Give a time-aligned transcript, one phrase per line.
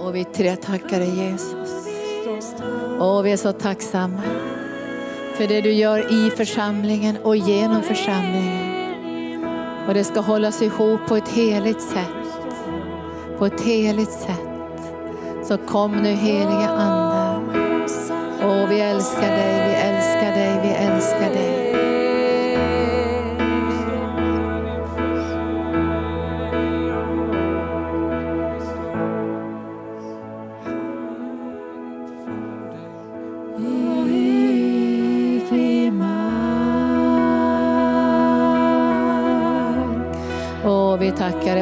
[0.00, 1.86] Och vi tre tackar dig Jesus.
[2.98, 4.22] Och vi är så tacksamma
[5.34, 8.70] för det du gör i församlingen och genom församlingen.
[9.88, 12.40] Och det ska hållas ihop på ett heligt sätt.
[13.38, 14.40] På ett heligt sätt.
[15.44, 17.60] Så kom nu heliga Ande.
[18.44, 21.49] Och vi älskar dig, vi älskar dig, vi älskar dig.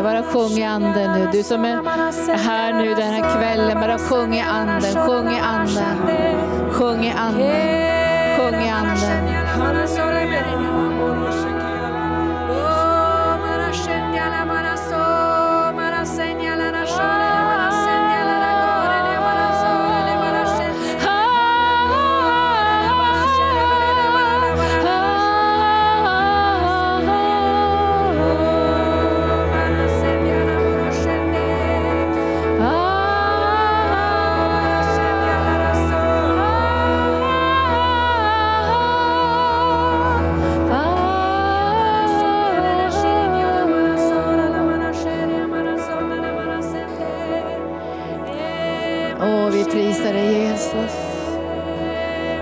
[0.08, 1.28] Bara sjung i anden nu.
[1.32, 6.72] Du som är här nu den här kvällen, bara sjung i anden, sjung i anden.
[6.72, 9.28] Sjung i anden, sjung i anden.
[9.60, 10.17] Åh,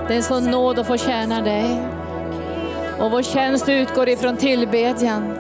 [0.09, 1.81] Det är en sån nåd att få tjäna dig.
[3.01, 5.35] Och vår tjänst utgår ifrån tillbedjan.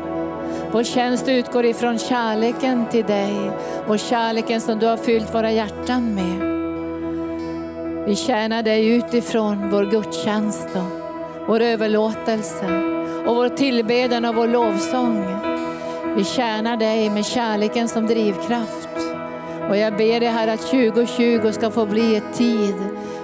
[0.73, 3.51] Vår tjänst utgår ifrån kärleken till dig
[3.87, 6.57] och kärleken som du har fyllt våra hjärtan med.
[8.07, 12.67] Vi tjänar dig utifrån vår gudstjänst och vår överlåtelse
[13.27, 15.25] och vår tillbedjan och vår lovsång.
[16.17, 18.89] Vi tjänar dig med kärleken som drivkraft.
[19.69, 22.75] Och jag ber dig här att 2020 ska få bli ett tid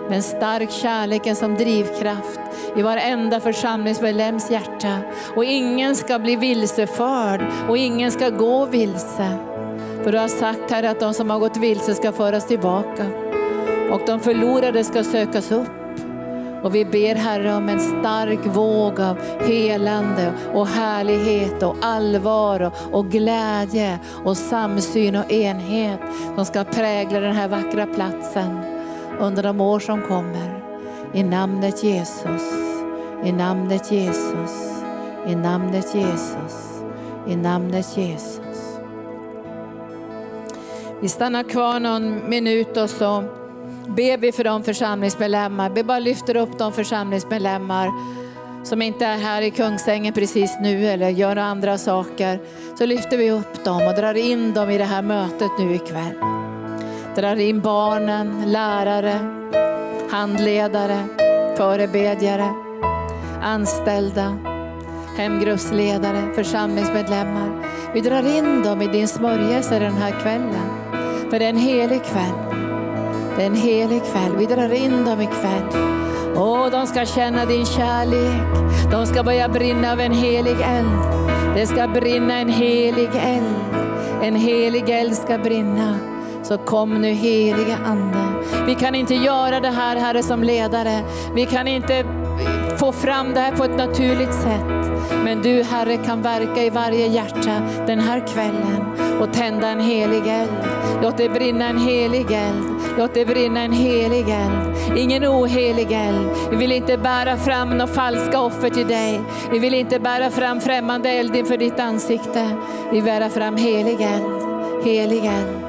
[0.08, 2.40] med en stark kärleken som drivkraft
[2.76, 4.98] i varenda församlingsmedlems hjärta.
[5.36, 9.38] Och ingen ska bli vilseförd och ingen ska gå vilse.
[10.02, 13.06] För du har sagt här att de som har gått vilse ska föras tillbaka
[13.90, 15.68] och de förlorade ska sökas upp.
[16.62, 22.98] Och vi ber Herre om en stark våg av helande och härlighet och allvar och,
[22.98, 26.00] och glädje och samsyn och enhet
[26.34, 28.71] som ska prägla den här vackra platsen
[29.20, 30.62] under de år som kommer.
[31.14, 32.42] I namnet Jesus,
[33.24, 34.82] i namnet Jesus,
[35.26, 36.82] i namnet Jesus,
[37.28, 38.78] i namnet Jesus.
[41.00, 43.24] Vi stannar kvar någon minut och så
[43.86, 45.70] ber vi för de församlingsmedlemmar.
[45.70, 47.90] Vi bara lyfter upp de församlingsmedlemmar
[48.64, 52.40] som inte är här i Kungsängen precis nu eller gör andra saker.
[52.78, 56.41] Så lyfter vi upp dem och drar in dem i det här mötet nu ikväll.
[57.16, 59.18] Drar in barnen, lärare,
[60.10, 61.04] handledare,
[61.56, 62.48] förebedjare,
[63.42, 64.36] anställda,
[65.16, 67.66] hemgruppsledare, församlingsmedlemmar.
[67.94, 70.68] Vi drar in dem i din smörjelse den här kvällen.
[71.30, 72.58] För det är en helig kväll.
[73.36, 74.36] Det är en helig kväll.
[74.38, 75.82] Vi drar in dem ikväll.
[76.36, 78.42] Och de ska känna din kärlek.
[78.92, 81.02] De ska börja brinna av en helig eld.
[81.54, 83.56] Det ska brinna en helig eld.
[84.22, 86.11] En helig eld ska brinna.
[86.42, 88.18] Så kom nu heliga Ande.
[88.66, 91.02] Vi kan inte göra det här, Herre, som ledare.
[91.34, 92.04] Vi kan inte
[92.78, 94.82] få fram det här på ett naturligt sätt.
[95.24, 98.84] Men du, Herre, kan verka i varje hjärta den här kvällen
[99.20, 100.50] och tända en helig eld.
[101.02, 102.64] Låt det brinna en helig eld.
[102.98, 104.98] Låt det brinna en helig eld.
[104.98, 106.28] Ingen ohelig eld.
[106.50, 109.20] Vi vill inte bära fram några falska offer till dig.
[109.52, 112.50] Vi vill inte bära fram främmande eld inför ditt ansikte.
[112.92, 114.42] Vi bära fram helig eld.
[114.84, 115.61] Helig eld.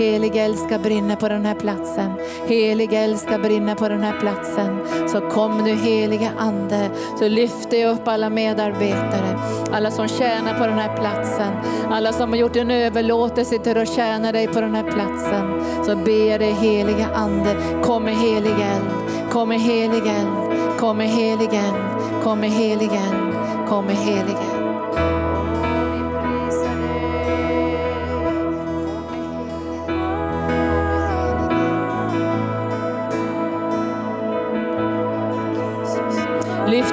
[0.00, 2.12] Helig eld ska brinna på den här platsen.
[2.46, 4.78] Helig eld ska brinna på den här platsen.
[5.08, 9.38] Så kom nu heliga Ande, så lyfter jag upp alla medarbetare,
[9.72, 11.52] alla som tjänar på den här platsen,
[11.90, 15.64] alla som har gjort en överlåtelse till att tjäna dig på den här platsen.
[15.84, 21.08] Så ber dig heliga Ande, kom med helig eld, kom med helig eld, kom med
[21.08, 23.34] helig eld, kom med helig eld,
[23.68, 24.59] kom med helig eld.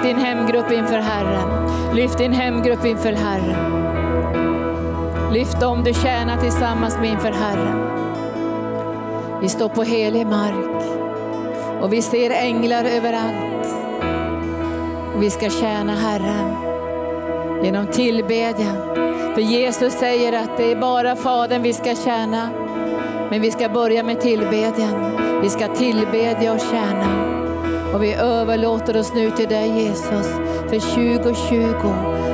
[0.08, 1.70] Din hemgrupp inför Herren.
[1.96, 3.74] Lyft din hemgrupp inför Herren.
[5.34, 7.90] Lyft dem du tjänar tillsammans med inför Herren.
[9.42, 10.84] Vi står på helig mark
[11.82, 13.68] och vi ser änglar överallt.
[15.16, 16.56] Och vi ska tjäna Herren
[17.64, 18.78] genom tillbedjan.
[19.34, 22.50] För Jesus säger att det är bara Fadern vi ska tjäna.
[23.30, 25.18] Men vi ska börja med tillbedjan.
[25.42, 27.37] Vi ska tillbedja och tjäna.
[27.98, 30.28] Och vi överlåter oss nu till dig Jesus
[30.70, 31.88] för 2020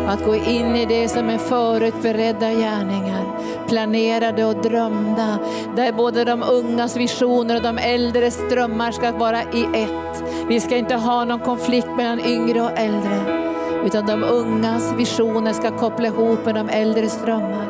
[0.08, 3.26] att gå in i det som är förutberedda gärningar,
[3.68, 5.40] planerade och drömda.
[5.76, 10.24] Där både de ungas visioner och de äldres drömmar ska vara i ett.
[10.48, 13.44] Vi ska inte ha någon konflikt mellan yngre och äldre.
[13.86, 17.68] Utan de ungas visioner ska koppla ihop med de äldres drömmar.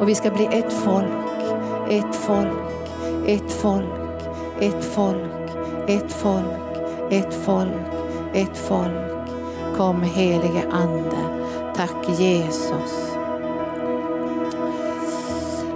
[0.00, 1.06] Och vi ska bli ett folk,
[1.90, 2.48] ett folk,
[3.26, 3.84] ett folk,
[4.60, 5.42] ett folk, ett folk,
[5.88, 6.71] ett folk,
[7.12, 7.72] ett folk.
[8.34, 9.28] ett folk,
[9.76, 11.16] Kom helige Ande.
[11.76, 13.16] Tack Jesus.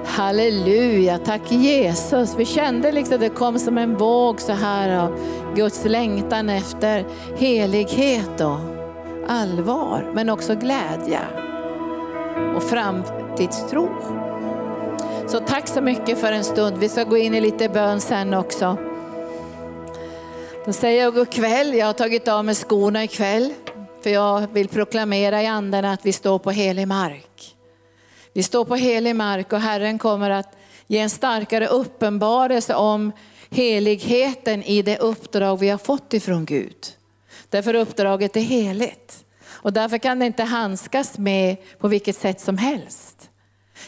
[0.04, 2.34] Halleluja, tack Jesus.
[2.36, 5.18] Vi kände liksom att det kom som en våg så här av
[5.54, 7.04] Guds längtan efter
[7.36, 8.58] helighet och
[9.28, 11.20] allvar, men också glädje
[12.56, 13.88] och framtidstro.
[15.26, 16.76] Så tack så mycket för en stund.
[16.78, 18.85] Vi ska gå in i lite bön sen också.
[20.66, 21.74] Då säger jag god kväll.
[21.74, 23.54] Jag har tagit av mig skorna ikväll.
[24.02, 27.56] För jag vill proklamera i anden att vi står på helig mark.
[28.32, 33.12] Vi står på helig mark och Herren kommer att ge en starkare uppenbarelse om
[33.50, 36.86] heligheten i det uppdrag vi har fått ifrån Gud.
[37.50, 39.24] Därför uppdraget är heligt.
[39.48, 43.15] Och därför kan det inte handskas med på vilket sätt som helst.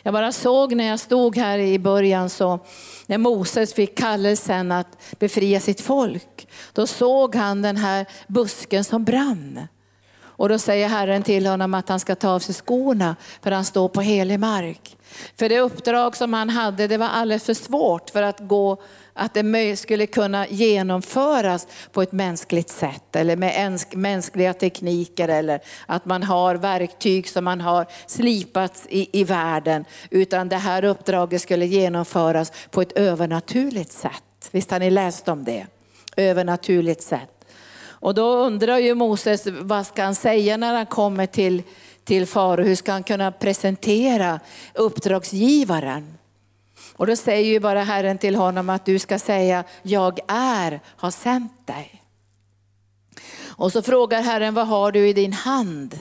[0.02, 2.58] Jag bara såg när jag stod här i början, så
[3.06, 9.04] när Moses fick kallelsen att befria sitt folk, då såg han den här busken som
[9.04, 9.68] brann.
[10.38, 13.64] Och då säger Herren till honom att han ska ta av sig skorna för han
[13.64, 14.96] står på helig mark.
[15.38, 18.82] För det uppdrag som han hade det var alldeles för svårt för att gå
[19.18, 26.04] att det skulle kunna genomföras på ett mänskligt sätt eller med mänskliga tekniker eller att
[26.04, 29.84] man har verktyg som man har slipat i, i världen.
[30.10, 34.48] Utan det här uppdraget skulle genomföras på ett övernaturligt sätt.
[34.50, 35.66] Visst har ni läst om det?
[36.16, 37.44] Övernaturligt sätt.
[38.00, 41.62] Och då undrar ju Moses, vad ska han säga när han kommer till,
[42.04, 42.64] till farao?
[42.64, 44.40] Hur ska han kunna presentera
[44.74, 46.17] uppdragsgivaren?
[46.98, 51.10] Och då säger ju bara Herren till honom att du ska säga, jag är, har
[51.10, 52.02] sänt dig.
[53.46, 55.98] Och så frågar Herren, vad har du i din hand?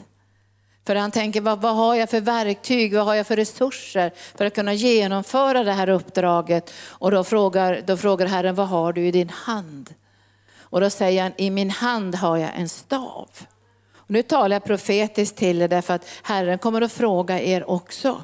[0.85, 4.45] För han tänker, vad, vad, har jag för verktyg, vad har jag för resurser för
[4.45, 6.73] att kunna genomföra det här uppdraget?
[6.87, 9.93] Och då frågar, då frågar Herren, vad har du i din hand?
[10.59, 13.29] Och då säger han, i min hand har jag en stav.
[13.95, 18.23] Och nu talar jag profetiskt till er därför att Herren kommer att fråga er också.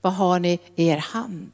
[0.00, 1.52] Vad har ni i er hand?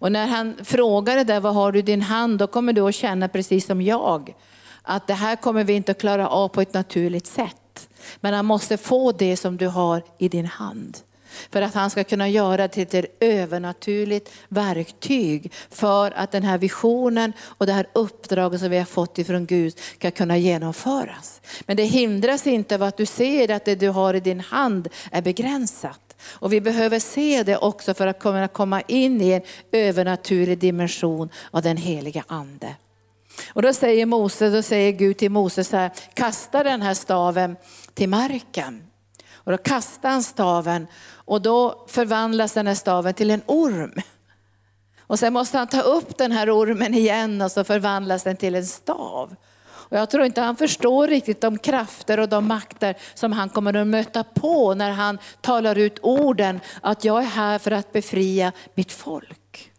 [0.00, 2.38] Och när han frågar det där, vad har du i din hand?
[2.38, 4.34] Då kommer du att känna precis som jag.
[4.82, 7.88] Att det här kommer vi inte att klara av på ett naturligt sätt.
[8.20, 10.98] Men han måste få det som du har i din hand.
[11.50, 16.58] För att han ska kunna göra det till ett övernaturligt verktyg för att den här
[16.58, 21.40] visionen och det här uppdraget som vi har fått ifrån Gud ska kunna genomföras.
[21.66, 24.88] Men det hindras inte av att du ser att det du har i din hand
[25.10, 26.07] är begränsat.
[26.22, 29.42] Och vi behöver se det också för att kunna komma in i en
[29.72, 32.76] övernaturlig dimension av den heliga ande.
[33.52, 37.56] Och då säger Moses, då säger Gud till Moses så här, kasta den här staven
[37.94, 38.82] till marken.
[39.32, 43.94] Och då kastar han staven och då förvandlas den här staven till en orm.
[45.00, 48.54] Och sen måste han ta upp den här ormen igen och så förvandlas den till
[48.54, 49.36] en stav.
[49.90, 53.76] Och jag tror inte han förstår riktigt de krafter och de makter som han kommer
[53.76, 58.52] att möta på när han talar ut orden att jag är här för att befria
[58.74, 59.72] mitt folk.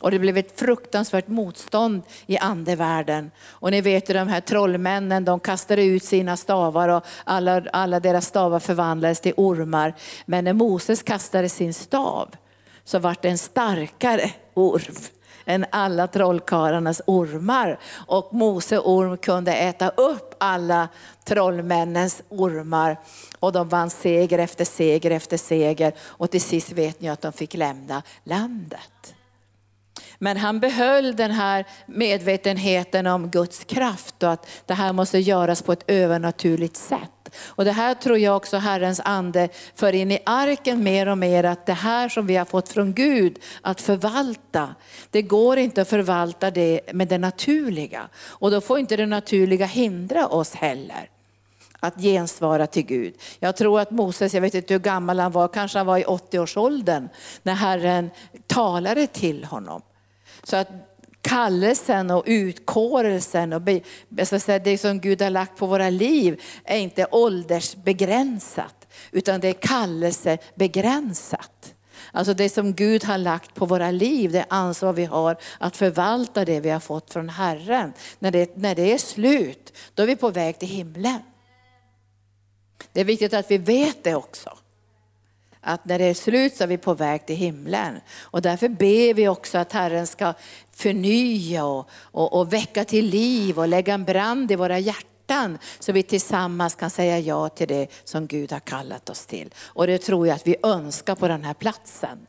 [0.00, 3.30] Och det blev ett fruktansvärt motstånd i andevärlden.
[3.48, 8.00] Och ni vet ju de här trollmännen, de kastade ut sina stavar och alla, alla
[8.00, 9.94] deras stavar förvandlades till ormar.
[10.26, 12.28] Men när Moses kastade sin stav
[12.84, 14.94] så vart det en starkare orm
[15.44, 17.78] än alla trollkarlarnas ormar.
[18.06, 20.88] Och Mose orm kunde äta upp alla
[21.24, 22.96] trollmännens ormar.
[23.38, 25.92] Och de vann seger efter seger efter seger.
[26.00, 29.14] Och till sist vet ni att de fick lämna landet.
[30.18, 35.62] Men han behöll den här medvetenheten om Guds kraft och att det här måste göras
[35.62, 37.21] på ett övernaturligt sätt.
[37.38, 41.44] Och det här tror jag också Herrens ande för in i arken mer och mer
[41.44, 44.74] att det här som vi har fått från Gud att förvalta,
[45.10, 48.08] det går inte att förvalta det med det naturliga.
[48.26, 51.08] Och då får inte det naturliga hindra oss heller
[51.80, 53.14] att gensvara till Gud.
[53.38, 56.04] Jag tror att Moses, jag vet inte hur gammal han var, kanske han var i
[56.04, 57.08] 80-årsåldern
[57.42, 58.10] när Herren
[58.46, 59.82] talade till honom.
[60.42, 60.68] Så att
[61.22, 63.62] kallelsen och utkårelsen och
[64.64, 71.74] det som Gud har lagt på våra liv är inte åldersbegränsat utan det är kallelsebegränsat.
[72.12, 76.44] Alltså det som Gud har lagt på våra liv, det ansvar vi har att förvalta
[76.44, 77.92] det vi har fått från Herren.
[78.18, 81.20] När det, när det är slut, då är vi på väg till himlen.
[82.92, 84.50] Det är viktigt att vi vet det också.
[85.64, 88.00] Att när det är slut så är vi på väg till himlen.
[88.20, 90.34] Och därför ber vi också att Herren ska
[90.72, 95.92] förnya och, och, och väcka till liv och lägga en brand i våra hjärtan så
[95.92, 99.54] vi tillsammans kan säga ja till det som Gud har kallat oss till.
[99.64, 102.26] Och det tror jag att vi önskar på den här platsen.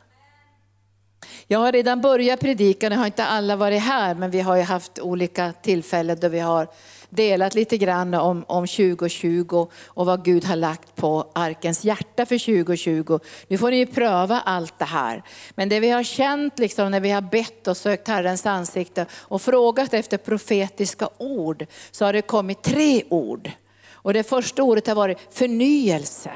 [1.48, 4.62] Jag har redan börjat predika, nu har inte alla varit här, men vi har ju
[4.62, 6.68] haft olika tillfällen då vi har
[7.15, 12.38] delat lite grann om, om 2020 och vad Gud har lagt på arkens hjärta för
[12.38, 13.20] 2020.
[13.48, 15.24] Nu får ni ju pröva allt det här.
[15.55, 19.41] Men det vi har känt liksom när vi har bett och sökt Herrens ansikte och
[19.41, 23.51] frågat efter profetiska ord så har det kommit tre ord.
[23.91, 26.32] Och det första ordet har varit förnyelse.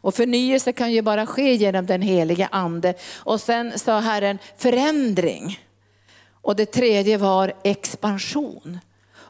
[0.00, 2.94] Och förnyelse kan ju bara ske genom den heliga ande.
[3.16, 5.58] Och sen sa Herren förändring.
[6.42, 8.78] Och det tredje var expansion.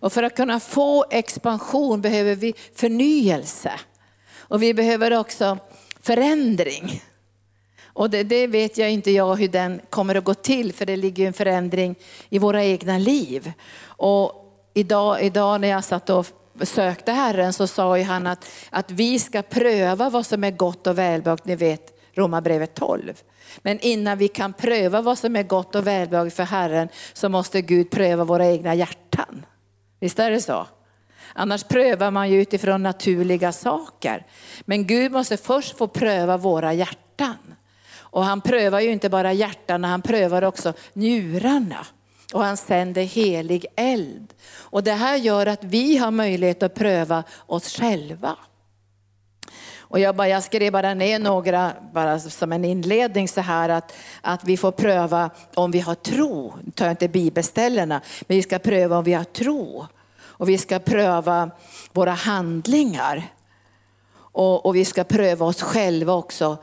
[0.04, 3.73] Och för att kunna få expansion behöver vi förnyelse.
[4.38, 5.58] Och vi behöver också
[6.00, 7.02] förändring.
[7.84, 10.96] Och det, det, vet jag inte jag hur den kommer att gå till, för det
[10.96, 11.94] ligger en förändring
[12.28, 13.52] i våra egna liv.
[13.84, 14.32] Och
[14.75, 16.26] idag, idag när jag satt och
[16.62, 20.87] sökte Herren så sa ju han att, att vi ska pröva vad som är gott
[20.87, 23.23] och välbehagligt, ni vet Romarbrevet 12.
[23.58, 27.62] Men innan vi kan pröva vad som är gott och välbehagligt för Herren så måste
[27.62, 29.46] Gud pröva våra egna hjärtan.
[30.04, 30.66] Visst är det så?
[31.32, 34.26] Annars prövar man ju utifrån naturliga saker.
[34.64, 37.54] Men Gud måste först få pröva våra hjärtan.
[37.96, 41.87] Och han prövar ju inte bara hjärtan, han prövar också njurarna.
[42.32, 44.34] Och han sänder helig eld.
[44.58, 48.37] Och det här gör att vi har möjlighet att pröva oss själva.
[49.88, 53.93] Och jag, bara, jag skrev bara ner några, bara som en inledning så här att,
[54.21, 56.55] att vi får pröva om vi har tro.
[56.62, 59.87] Nu tar jag inte bibelställena, men vi ska pröva om vi har tro.
[60.21, 61.50] Och vi ska pröva
[61.93, 63.23] våra handlingar.
[64.17, 66.57] Och, och vi ska pröva oss själva också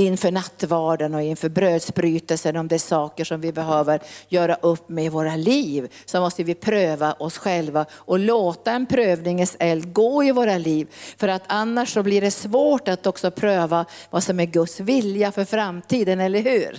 [0.00, 5.04] inför nattvarden och inför brödsbrytelsen, om det är saker som vi behöver göra upp med
[5.04, 10.24] i våra liv, så måste vi pröva oss själva och låta en prövningens eld gå
[10.24, 10.88] i våra liv.
[11.16, 15.32] För att annars så blir det svårt att också pröva vad som är Guds vilja
[15.32, 16.78] för framtiden, eller hur?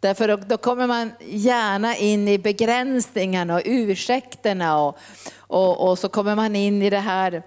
[0.00, 4.98] Därför då, då kommer man gärna in i begränsningarna och ursäkterna och,
[5.36, 7.42] och, och så kommer man in i det här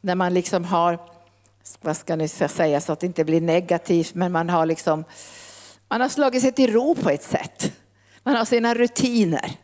[0.00, 0.98] när man liksom har
[1.80, 5.04] vad ska ni säga så att det inte blir negativt, men man har liksom,
[5.88, 7.72] man har slagit sig till ro på ett sätt.
[8.22, 9.56] Man har sina rutiner.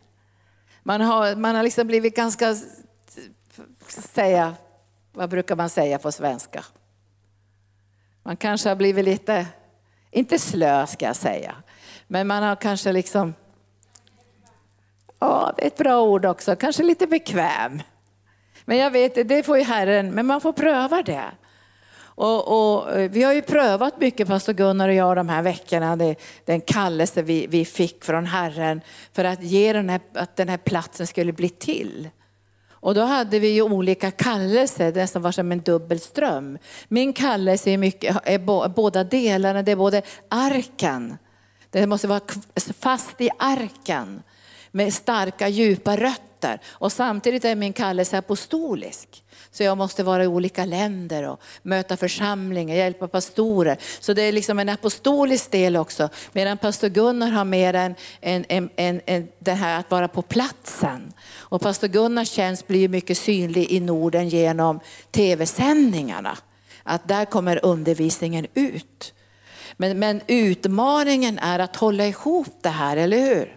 [0.82, 2.56] Man har, man har liksom blivit ganska,
[3.88, 4.54] säga,
[5.12, 6.64] vad brukar man säga på svenska?
[8.22, 9.46] Man kanske har blivit lite,
[10.10, 11.54] inte slö ska jag säga,
[12.06, 13.34] men man har kanske liksom,
[15.18, 17.82] ja det är ett bra ord också, kanske lite bekväm.
[18.64, 21.24] Men jag vet, det får ju Herren, men man får pröva det.
[22.16, 25.96] Och, och, eh, vi har ju prövat mycket, pastor Gunnar och jag, de här veckorna,
[25.96, 28.80] det, den kallelse vi, vi fick från Herren
[29.12, 32.08] för att ge den här, att den här platsen skulle bli till.
[32.70, 36.58] Och då hade vi ju olika kallelser, det som var som en dubbelström.
[36.88, 41.16] Min kallelse är, mycket, är båda delarna, det är både arken,
[41.70, 42.20] det måste vara
[42.80, 44.22] fast i arken
[44.70, 46.60] med starka djupa rötter.
[46.66, 49.22] Och samtidigt är min kallelse apostolisk.
[49.56, 53.78] Så jag måste vara i olika länder och möta församlingar, hjälpa pastorer.
[54.00, 56.08] Så det är liksom en apostolisk del också.
[56.32, 60.22] Medan pastor Gunnar har mer en, en, en, en, en, det här att vara på
[60.22, 61.12] platsen.
[61.34, 66.38] Och pastor Gunnars tjänst blir mycket synlig i Norden genom tv-sändningarna.
[66.82, 69.14] Att där kommer undervisningen ut.
[69.76, 73.56] Men, men utmaningen är att hålla ihop det här, eller hur?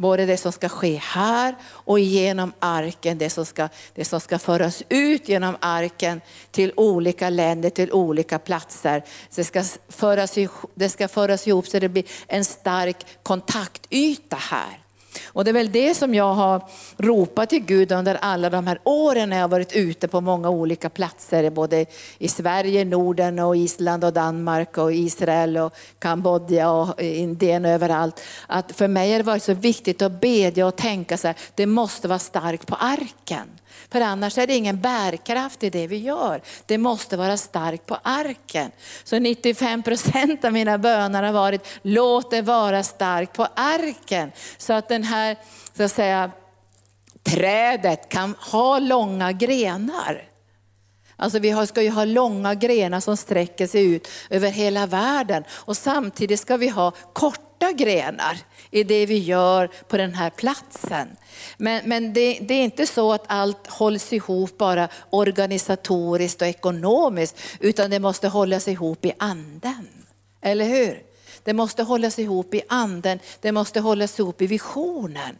[0.00, 4.38] Både det som ska ske här och genom arken, det som ska, det som ska
[4.38, 9.04] föras ut genom arken till olika länder, till olika platser.
[9.34, 10.34] Det ska, föras,
[10.74, 14.78] det ska föras ihop så det blir en stark kontaktyta här.
[15.26, 16.62] Och det är väl det som jag har
[16.98, 20.90] ropat till Gud under alla de här åren när jag varit ute på många olika
[20.90, 21.86] platser, både
[22.18, 28.20] i Sverige, Norden och Island och Danmark och Israel och Kambodja och Indien och överallt.
[28.46, 31.66] Att för mig har det varit så viktigt att bedja och tänka så här, det
[31.66, 33.59] måste vara starkt på arken.
[33.92, 36.42] För annars är det ingen bärkraft i det vi gör.
[36.66, 38.70] Det måste vara starkt på arken.
[39.04, 44.32] Så 95 procent av mina böner har varit, låt det vara starkt på arken.
[44.58, 45.36] Så att den här,
[45.76, 46.30] så att säga,
[47.22, 50.30] trädet kan ha långa grenar.
[51.16, 55.76] Alltså vi ska ju ha långa grenar som sträcker sig ut över hela världen och
[55.76, 58.38] samtidigt ska vi ha korta grenar
[58.70, 61.08] i det vi gör på den här platsen.
[61.56, 67.40] Men, men det, det, är inte så att allt hålls ihop bara organisatoriskt och ekonomiskt,
[67.60, 69.88] utan det måste hållas ihop i anden.
[70.40, 71.02] Eller hur?
[71.44, 75.36] Det måste hållas ihop i anden, det måste hållas ihop i visionen.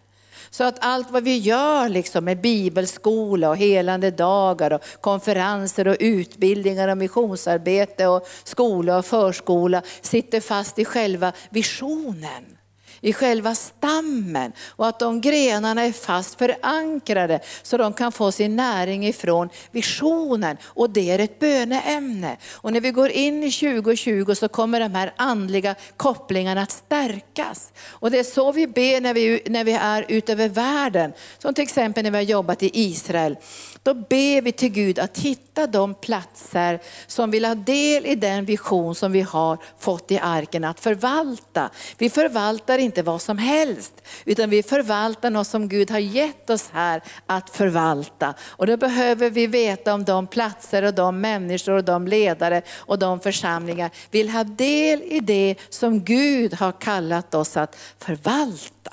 [0.50, 5.96] Så att allt vad vi gör liksom med bibelskola och helande dagar och konferenser och
[6.00, 12.59] utbildningar och missionsarbete och skola och förskola sitter fast i själva visionen
[13.00, 18.56] i själva stammen och att de grenarna är fast förankrade så de kan få sin
[18.56, 22.36] näring ifrån visionen och det är ett böneämne.
[22.52, 27.72] Och när vi går in i 2020 så kommer de här andliga kopplingarna att stärkas.
[27.88, 31.12] Och det är så vi ber när vi, när vi är utöver världen.
[31.38, 33.36] Som till exempel när vi har jobbat i Israel.
[33.82, 38.44] Då ber vi till Gud att hitta de platser som vill ha del i den
[38.44, 41.70] vision som vi har fått i arken att förvalta.
[41.98, 46.70] Vi förvaltar inte vad som helst, utan vi förvaltar något som Gud har gett oss
[46.72, 48.34] här att förvalta.
[48.42, 52.98] Och då behöver vi veta om de platser och de människor och de ledare och
[52.98, 58.92] de församlingar vill ha del i det som Gud har kallat oss att förvalta.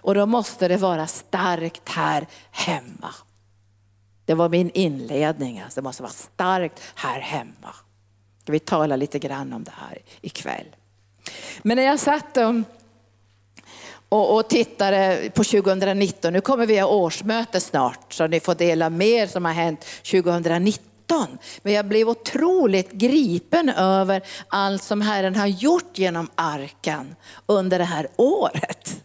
[0.00, 3.14] Och då måste det vara starkt här hemma.
[4.30, 7.74] Det var min inledning, alltså det måste vara starkt här hemma.
[8.42, 10.66] Ska vi tala lite grann om det här ikväll.
[11.62, 12.36] Men när jag satt
[14.08, 18.90] och, och tittade på 2019, nu kommer vi ha årsmöte snart så ni får dela
[18.90, 21.38] mer som har hänt 2019.
[21.62, 27.84] Men jag blev otroligt gripen över allt som Herren har gjort genom arken under det
[27.84, 29.02] här året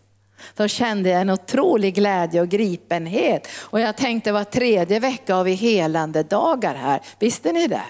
[0.57, 3.47] så kände jag en otrolig glädje och gripenhet.
[3.61, 7.01] Och jag tänkte var tredje vecka har vi helande dagar här.
[7.19, 7.83] Visste ni det?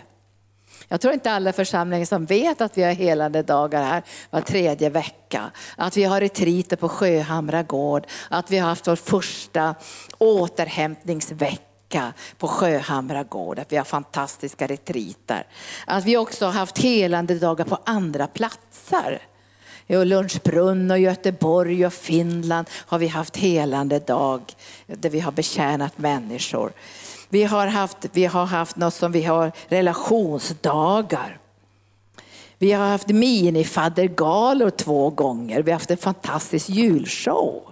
[0.87, 4.89] Jag tror inte alla församlingar som vet att vi har helande dagar här var tredje
[4.89, 5.51] vecka.
[5.77, 9.75] Att vi har retriter på Sjöhamra gård, att vi har haft vår första
[10.17, 15.47] återhämtningsvecka på Sjöhamra gård, att vi har fantastiska retriter.
[15.87, 19.21] Att vi också har haft helande dagar på andra platser.
[19.87, 24.41] Eh, I Lundsbrunn och Göteborg och Finland har vi haft helande dag
[24.87, 26.71] där vi har betjänat människor.
[27.29, 31.39] Vi har haft, vi har haft något som vi har relationsdagar.
[32.57, 35.61] Vi har haft minifaddergalor två gånger.
[35.61, 37.63] Vi har haft en fantastisk julshow.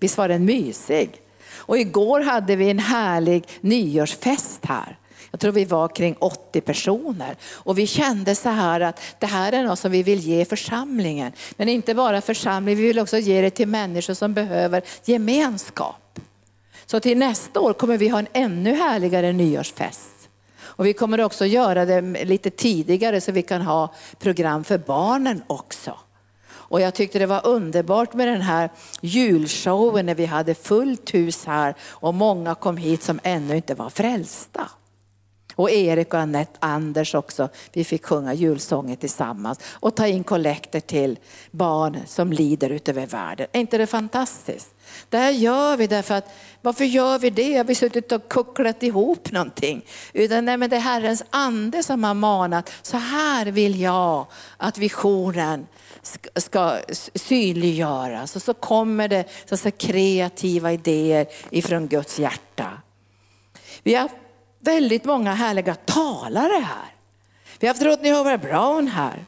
[0.00, 1.10] Visst var den mysig?
[1.54, 4.98] Och igår hade vi en härlig nyårsfest här.
[5.32, 7.36] Jag tror vi var kring 80 personer.
[7.52, 11.32] Och vi kände så här att det här är något som vi vill ge församlingen.
[11.56, 16.18] Men inte bara församlingen, vi vill också ge det till människor som behöver gemenskap.
[16.86, 20.28] Så till nästa år kommer vi ha en ännu härligare nyårsfest.
[20.60, 25.42] Och vi kommer också göra det lite tidigare så vi kan ha program för barnen
[25.46, 25.98] också.
[26.52, 31.44] Och jag tyckte det var underbart med den här julshowen när vi hade fullt hus
[31.44, 34.68] här och många kom hit som ännu inte var frälsta.
[35.54, 37.48] Och Erik och Annette Anders också.
[37.72, 41.18] Vi fick sjunga julsånger tillsammans och ta in kollekter till
[41.50, 43.46] barn som lider utöver världen.
[43.52, 44.74] Är inte det fantastiskt?
[45.08, 46.28] Det här gör vi därför att,
[46.60, 47.56] varför gör vi det?
[47.56, 49.84] Har vi suttit och kucklat ihop någonting?
[50.12, 54.78] Utan nej, men det är Herrens ande som har manat, så här vill jag att
[54.78, 55.66] visionen
[56.36, 56.78] ska,
[57.14, 58.36] synliggöras.
[58.36, 62.82] Och så kommer det så kreativa idéer ifrån Guds hjärta.
[63.82, 64.10] Vi har
[64.62, 66.94] väldigt många härliga talare här.
[67.60, 69.26] Vi har haft Rodney Howard Brown här.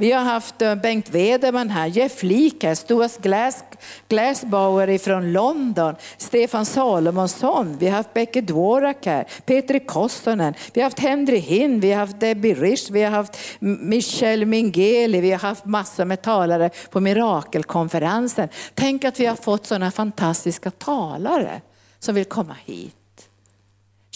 [0.00, 3.64] Vi har haft eh, Bengt Wederman här, Jeff Leak här, Stuart Glass,
[4.08, 10.86] Glassbauer från London, Stefan Salomonsson, vi har haft Becky Dvorak här, Petri Kostonen, vi har
[10.86, 15.38] haft Henry Hinn, vi har haft Debbie Risch, vi har haft Michelle Mingeli, vi har
[15.38, 18.48] haft massor med talare på Mirakelkonferensen.
[18.74, 21.60] Tänk att vi har fått sådana fantastiska talare
[21.98, 22.99] som vill komma hit.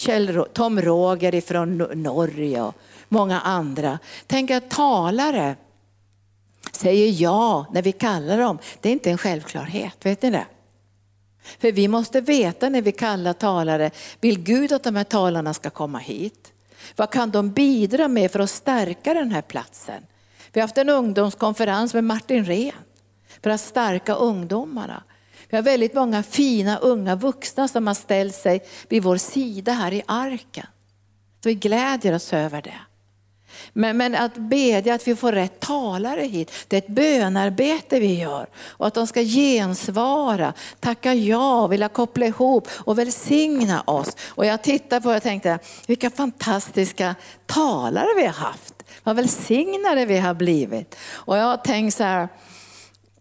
[0.04, 2.74] Kjell, Tom Roger från Norge och
[3.08, 3.98] många andra.
[4.26, 5.56] Tänk att talare
[6.72, 8.58] säger ja när vi kallar dem.
[8.80, 10.46] Det är inte en självklarhet, vet ni det?
[11.42, 13.90] För vi måste veta när vi kallar talare,
[14.20, 16.52] vill Gud att de här talarna ska komma hit?
[16.96, 20.06] Vad kan de bidra med för att stärka den här platsen?
[20.52, 22.72] Vi har haft en ungdomskonferens med Martin Rehn
[23.42, 25.02] för att stärka ungdomarna.
[25.54, 29.92] Vi har väldigt många fina unga vuxna som har ställt sig vid vår sida här
[29.92, 30.66] i arken.
[31.42, 32.80] Så vi glädjer oss över det.
[33.72, 38.20] Men, men att bedja att vi får rätt talare hit, det är ett bönarbete vi
[38.20, 38.46] gör.
[38.56, 44.16] Och att de ska gensvara, tacka ja, vilja koppla ihop och välsigna oss.
[44.28, 47.14] Och jag tittar på och tänkte, vilka fantastiska
[47.46, 48.82] talare vi har haft.
[49.02, 50.96] Vad välsignade vi har blivit.
[51.12, 52.28] Och jag har tänkt så här,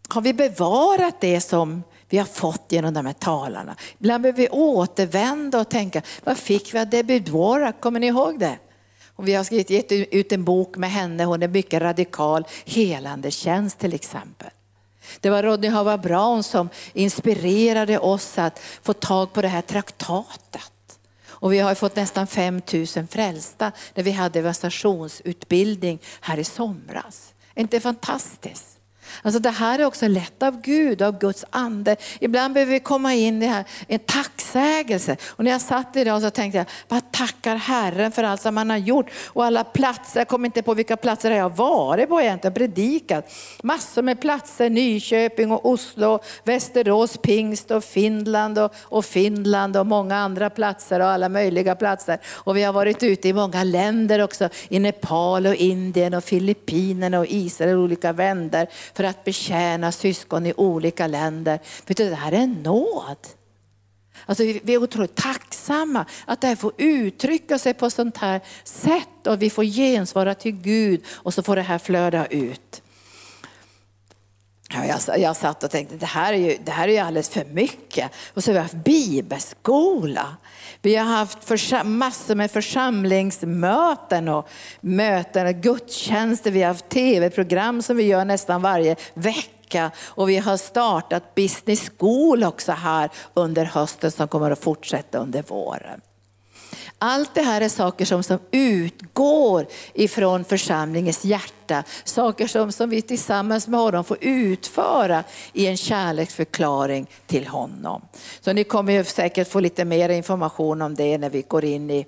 [0.09, 3.75] har vi bevarat det som vi har fått genom de här talarna?
[3.99, 7.81] Ibland behöver vi återvända och tänka, vad fick vi av Debbie Dvorak?
[7.81, 8.57] Kommer ni ihåg det?
[9.15, 13.31] Och vi har skrivit, gett ut en bok med henne, hon är mycket radikal, helande
[13.31, 14.49] tjänst till exempel.
[15.19, 20.99] Det var Rodney Howard Brown som inspirerade oss att få tag på det här traktatet.
[21.27, 27.33] Och vi har fått nästan 5000 frälsta när vi hade evangelisationsutbildning här i somras.
[27.55, 28.72] Är inte fantastiskt?
[29.21, 31.95] Alltså det här är också lätt av Gud, av Guds ande.
[32.19, 35.17] Ibland behöver vi komma in i här, en tacksägelse.
[35.29, 38.69] Och när jag satt idag så tänkte jag, vad tackar Herren för allt som han
[38.69, 39.09] har gjort.
[39.25, 43.31] Och alla platser, jag kommer inte på vilka platser jag har varit på egentligen, predikat.
[43.63, 50.15] Massor med platser, Nyköping och Oslo, Västerås, Pingst och Finland och, och Finland och många
[50.15, 52.19] andra platser och alla möjliga platser.
[52.33, 57.19] Och vi har varit ute i många länder också, i Nepal och Indien och Filippinerna
[57.19, 58.67] och Israel, olika vänder
[59.03, 61.59] för att betjäna syskon i olika länder.
[61.85, 63.17] Vet du, det här är en nåd.
[64.25, 69.27] Alltså, vi är otroligt tacksamma att det här får uttrycka sig på sånt här sätt
[69.27, 72.81] och vi får gensvara till Gud och så får det här flöda ut.
[74.73, 77.45] Jag, jag satt och tänkte det här, är ju, det här är ju alldeles för
[77.45, 78.11] mycket.
[78.33, 80.35] Och så har vi haft bibelskola.
[80.81, 84.49] Vi har haft massor med församlingsmöten och
[84.81, 86.51] möten och gudstjänster.
[86.51, 89.91] Vi har haft tv-program som vi gör nästan varje vecka.
[89.97, 95.43] Och vi har startat business school också här under hösten som kommer att fortsätta under
[95.43, 96.01] våren.
[97.05, 101.83] Allt det här är saker som, som utgår ifrån församlingens hjärta.
[102.03, 108.01] Saker som, som vi tillsammans med honom får utföra i en kärleksförklaring till honom.
[108.41, 111.91] Så ni kommer ju säkert få lite mer information om det när vi går in
[111.91, 112.05] i,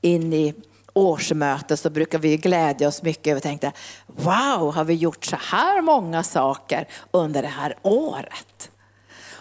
[0.00, 0.54] in i
[0.92, 3.72] årsmöte så brukar vi glädja oss mycket över och tänkte,
[4.06, 8.70] wow, har vi gjort så här många saker under det här året?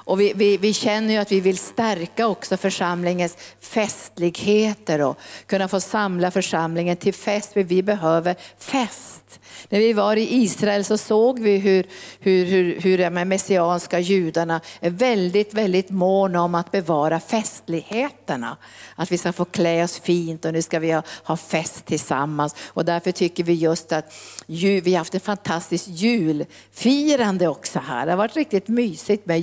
[0.05, 5.67] Och vi, vi, vi, känner ju att vi vill stärka också församlingens festligheter och kunna
[5.67, 9.39] få samla församlingen till fest, för vi behöver fest.
[9.69, 11.87] När vi var i Israel så såg vi hur,
[12.19, 18.57] hur, hur, hur de messianska judarna är väldigt, väldigt måna om att bevara festligheterna.
[18.95, 22.55] Att vi ska få klä oss fint och nu ska vi ha, ha fest tillsammans.
[22.67, 24.13] Och därför tycker vi just att
[24.47, 28.05] vi har haft ett fantastiskt julfirande också här.
[28.05, 29.39] Det har varit riktigt mysigt med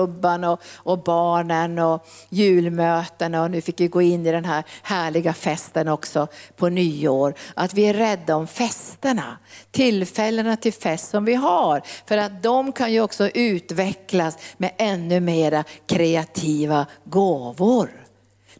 [0.00, 4.64] klubban och, och barnen och julmöten och nu fick vi gå in i den här
[4.82, 7.34] härliga festen också på nyår.
[7.54, 9.38] Att vi är rädda om festerna
[9.70, 11.82] tillfällena till fest som vi har.
[12.06, 17.90] För att de kan ju också utvecklas med ännu mera kreativa gåvor.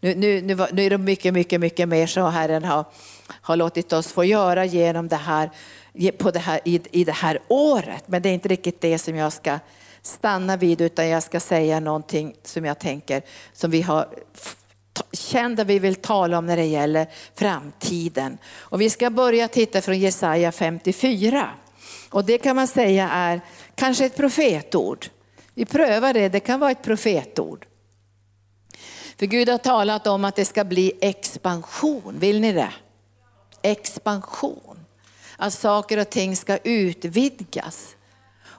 [0.01, 2.85] Nu, nu, nu, nu är det mycket, mycket, mycket mer som Herren har,
[3.43, 5.51] har låtit oss få göra genom det här,
[6.19, 8.05] på det här, i, i det här året.
[8.07, 9.59] Men det är inte riktigt det som jag ska
[10.03, 14.09] stanna vid utan jag ska säga någonting som jag tänker som vi har
[15.13, 18.39] kända vi vill tala om när det gäller framtiden.
[18.59, 21.51] Och vi ska börja titta från Jesaja 54.
[22.11, 23.41] Och det kan man säga är
[23.75, 25.07] kanske ett profetord.
[25.55, 27.67] Vi prövar det, det kan vara ett profetord.
[29.19, 32.73] För Gud har talat om att det ska bli expansion, vill ni det?
[33.63, 34.87] Expansion.
[35.37, 37.97] Att saker och ting ska utvidgas.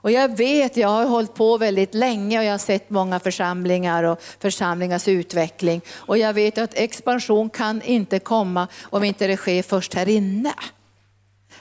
[0.01, 4.03] Och jag vet, jag har hållit på väldigt länge och jag har sett många församlingar
[4.03, 5.81] och församlingars utveckling.
[5.95, 10.53] Och jag vet att expansion kan inte komma om inte det sker först här inne.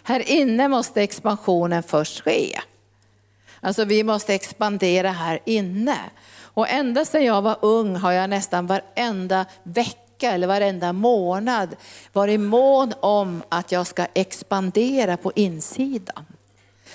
[0.03, 2.61] Här inne måste expansionen först ske.
[3.61, 5.99] Alltså vi måste expandera här inne.
[6.43, 11.77] Och ända sedan jag var ung har jag nästan varenda vecka eller varenda månad
[12.13, 16.27] varit mån om att jag ska expandera på insidan.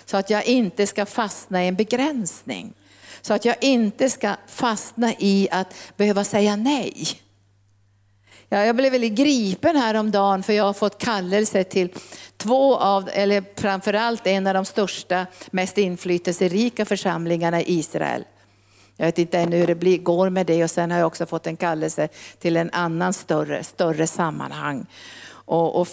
[0.05, 2.73] Så att jag inte ska fastna i en begränsning.
[3.21, 7.07] Så att jag inte ska fastna i att behöva säga nej.
[8.49, 11.89] Ja, jag blev väldigt gripen häromdagen för jag har fått kallelse till
[12.37, 18.23] två av, eller framförallt en av de största, mest inflytelserika församlingarna i Israel.
[18.97, 21.25] Jag vet inte ännu hur det blir, går med det och sen har jag också
[21.25, 22.07] fått en kallelse
[22.39, 24.85] till en annan större, större sammanhang.
[25.45, 25.87] Och, och,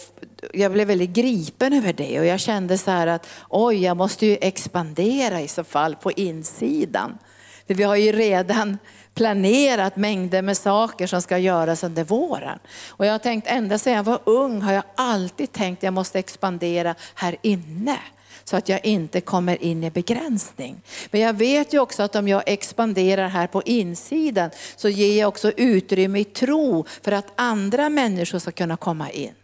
[0.52, 4.26] jag blev väldigt gripen över det och jag kände så här att oj, jag måste
[4.26, 7.18] ju expandera i så fall på insidan.
[7.66, 8.78] För vi har ju redan
[9.14, 12.58] planerat mängder med saker som ska göras under våren.
[12.88, 15.94] Och jag har tänkt ända sedan jag var ung har jag alltid tänkt att jag
[15.94, 17.98] måste expandera här inne
[18.44, 20.82] så att jag inte kommer in i begränsning.
[21.10, 25.28] Men jag vet ju också att om jag expanderar här på insidan så ger jag
[25.28, 29.34] också utrymme i tro för att andra människor ska kunna komma in.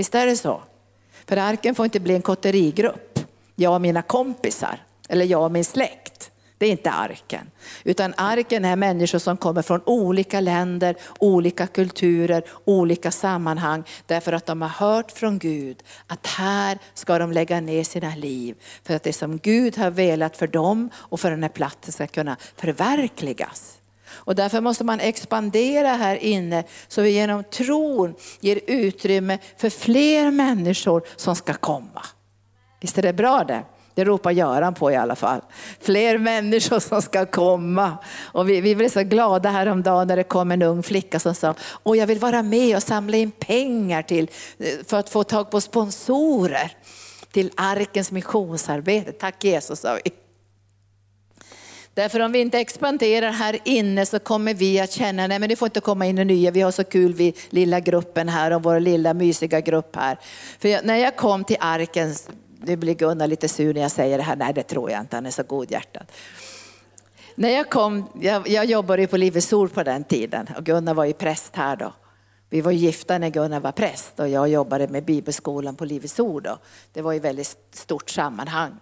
[0.00, 0.62] Visst är det så?
[1.26, 3.18] För arken får inte bli en kotterigrupp,
[3.54, 6.30] jag och mina kompisar eller jag och min släkt.
[6.58, 7.50] Det är inte arken.
[7.84, 13.84] Utan arken är människor som kommer från olika länder, olika kulturer, olika sammanhang.
[14.06, 18.56] Därför att de har hört från Gud att här ska de lägga ner sina liv.
[18.84, 22.06] För att det som Gud har velat för dem och för den här platsen ska
[22.06, 23.79] kunna förverkligas.
[24.30, 30.30] Och därför måste man expandera här inne så vi genom tron ger utrymme för fler
[30.30, 32.02] människor som ska komma.
[32.80, 33.62] Visst är det bra det?
[33.94, 35.40] Det ropar Göran på i alla fall.
[35.80, 37.98] Fler människor som ska komma.
[38.32, 41.54] Och vi, vi blev så glada häromdagen när det kom en ung flicka som sa,
[41.82, 45.50] Åh, jag vill vara med och samla in pengar till, eh, för att få tag
[45.50, 46.72] på sponsorer
[47.32, 49.12] till Arkens missionsarbete.
[49.12, 50.29] Tack Jesus, sa vi.
[51.94, 55.56] Därför om vi inte expanderar här inne så kommer vi att känna, nej men det
[55.56, 58.80] får inte komma in nya, vi har så kul vi lilla gruppen här och vår
[58.80, 60.18] lilla mysiga grupp här.
[60.58, 62.14] För jag, när jag kom till Arken,
[62.62, 64.36] nu blir Gunnar lite sur när jag säger det här.
[64.36, 65.16] Nej, det tror jag inte.
[65.16, 66.06] Han är så godhjärtad.
[67.34, 71.04] När jag kom, jag, jag jobbade på Livets Ord på den tiden och Gunnar var
[71.04, 71.92] ju präst här då.
[72.50, 76.42] Vi var gifta när Gunnar var präst och jag jobbade med bibelskolan på Livets Ord.
[76.42, 76.58] Då.
[76.92, 78.72] Det var ju väldigt stort sammanhang.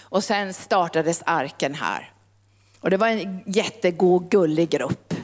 [0.00, 2.13] Och sen startades arken här.
[2.84, 5.14] Och det var en jättegod, gullig grupp.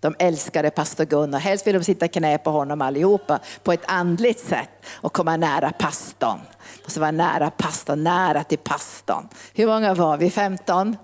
[0.00, 1.38] De älskade pastor Gunnar.
[1.38, 5.72] Helst vill de sitta knä på honom allihopa på ett andligt sätt och komma nära
[5.72, 6.40] pastorn.
[6.84, 9.28] Och så var nära pastorn, nära till pastorn.
[9.54, 10.30] Hur många var vi?
[10.30, 10.96] 15?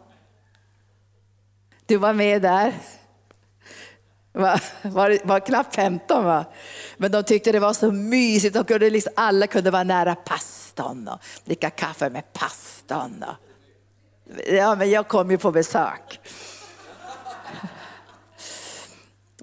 [1.86, 2.74] Du var med där?
[4.32, 6.44] Var, var, var knappt 15 va?
[6.96, 8.54] Men de tyckte det var så mysigt.
[8.54, 13.24] De kunde liksom, alla kunde vara nära pastorn och dricka kaffe med pastorn.
[14.46, 16.20] Ja, men jag kom ju på besök.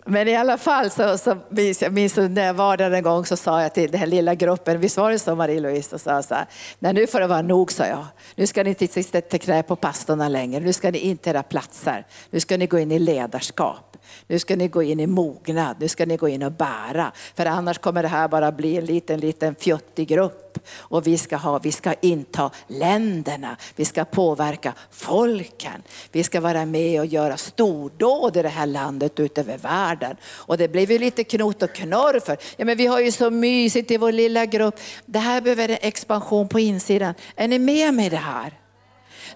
[0.06, 3.26] Men i alla fall så, så minns jag minns när jag var där en gång
[3.26, 6.24] så sa jag till den här lilla gruppen, visst var det så Marie-Louise, och sa
[6.24, 6.46] så här,
[6.80, 8.06] nej nu får det vara nog sa jag.
[8.36, 11.44] Nu ska ni inte sitta knä på pastorna längre, nu ska ni in till era
[11.44, 13.91] platser, nu ska ni gå in i ledarskap.
[14.28, 17.12] Nu ska ni gå in i mognad, nu ska ni gå in och bära.
[17.36, 20.68] För annars kommer det här bara bli en liten, liten fjuttig grupp.
[20.78, 25.84] Och vi ska, ha, vi ska inta länderna, vi ska påverka folken.
[26.12, 30.16] Vi ska vara med och göra stordåd i det här landet ut över världen.
[30.26, 33.30] Och det blev ju lite knot och knorr för, ja men vi har ju så
[33.30, 34.80] mysigt i vår lilla grupp.
[35.06, 37.14] Det här behöver en expansion på insidan.
[37.36, 38.61] Är ni med mig i det här?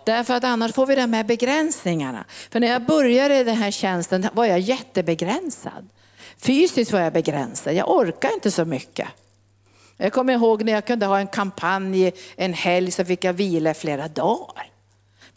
[0.04, 2.26] Därför att annars får vi de här begränsningarna.
[2.52, 5.90] För när jag började den här tjänsten var jag jättebegränsad.
[6.38, 9.08] Fysiskt var jag begränsad, jag orkar inte så mycket.
[9.98, 13.74] Jag kommer ihåg när jag kunde ha en kampanj en helg så fick jag vila
[13.74, 14.75] flera dagar.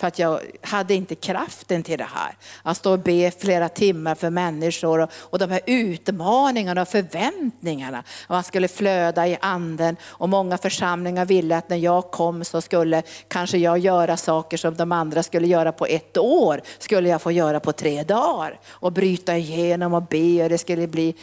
[0.00, 2.36] För att jag hade inte kraften till det här.
[2.62, 7.98] Att stå och be flera timmar för människor och, och de här utmaningarna och förväntningarna.
[7.98, 12.60] Att man skulle flöda i anden och många församlingar ville att när jag kom så
[12.60, 16.60] skulle kanske jag göra saker som de andra skulle göra på ett år.
[16.78, 20.86] Skulle jag få göra på tre dagar och bryta igenom och be och det skulle
[20.86, 21.14] bli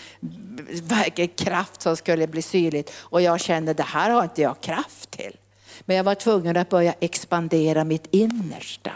[0.84, 2.94] verkligen kraft som skulle bli synligt.
[2.98, 5.38] Och jag kände det här har inte jag kraft till.
[5.86, 8.92] Men jag var tvungen att börja expandera mitt innersta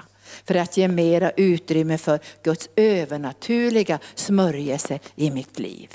[0.46, 5.90] för att ge mera utrymme för Guds övernaturliga smörjelse i mitt liv.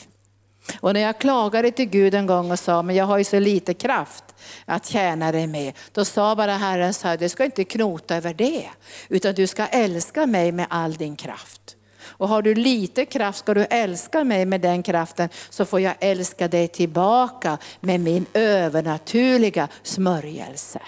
[0.81, 3.39] Och när jag klagade till Gud en gång och sa, men jag har ju så
[3.39, 4.25] lite kraft
[4.65, 5.73] att tjäna dig med.
[5.93, 8.69] Då sa bara Herren så här, du ska inte knota över det,
[9.09, 11.74] utan du ska älska mig med all din kraft.
[12.17, 15.95] Och har du lite kraft ska du älska mig med den kraften så får jag
[16.01, 20.81] älska dig tillbaka med min övernaturliga smörjelse.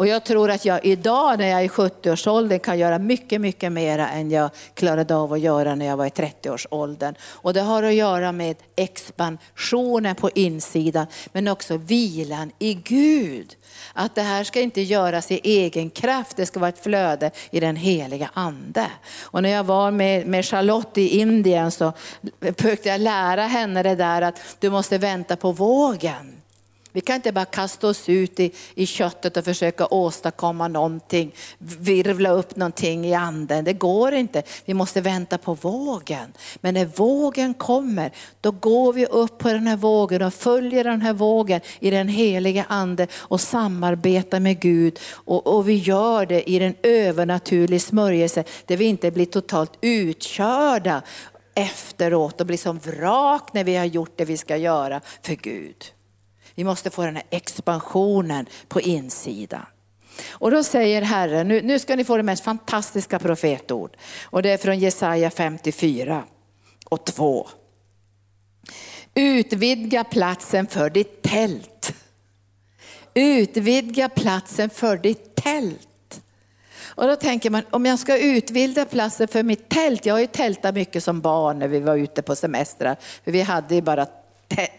[0.00, 3.72] Och jag tror att jag idag när jag är i 70-årsåldern kan göra mycket, mycket
[3.72, 7.14] mera än jag klarade av att göra när jag var i 30-årsåldern.
[7.22, 13.56] Och det har att göra med expansionen på insidan men också vilan i Gud.
[13.92, 17.60] Att det här ska inte göras i egen kraft, det ska vara ett flöde i
[17.60, 18.86] den heliga ande.
[19.22, 21.92] Och när jag var med, med Charlotte i Indien så
[22.58, 26.39] försökte jag lära henne det där att du måste vänta på vågen.
[26.92, 32.30] Vi kan inte bara kasta oss ut i, i köttet och försöka åstadkomma någonting, virvla
[32.30, 33.64] upp någonting i anden.
[33.64, 34.42] Det går inte.
[34.64, 36.32] Vi måste vänta på vågen.
[36.60, 41.00] Men när vågen kommer, då går vi upp på den här vågen och följer den
[41.00, 44.98] här vågen i den heliga ande och samarbetar med Gud.
[45.12, 51.02] Och, och vi gör det i den övernaturliga smörjelse där vi inte blir totalt utkörda
[51.54, 55.92] efteråt och blir som vrak när vi har gjort det vi ska göra för Gud.
[56.54, 59.66] Vi måste få den här expansionen på insidan.
[60.28, 63.96] Och då säger Herren, nu, nu ska ni få det mest fantastiska profetord.
[64.24, 66.24] Och det är från Jesaja 54
[66.84, 67.48] och 2.
[69.14, 71.94] Utvidga platsen för ditt tält.
[73.14, 75.86] Utvidga platsen för ditt tält.
[76.82, 80.26] Och då tänker man, om jag ska utvidga platsen för mitt tält, jag har ju
[80.26, 84.06] tältat mycket som barn när vi var ute på semestrar, för vi hade ju bara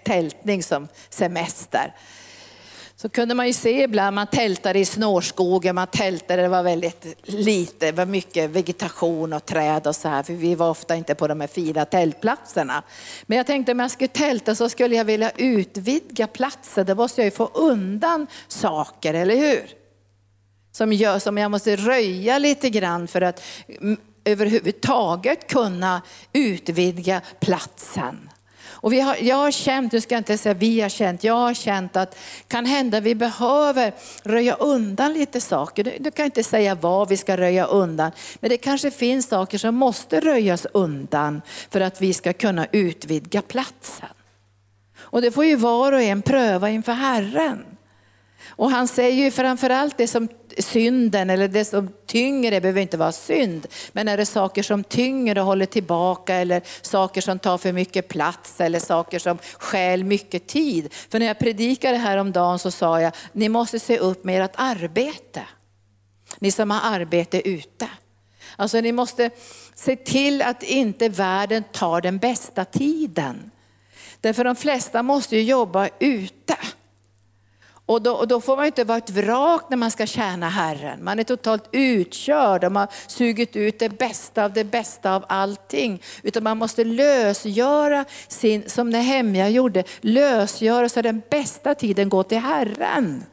[0.03, 1.93] tältning som semester.
[3.01, 7.05] Så kunde man ju se ibland, man tältade i snårskogen, man tältade, det var väldigt
[7.23, 11.15] lite, det var mycket vegetation och träd och så här, för vi var ofta inte
[11.15, 12.83] på de här fina tältplatserna.
[13.25, 17.21] Men jag tänkte om jag skulle tälta så skulle jag vilja utvidga platsen, då måste
[17.21, 19.69] jag ju få undan saker, eller hur?
[20.71, 23.43] Som, gör, som jag måste röja lite grann för att
[24.25, 26.01] överhuvudtaget kunna
[26.33, 28.30] utvidga platsen.
[28.81, 31.33] Och vi har, jag har känt, nu ska jag inte säga vi har känt, jag
[31.33, 32.17] har känt att
[32.47, 35.83] kan hända vi behöver röja undan lite saker.
[35.83, 39.57] Du, du kan inte säga vad vi ska röja undan, men det kanske finns saker
[39.57, 44.09] som måste röjas undan för att vi ska kunna utvidga platsen.
[44.99, 47.70] Och det får ju var och en pröva inför Herren.
[48.51, 52.97] Och han säger ju framförallt det som synden eller det som tynger, det behöver inte
[52.97, 53.67] vara synd.
[53.91, 58.07] Men är det saker som tynger och håller tillbaka eller saker som tar för mycket
[58.07, 60.93] plats eller saker som stjäl mycket tid.
[60.93, 65.41] För när jag predikade häromdagen så sa jag, ni måste se upp med ert arbete.
[66.39, 67.87] Ni som har arbete ute.
[68.55, 69.29] Alltså ni måste
[69.75, 73.51] se till att inte världen tar den bästa tiden.
[74.21, 76.57] Därför de flesta måste ju jobba ute.
[77.91, 81.03] Och då, och då, får man inte vara ett vrak när man ska tjäna Herren.
[81.03, 85.25] Man är totalt utkörd och man har sugit ut det bästa av det bästa av
[85.29, 86.01] allting.
[86.23, 92.37] Utan man måste lösgöra sin, som Nehemja gjorde, lösgöra så den bästa tiden går till
[92.37, 93.23] Herren.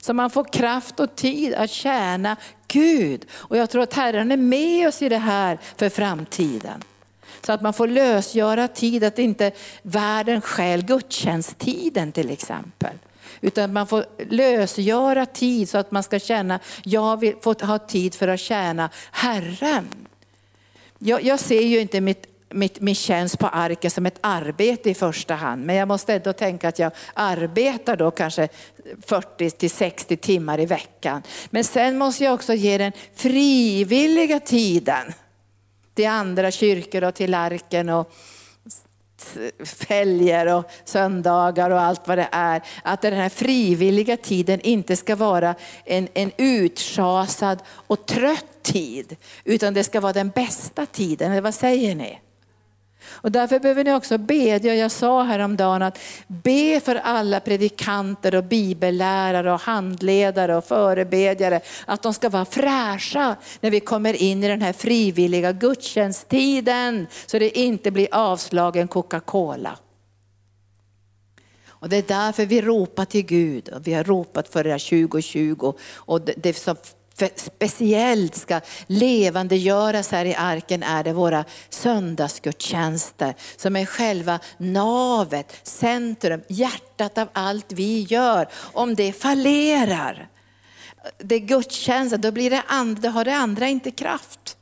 [0.00, 2.36] Så man får kraft och tid att tjäna
[2.68, 3.26] Gud.
[3.32, 6.82] Och jag tror att Herren är med oss i det här för framtiden.
[7.46, 9.52] Så att man får lösgöra tid, att inte
[9.82, 12.98] världen stjäl gudstjänsttiden till exempel.
[13.46, 18.14] Utan man får lösgöra tid så att man ska känna, jag vill få ha tid
[18.14, 19.88] för att tjäna Herren.
[20.98, 24.94] Jag, jag ser ju inte mitt mitt, min tjänst på arken som ett arbete i
[24.94, 25.66] första hand.
[25.66, 28.48] Men jag måste ändå tänka att jag arbetar då kanske
[29.06, 31.22] 40 till 60 timmar i veckan.
[31.50, 35.12] Men sen måste jag också ge den frivilliga tiden
[35.94, 38.12] till andra kyrkor och till arken och
[39.88, 42.62] helger och söndagar och allt vad det är.
[42.82, 49.74] Att den här frivilliga tiden inte ska vara en, en utschasad och trött tid, utan
[49.74, 51.32] det ska vara den bästa tiden.
[51.32, 52.18] Eller vad säger ni?
[53.26, 54.74] Och därför behöver ni också bedja.
[54.74, 62.02] Jag sa häromdagen att be för alla predikanter och bibellärare och handledare och förebedjare att
[62.02, 67.58] de ska vara fräscha när vi kommer in i den här frivilliga gudstjänsttiden så det
[67.58, 69.78] inte blir avslagen Coca-Cola.
[71.68, 73.68] Och det är därför vi ropar till Gud.
[73.68, 76.76] Och vi har ropat för det här 2020 och det, det som
[77.36, 86.42] speciellt ska levandegöras här i arken är det våra söndagsgudstjänster som är själva navet, centrum,
[86.48, 88.48] hjärtat av allt vi gör.
[88.54, 90.28] Om det fallerar,
[91.18, 94.55] det är gudstjänsten, då, blir det and, då har det andra inte kraft.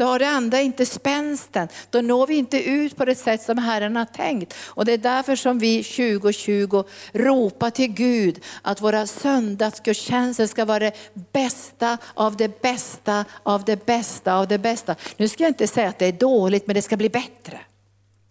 [0.00, 1.68] Då har det andra inte spänsten.
[1.90, 4.54] Då når vi inte ut på det sätt som Herren har tänkt.
[4.66, 10.78] Och det är därför som vi 2020 ropar till Gud att våra söndagsgudstjänster ska vara
[10.78, 10.94] det
[11.32, 14.96] bästa av det bästa av det bästa av det bästa.
[15.16, 17.60] Nu ska jag inte säga att det är dåligt, men det ska bli bättre.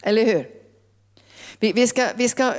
[0.04, 0.48] Eller hur?
[1.60, 2.54] Vi, vi ska, vi ska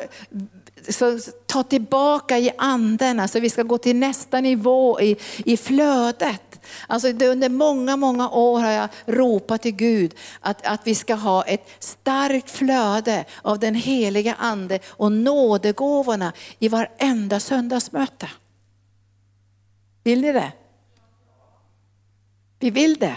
[0.88, 6.60] så ta tillbaka i anden, alltså vi ska gå till nästa nivå i, i flödet.
[6.86, 11.42] Alltså under många, många år har jag ropat till Gud att, att vi ska ha
[11.42, 18.28] ett starkt flöde av den heliga ande och nådegåvorna i varenda söndagsmöte.
[20.02, 20.52] Vill ni det?
[22.58, 23.16] Vi vill det.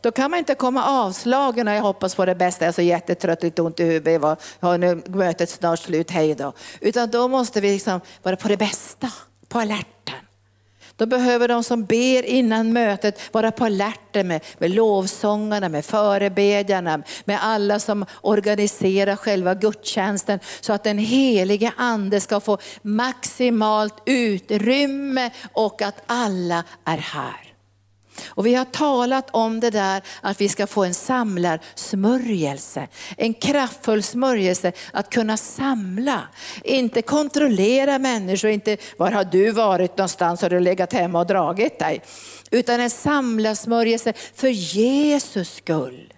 [0.00, 2.82] Då kan man inte komma avslagen och jag hoppas på det bästa, jag är så
[2.82, 6.52] jättetrött, lite ont i huvudet, har nu mötet snart slut, hej då.
[6.80, 9.12] Utan då måste vi liksom vara på det bästa,
[9.48, 9.92] på alerten.
[10.96, 17.02] Då behöver de som ber innan mötet vara på alerten med, med lovsångarna, med förebedjarna,
[17.24, 25.30] med alla som organiserar själva gudstjänsten så att den helige ande ska få maximalt utrymme
[25.52, 27.51] och att alla är här.
[28.28, 34.02] Och vi har talat om det där att vi ska få en samlarsmörjelse, en kraftfull
[34.02, 36.22] smörjelse att kunna samla.
[36.64, 41.78] Inte kontrollera människor, inte var har du varit någonstans, har du legat hemma och dragit
[41.78, 42.02] dig?
[42.50, 46.12] Utan en samlarsmörjelse för Jesus skull.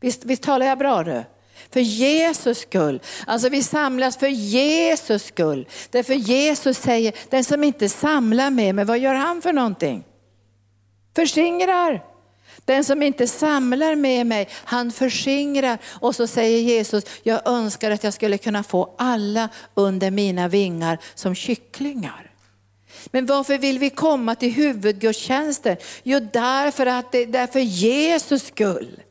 [0.00, 1.24] Visst, visst talar jag bra nu?
[1.72, 3.00] För Jesus skull.
[3.26, 5.68] Alltså vi samlas för Jesus skull.
[5.90, 10.04] Därför Jesus säger, den som inte samlar med mig, vad gör han för någonting?
[11.16, 12.04] Förskingrar.
[12.64, 15.78] Den som inte samlar med mig, han förskingrar.
[16.00, 20.98] Och så säger Jesus, jag önskar att jag skulle kunna få alla under mina vingar
[21.14, 22.30] som kycklingar.
[23.06, 25.76] Men varför vill vi komma till huvudgudstjänsten?
[26.02, 29.02] Jo, därför att det är för Jesus skull.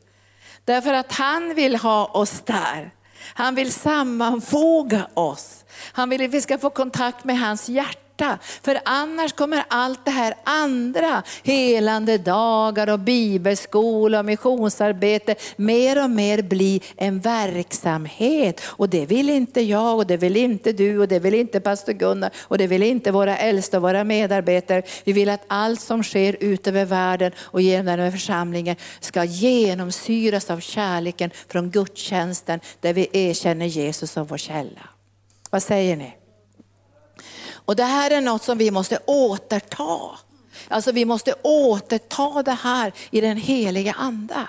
[0.64, 2.90] Därför att han vill ha oss där.
[3.34, 5.64] Han vill sammanfoga oss.
[5.92, 8.38] Han vill att vi ska få kontakt med hans hjärta hjärta.
[8.62, 16.10] För annars kommer allt det här andra, helande dagar och bibelskola och missionsarbete, mer och
[16.10, 18.60] mer bli en verksamhet.
[18.66, 21.92] Och det vill inte jag och det vill inte du och det vill inte pastor
[21.92, 24.82] Gunnar och det vill inte våra äldsta och våra medarbetare.
[25.04, 29.24] Vi vill att allt som sker ut över världen och genom den här församlingen ska
[29.24, 34.88] genomsyras av kärleken från gudstjänsten där vi erkänner Jesus som vår källa.
[35.50, 36.25] Vad säger ni?
[37.66, 40.18] Och det här är något som vi måste återta.
[40.68, 44.48] Alltså vi måste återta det här i den heliga anda.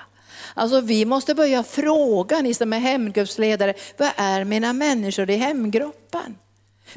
[0.54, 6.38] Alltså vi måste börja fråga, ni som är hemgruppsledare, vad är mina människor i hemgruppen?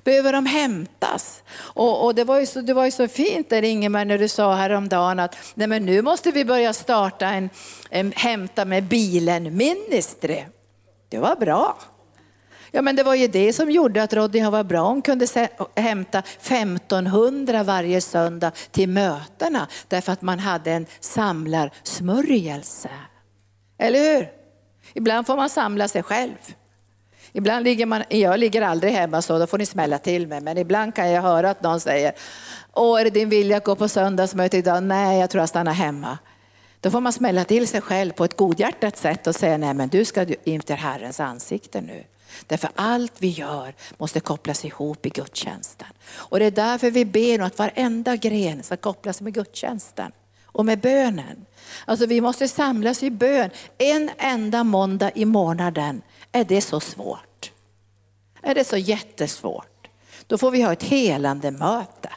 [0.05, 1.43] Behöver de hämtas?
[1.57, 4.29] Och, och, det, var ju så, det var ju så fint där Ingemar när du
[4.29, 7.51] sa häromdagen att nej men nu måste vi börja starta en,
[7.91, 10.45] en hämta med bilen ministry.
[11.09, 11.79] Det var bra.
[12.71, 14.89] Ja, men det var ju det som gjorde att Rodney var bra.
[14.89, 15.27] Hon kunde
[15.77, 22.91] hämta 1500 varje söndag till mötena därför att man hade en samlarsmörjelse.
[23.79, 24.29] Eller hur?
[24.95, 26.35] Ibland får man samla sig själv.
[27.33, 30.41] Ibland ligger man, jag ligger aldrig hemma så, då får ni smälla till mig.
[30.41, 32.13] Men ibland kan jag höra att någon säger,
[32.73, 34.83] åh är det din vilja att gå på söndagsmöte idag?
[34.83, 36.19] Nej, jag tror jag stannar hemma.
[36.81, 39.89] Då får man smälla till sig själv på ett godhjärtat sätt och säga, nej men
[39.89, 42.05] du ska inför Herrens ansikte nu.
[42.47, 45.89] Därför allt vi gör måste kopplas ihop i gudstjänsten.
[46.13, 50.13] Och det är därför vi ber att varenda gren ska kopplas med gudstjänsten
[50.45, 51.47] och med bönen.
[51.85, 56.03] Alltså vi måste samlas i bön en enda måndag i månaden.
[56.33, 57.53] Är det så svårt?
[58.43, 59.89] Är det så jättesvårt?
[60.27, 62.11] Då får vi ha ett helande möte.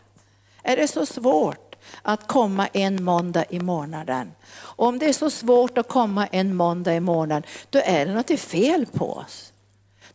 [0.64, 4.32] Är det så svårt att komma en måndag i månaden?
[4.54, 8.14] Och om det är så svårt att komma en måndag i månaden, då är det
[8.14, 9.53] något fel på oss.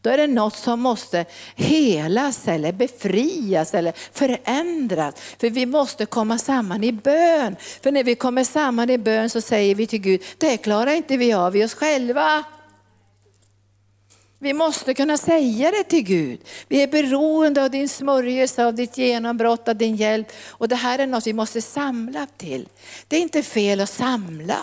[0.09, 1.24] Då är det något som måste
[1.56, 5.14] helas eller befrias eller förändras.
[5.40, 7.56] För vi måste komma samman i bön.
[7.82, 11.16] För när vi kommer samman i bön så säger vi till Gud, det klarar inte
[11.16, 12.44] vi av i oss själva.
[14.38, 16.40] Vi måste kunna säga det till Gud.
[16.68, 20.32] Vi är beroende av din smörjelse, av ditt genombrott, av din hjälp.
[20.48, 22.68] Och det här är något vi måste samla till.
[23.09, 24.59] Det är inte fel att samla.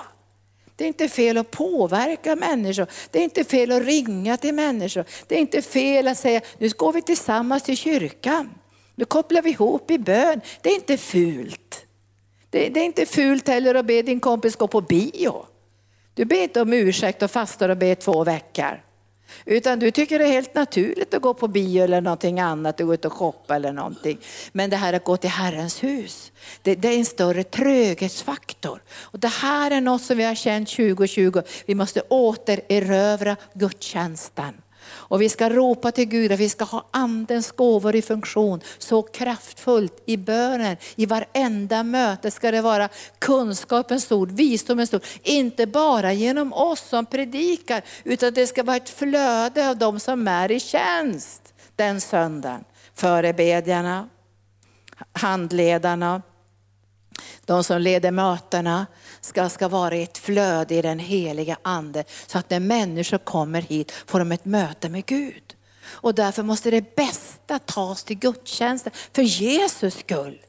[0.75, 2.87] Det är inte fel att påverka människor.
[3.11, 5.05] Det är inte fel att ringa till människor.
[5.27, 8.49] Det är inte fel att säga, nu går vi tillsammans till kyrkan.
[8.95, 10.41] Nu kopplar vi ihop i bön.
[10.61, 11.85] Det är inte fult.
[12.49, 15.45] Det, är inte fult heller att be din kompis gå på bio.
[16.13, 18.84] Du ber inte om ursäkt och fastar och ber två veckor.
[19.45, 22.87] Utan du tycker det är helt naturligt att gå på bio eller någonting annat, att
[22.87, 24.17] gå ut och shoppa eller någonting.
[24.51, 28.81] Men det här att gå till Herrens hus, det, det, är en större tröghetsfaktor.
[28.99, 34.53] Och det här är något som vi har känt 2020, vi måste återerövra gudstjänsten.
[35.07, 39.01] Och vi ska ropa till Gud att vi ska ha andens gåvor i funktion så
[39.01, 40.77] kraftfullt i bönen.
[40.95, 42.89] I varenda möte ska det vara
[43.19, 45.03] kunskapens ord, visdomens ord.
[45.23, 50.27] Inte bara genom oss som predikar utan det ska vara ett flöde av de som
[50.27, 52.63] är i tjänst den söndagen.
[52.93, 54.09] Förebedjarna,
[55.13, 56.21] handledarna,
[57.45, 58.85] de som leder mötena
[59.21, 63.61] ska, ska vara i ett flöde i den heliga ande så att när människor kommer
[63.61, 65.55] hit får de ett möte med Gud.
[65.87, 70.41] Och därför måste det bästa tas till gudstjänsten för Jesus skull.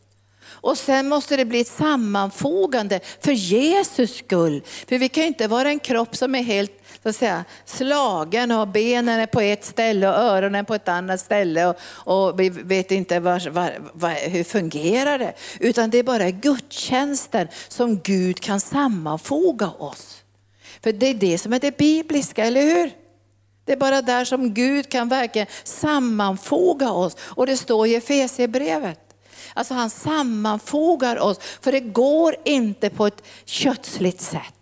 [0.67, 4.63] Och sen måste det bli ett sammanfogande för Jesus skull.
[4.89, 8.51] För vi kan ju inte vara en kropp som är helt så att säga, slagen
[8.51, 12.49] och benen är på ett ställe och öronen på ett annat ställe och, och vi
[12.49, 15.33] vet inte var, var, var, hur fungerar det.
[15.61, 20.25] Utan det är bara gudstjänsten som Gud kan sammanfoga oss.
[20.83, 22.91] För det är det som är det bibliska, eller hur?
[23.65, 27.17] Det är bara där som Gud kan verkligen sammanfoga oss.
[27.21, 29.06] Och det står i Efesierbrevet.
[29.57, 34.53] Alltså han sammanfogar oss, för det går inte på ett kötsligt sätt.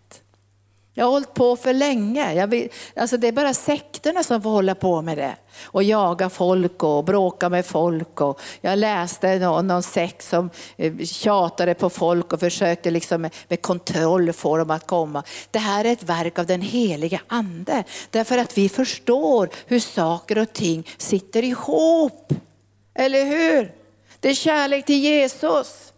[0.96, 2.34] Jag har hållit på för länge.
[2.34, 5.36] Jag vill, alltså det är bara sekterna som får hålla på med det.
[5.62, 8.20] Och jaga folk och bråka med folk.
[8.20, 13.34] Och jag läste någon, någon sekt som eh, tjatade på folk och försökte liksom med,
[13.48, 15.22] med kontroll få dem att komma.
[15.50, 17.84] Det här är ett verk av den heliga ande.
[18.10, 22.32] Därför att vi förstår hur saker och ting sitter ihop.
[22.94, 23.83] Eller hur?
[24.24, 25.92] Det är kärlek till Jesus.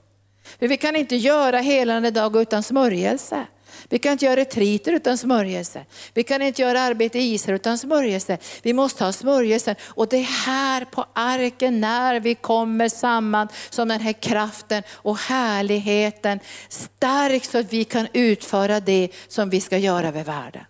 [0.59, 3.47] För Vi kan inte göra helande dag utan smörjelse.
[3.89, 5.85] Vi kan inte göra retriter utan smörjelse.
[6.15, 8.39] Vi kan inte göra arbete i Israel utan smörjelse.
[8.63, 9.75] Vi måste ha smörjelsen.
[9.85, 15.19] Och det är här på arken när vi kommer samman som den här kraften och
[15.19, 20.65] härligheten stärks så att vi kan utföra det som vi ska göra över världen.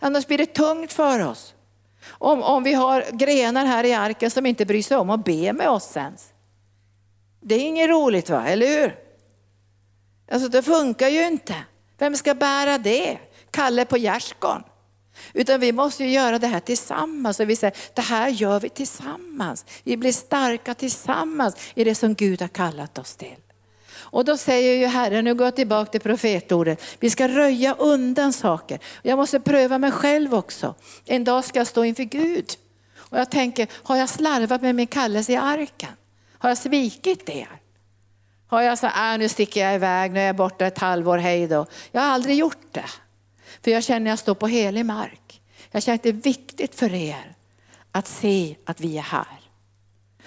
[0.00, 1.54] Annars blir det tungt för oss.
[2.08, 5.52] Om, om vi har grenar här i arken som inte bryr sig om att be
[5.52, 6.31] med oss ens.
[7.42, 8.96] Det är inget roligt va, eller hur?
[10.30, 11.54] Alltså det funkar ju inte.
[11.98, 13.18] Vem ska bära det?
[13.50, 14.62] Kalle på gärdsgården?
[15.32, 17.40] Utan vi måste ju göra det här tillsammans.
[17.40, 19.64] Och vi säger, det här gör vi tillsammans.
[19.84, 23.36] Vi blir starka tillsammans i det som Gud har kallat oss till.
[23.94, 28.32] Och då säger ju Herren, nu går jag tillbaka till profetordet, vi ska röja undan
[28.32, 28.78] saker.
[29.02, 30.74] Jag måste pröva mig själv också.
[31.04, 32.46] En dag ska jag stå inför Gud.
[32.96, 35.90] Och jag tänker, har jag slarvat med min kallelse i arken?
[36.42, 37.60] Har jag svikit er?
[38.46, 41.46] Har jag sagt, äh, nu sticker jag iväg, nu är jag borta ett halvår, hej
[41.46, 41.66] då.
[41.92, 42.90] Jag har aldrig gjort det.
[43.64, 45.42] För jag känner att jag står på helig mark.
[45.70, 47.34] Jag känner att det är viktigt för er
[47.92, 49.40] att se att vi är här.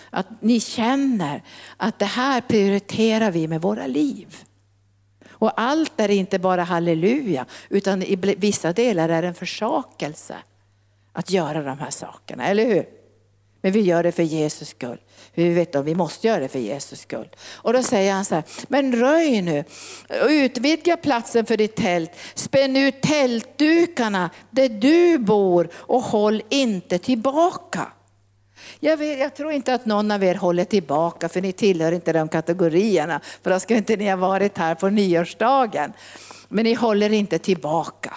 [0.10, 1.44] Att ni känner
[1.78, 4.38] att det här prioriterar vi med våra liv.
[5.30, 10.36] Och allt är inte bara halleluja, utan i vissa delar är det en försakelse
[11.14, 12.95] att göra de här sakerna, eller hur?
[13.66, 14.98] Men vi gör det för Jesus skull.
[15.34, 17.30] Vi vet att vi måste göra det för Jesus skull.
[17.54, 19.64] Och då säger han så här, men röj nu,
[20.24, 26.98] och utvidga platsen för ditt tält, spänn ut tältdukarna där du bor och håll inte
[26.98, 27.88] tillbaka.
[28.80, 32.14] Jag, vet, jag, tror inte att någon av er håller tillbaka för ni tillhör inte
[32.14, 33.22] de kategorierna.
[33.44, 35.94] För då skulle inte ni ha varit här på nyårsdagen.
[36.50, 38.14] Men ni håller inte tillbaka.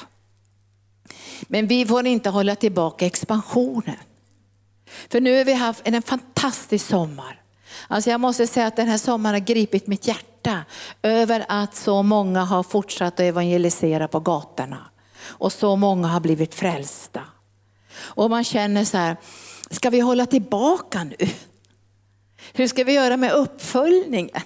[1.43, 3.97] Men vi får inte hålla tillbaka expansionen.
[5.11, 7.43] För nu har vi haft en fantastisk sommar.
[7.89, 10.65] Alltså jag måste säga att den här sommaren har gripit mitt hjärta
[11.03, 14.91] över att så många har fortsatt att evangelisera på gatorna.
[15.23, 17.21] Och så många har blivit frälsta.
[17.99, 19.17] Och man känner så här,
[19.71, 21.29] ska vi hålla tillbaka nu?
[22.53, 24.43] Hur ska vi göra med uppföljningen?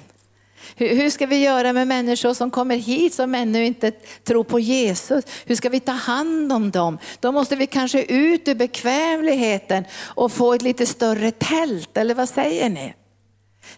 [0.77, 3.91] Hur ska vi göra med människor som kommer hit som ännu inte
[4.25, 5.25] tror på Jesus?
[5.45, 6.99] Hur ska vi ta hand om dem?
[7.21, 12.29] Då måste vi kanske ut ur bekvämligheten och få ett lite större tält, eller vad
[12.29, 12.95] säger ni?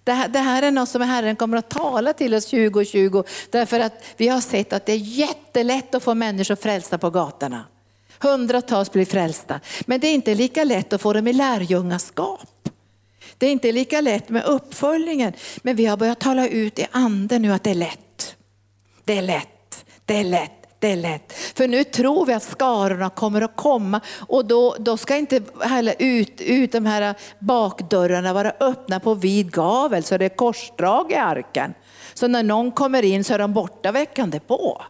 [0.05, 3.81] Det här, det här, är något som Herren kommer att tala till oss 2020 därför
[3.81, 7.65] att vi har sett att det är jättelätt att få människor frälsta på gatorna.
[8.19, 12.54] Hundratals blir frälsta, men det är inte lika lätt att få dem i lärjungaskap.
[13.39, 15.33] Det är inte lika lätt med uppföljningen,
[15.63, 18.37] men vi har börjat tala ut i anden nu att det är lätt.
[19.05, 20.51] Det är lätt, det är lätt.
[20.85, 21.33] Det är lätt.
[21.33, 25.95] För nu tror vi att skarorna kommer att komma och då, då ska inte heller
[25.99, 31.15] ut, ut de här bakdörrarna vara öppna på vid gavel så det är korsdrag i
[31.15, 31.75] arken.
[32.15, 34.83] Så när någon kommer in så är de borta veckan på.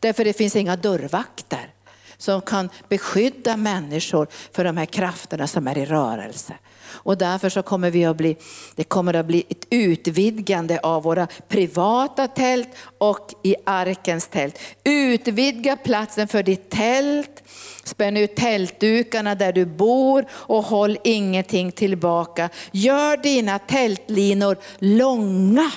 [0.00, 1.74] Därför det finns inga dörrvakter
[2.16, 6.54] som kan beskydda människor för de här krafterna som är i rörelse.
[6.96, 8.36] Och därför så kommer vi att bli,
[8.74, 12.68] det kommer att bli ett utvidgande av våra privata tält
[12.98, 14.58] och i arkens tält.
[14.84, 17.42] Utvidga platsen för ditt tält,
[17.84, 22.48] spänn ut tältdukarna där du bor och håll ingenting tillbaka.
[22.72, 25.70] Gör dina tältlinor långa.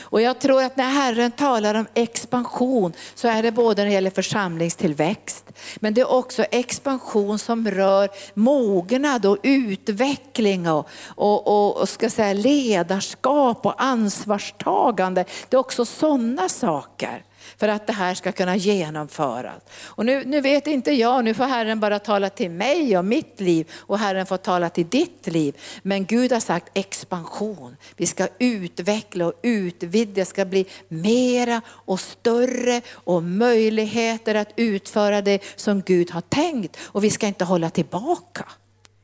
[0.00, 3.94] Och jag tror att när Herren talar om expansion så är det både när det
[3.94, 11.88] gäller församlingstillväxt, men det är också expansion som rör mognad och utveckling och, och, och,
[11.88, 15.24] ska säga ledarskap och ansvarstagande.
[15.48, 17.25] Det är också sådana saker
[17.58, 19.62] för att det här ska kunna genomföras.
[19.84, 23.40] Och nu, nu vet inte jag, nu får Herren bara tala till mig och mitt
[23.40, 25.56] liv och Herren får tala till ditt liv.
[25.82, 27.76] Men Gud har sagt expansion.
[27.96, 35.22] Vi ska utveckla och utvidga, det ska bli mera och större och möjligheter att utföra
[35.22, 36.76] det som Gud har tänkt.
[36.82, 38.44] Och vi ska inte hålla tillbaka.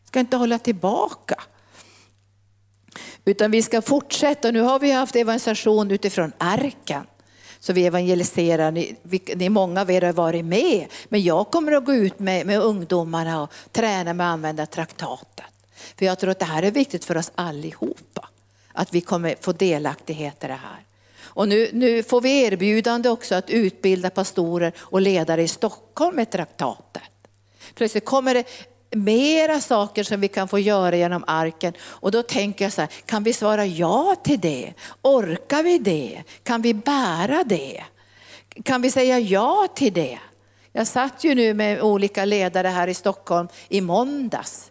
[0.03, 1.42] Vi ska inte hålla tillbaka.
[3.24, 4.50] Utan vi ska fortsätta.
[4.50, 7.07] Nu har vi haft evangelisation utifrån arken.
[7.62, 8.96] Så vi evangeliserar, ni,
[9.34, 10.86] ni, många av er har varit med.
[11.08, 15.46] Men jag kommer att gå ut med, med ungdomarna och träna med att använda traktaten.
[15.98, 18.28] För jag tror att det här är viktigt för oss allihopa.
[18.72, 20.86] Att vi kommer få delaktighet i det här.
[21.22, 26.30] Och nu, nu får vi erbjudande också att utbilda pastorer och ledare i Stockholm med
[26.30, 27.02] traktatet.
[27.74, 28.44] Plötsligt kommer det
[28.93, 31.72] mera saker som vi kan få göra genom arken.
[31.80, 34.72] Och då tänker jag så här, kan vi svara ja till det?
[35.03, 36.22] Orkar vi det?
[36.43, 37.82] Kan vi bära det?
[38.64, 40.18] Kan vi säga ja till det?
[40.72, 44.70] Jag satt ju nu med olika ledare här i Stockholm i måndags.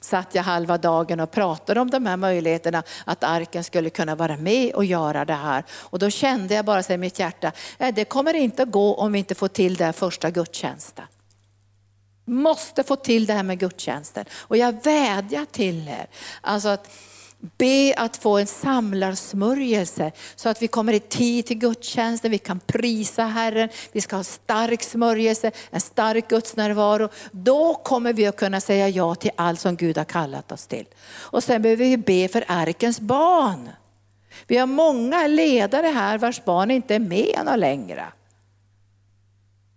[0.00, 4.36] Satt jag halva dagen och pratade om de här möjligheterna att arken skulle kunna vara
[4.36, 5.64] med och göra det här.
[5.70, 9.12] Och då kände jag bara i mitt hjärta, äh, det kommer inte att gå om
[9.12, 11.04] vi inte får till den första gudstjänsten.
[12.28, 14.24] Måste få till det här med gudstjänsten.
[14.32, 16.06] Och jag vädjar till er.
[16.40, 16.90] Alltså att
[17.40, 22.60] be att få en samlarsmörjelse så att vi kommer i tid till gudstjänsten, vi kan
[22.60, 27.08] prisa Herren, vi ska ha stark smörjelse, en stark gudsnärvaro.
[27.30, 30.86] Då kommer vi att kunna säga ja till allt som Gud har kallat oss till.
[31.10, 33.70] Och sen behöver vi be för arkens barn.
[34.46, 38.06] Vi har många ledare här vars barn inte är med längre.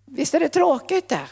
[0.05, 1.27] Visst är det tråkigt det?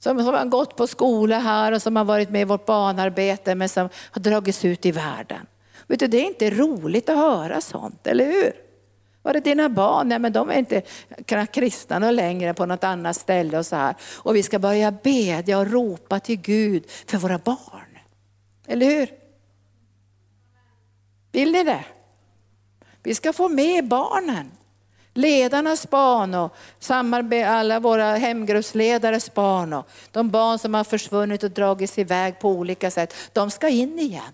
[0.00, 3.54] Som, som har gått på skola här och som har varit med i vårt barnarbete
[3.54, 5.46] men som har dragits ut i världen.
[5.86, 8.52] Vet du, det är inte roligt att höra sånt, eller hur?
[9.22, 10.08] Var det dina barn?
[10.08, 10.82] Nej, men de är inte
[11.52, 13.94] kristna längre på något annat ställe och så här.
[14.16, 17.98] Och vi ska börja bedja och ropa till Gud för våra barn.
[18.66, 19.08] Eller hur?
[21.32, 21.84] Vill ni det?
[23.02, 24.50] Vi ska få med barnen.
[25.20, 26.54] Ledarnas barn och
[27.46, 32.90] alla våra hemgruppsledares barn och de barn som har försvunnit och dragits iväg på olika
[32.90, 34.32] sätt, de ska in igen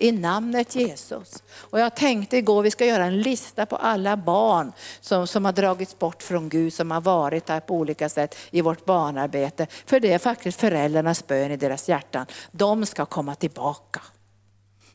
[0.00, 1.42] i namnet Jesus.
[1.52, 5.52] Och jag tänkte igår vi ska göra en lista på alla barn som, som har
[5.52, 9.66] dragits bort från Gud, som har varit här på olika sätt i vårt barnarbete.
[9.86, 12.26] För det är faktiskt föräldrarnas bön i deras hjärtan.
[12.50, 14.00] De ska komma tillbaka.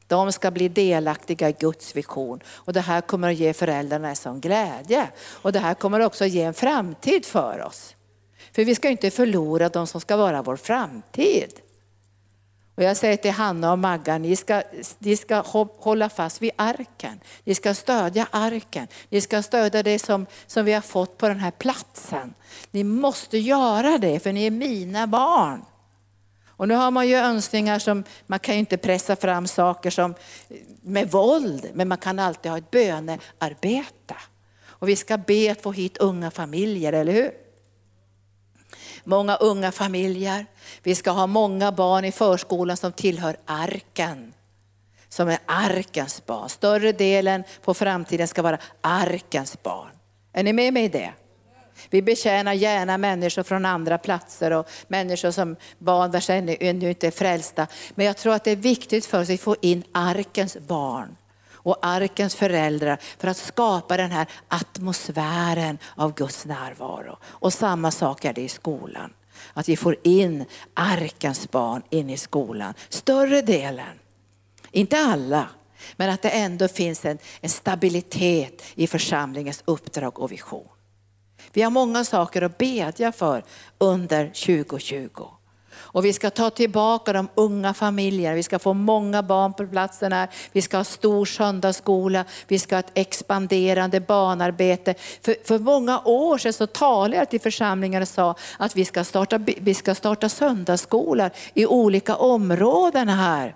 [0.07, 4.15] De ska bli delaktiga i Guds vision och det här kommer att ge föräldrarna en
[4.15, 5.07] sån glädje.
[5.41, 7.95] Och det här kommer också att ge en framtid för oss.
[8.51, 11.61] För vi ska inte förlora de som ska vara vår framtid.
[12.75, 14.63] Och jag säger till Hanna och Magga, ni ska,
[14.99, 15.43] ni ska
[15.77, 17.19] hålla fast vid arken.
[17.43, 18.87] Ni ska stödja arken.
[19.09, 22.33] Ni ska stödja det som, som vi har fått på den här platsen.
[22.71, 25.65] Ni måste göra det för ni är mina barn.
[26.57, 30.15] Och nu har man ju önskningar som, man kan ju inte pressa fram saker som
[30.81, 34.15] med våld, men man kan alltid ha ett bönearbete.
[34.65, 37.31] Och vi ska be att få hit unga familjer, eller hur?
[39.03, 40.45] Många unga familjer.
[40.83, 44.33] Vi ska ha många barn i förskolan som tillhör arken.
[45.09, 46.49] Som är arkens barn.
[46.49, 49.89] Större delen på framtiden ska vara arkens barn.
[50.33, 51.13] Är ni med mig i det?
[51.89, 57.11] Vi betjänar gärna människor från andra platser och människor som barn vars ännu inte är
[57.11, 57.67] frälsta.
[57.95, 61.15] Men jag tror att det är viktigt för oss att få in arkens barn
[61.65, 67.17] och arkens föräldrar för att skapa den här atmosfären av Guds närvaro.
[67.23, 69.13] Och samma sak är det i skolan.
[69.53, 72.73] Att vi får in arkens barn in i skolan.
[72.89, 73.99] Större delen,
[74.71, 75.49] inte alla,
[75.95, 80.67] men att det ändå finns en, en stabilitet i församlingens uppdrag och vision.
[81.53, 83.43] Vi har många saker att bedja för
[83.77, 85.25] under 2020.
[85.95, 90.13] Och vi ska ta tillbaka de unga familjerna, vi ska få många barn på platsen
[90.13, 94.95] här, vi ska ha stor söndagsskola, vi ska ha ett expanderande barnarbete.
[95.21, 99.03] För, för många år sedan så talade jag till församlingar och sa att vi ska
[99.03, 103.55] starta, vi ska starta söndagsskolor i olika områden här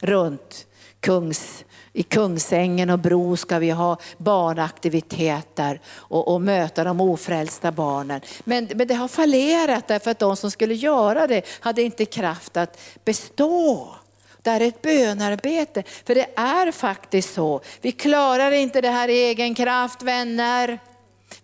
[0.00, 0.66] runt
[1.00, 8.20] Kungs i Kungsängen och Bro ska vi ha barnaktiviteter och, och möta de ofrälsta barnen.
[8.44, 12.56] Men, men det har fallerat därför att de som skulle göra det hade inte kraft
[12.56, 13.88] att bestå.
[14.42, 17.60] Det är ett bönarbete, för det är faktiskt så.
[17.80, 20.78] Vi klarar inte det här i egen kraft vänner.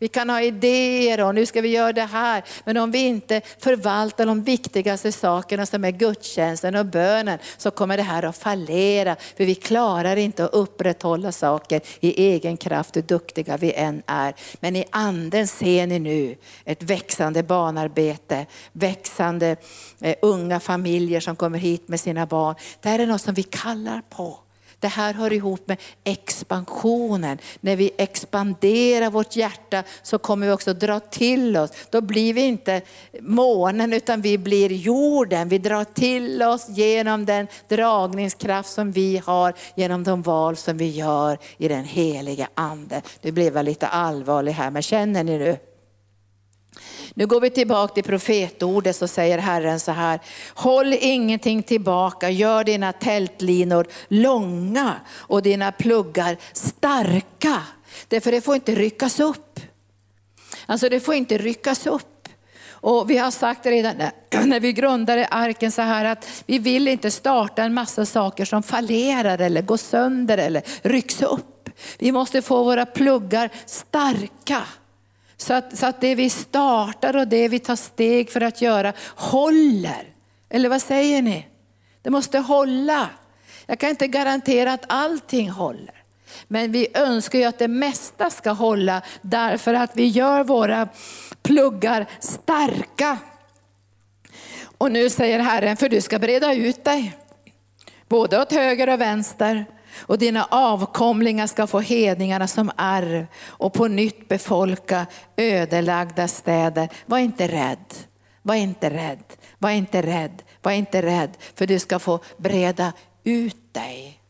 [0.05, 2.45] Vi kan ha idéer och nu ska vi göra det här.
[2.65, 7.97] Men om vi inte förvaltar de viktigaste sakerna som är gudstjänsten och bönen så kommer
[7.97, 9.17] det här att fallera.
[9.37, 14.35] För vi klarar inte att upprätthålla saker i egen kraft hur duktiga vi än är.
[14.61, 19.57] Men i anden ser ni nu ett växande barnarbete, växande
[20.01, 22.55] eh, unga familjer som kommer hit med sina barn.
[22.81, 24.44] Det här är något som vi kallar på.
[24.85, 27.39] Det här hör ihop med expansionen.
[27.61, 31.71] När vi expanderar vårt hjärta så kommer vi också dra till oss.
[31.91, 32.83] Då blir vi inte
[33.21, 35.49] månen utan vi blir jorden.
[35.49, 40.91] Vi drar till oss genom den dragningskraft som vi har genom de val som vi
[40.91, 43.03] gör i den heliga ande.
[43.23, 45.57] Nu blev jag lite allvarlig här men känner ni nu?
[47.17, 50.21] Nu går vi tillbaka till profetordet så säger Herren så här,
[50.55, 57.63] håll ingenting tillbaka, gör dina tältlinor långa och dina pluggar starka.
[58.09, 59.61] Därför det får inte ryckas upp.
[60.67, 62.29] Alltså det får inte ryckas upp.
[62.71, 63.97] Och vi har sagt redan
[64.45, 68.63] när vi grundade arken så här att vi vill inte starta en massa saker som
[68.63, 71.69] fallerar eller går sönder eller rycks upp.
[71.99, 74.63] Vi måste få våra pluggar starka.
[75.45, 78.93] Så att, så att det vi startar och det vi tar steg för att göra
[79.17, 80.15] håller.
[80.51, 81.47] Eller vad säger ni?
[82.03, 83.09] Det måste hålla.
[83.67, 86.03] Jag kan inte garantera att allting håller.
[86.49, 90.89] Men vi önskar ju att det mesta ska hålla därför att vi gör våra
[91.43, 93.19] pluggar starka.
[94.79, 97.17] Och nu säger Herren, för du ska breda ut dig,
[98.09, 99.67] både åt höger och vänster
[99.97, 106.89] och dina avkomlingar ska få hedningarna som arv och på nytt befolka ödelagda städer.
[107.07, 107.95] Var inte rädd,
[108.43, 109.25] var inte rädd,
[109.59, 112.93] var inte rädd, var inte rädd för du ska få breda
[113.25, 114.21] ut dig.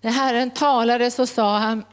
[0.00, 1.84] När Herren talade så sa han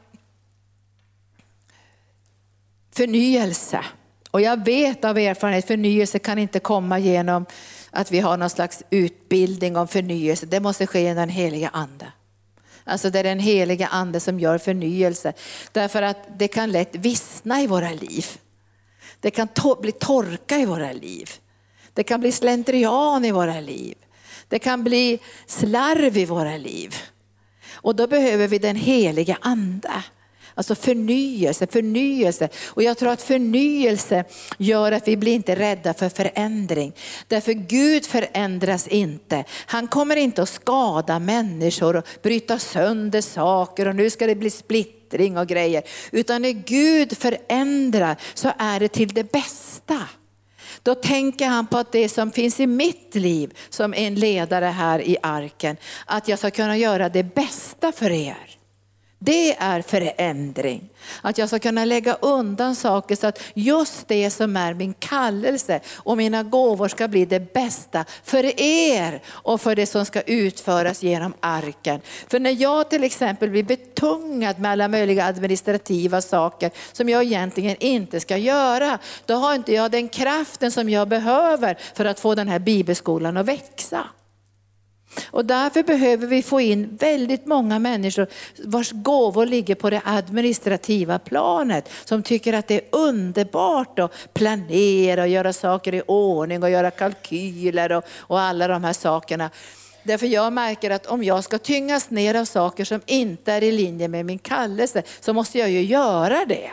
[2.95, 3.85] förnyelse.
[4.31, 7.45] Och jag vet av erfarenhet, förnyelse kan inte komma genom
[7.91, 10.45] att vi har någon slags utbildning om förnyelse.
[10.45, 12.11] Det måste ske genom den heliga ande.
[12.88, 15.33] Alltså det är den heliga ande som gör förnyelse.
[15.71, 18.25] Därför att det kan lätt vissna i våra liv.
[19.19, 21.29] Det kan to bli torka i våra liv.
[21.93, 23.95] Det kan bli slentrian i våra liv.
[24.47, 26.95] Det kan bli slarv i våra liv.
[27.73, 30.03] Och då behöver vi den heliga ande.
[30.58, 32.49] Alltså förnyelse, förnyelse.
[32.66, 34.24] Och jag tror att förnyelse
[34.58, 36.93] gör att vi blir inte rädda för förändring.
[37.28, 39.43] Därför Gud förändras inte.
[39.66, 44.49] Han kommer inte att skada människor och bryta sönder saker och nu ska det bli
[44.49, 45.84] splittring och grejer.
[46.12, 49.99] Utan när Gud förändrar så är det till det bästa.
[50.84, 55.01] Då tänker han på att det som finns i mitt liv som en ledare här
[55.01, 58.57] i arken, att jag ska kunna göra det bästa för er.
[59.20, 60.89] Det är förändring.
[61.22, 65.80] Att jag ska kunna lägga undan saker så att just det som är min kallelse
[65.95, 71.03] och mina gåvor ska bli det bästa för er och för det som ska utföras
[71.03, 72.01] genom arken.
[72.28, 77.76] För när jag till exempel blir betungad med alla möjliga administrativa saker som jag egentligen
[77.80, 82.36] inte ska göra, då har inte jag den kraften som jag behöver för att få
[82.36, 84.07] den här bibelskolan att växa.
[85.26, 88.28] Och därför behöver vi få in väldigt många människor
[88.64, 91.89] vars gåvor ligger på det administrativa planet.
[92.05, 96.91] Som tycker att det är underbart att planera och göra saker i ordning och göra
[96.91, 99.49] kalkyler och, och alla de här sakerna.
[100.03, 103.72] Därför jag märker att om jag ska tyngas ner av saker som inte är i
[103.72, 106.72] linje med min kallelse så måste jag ju göra det.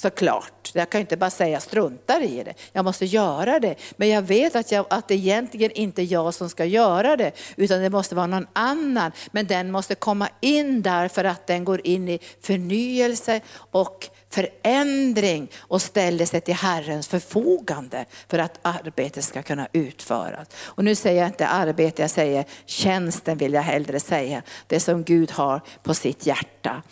[0.00, 2.54] Såklart, jag kan inte bara säga struntar i det.
[2.72, 3.74] Jag måste göra det.
[3.96, 7.32] Men jag vet att, jag, att det egentligen inte är jag som ska göra det,
[7.56, 9.12] utan det måste vara någon annan.
[9.30, 13.40] Men den måste komma in där för att den går in i förnyelse
[13.70, 20.48] och förändring och ställer sig till Herrens förfogande för att arbetet ska kunna utföras.
[20.62, 24.42] Och nu säger jag inte arbete, jag säger tjänsten vill jag hellre säga.
[24.66, 26.82] Det som Gud har på sitt hjärta.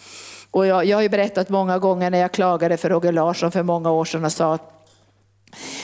[0.50, 3.62] Och jag, jag har ju berättat många gånger när jag klagade för Roger Larsson för
[3.62, 4.74] många år sedan och sa att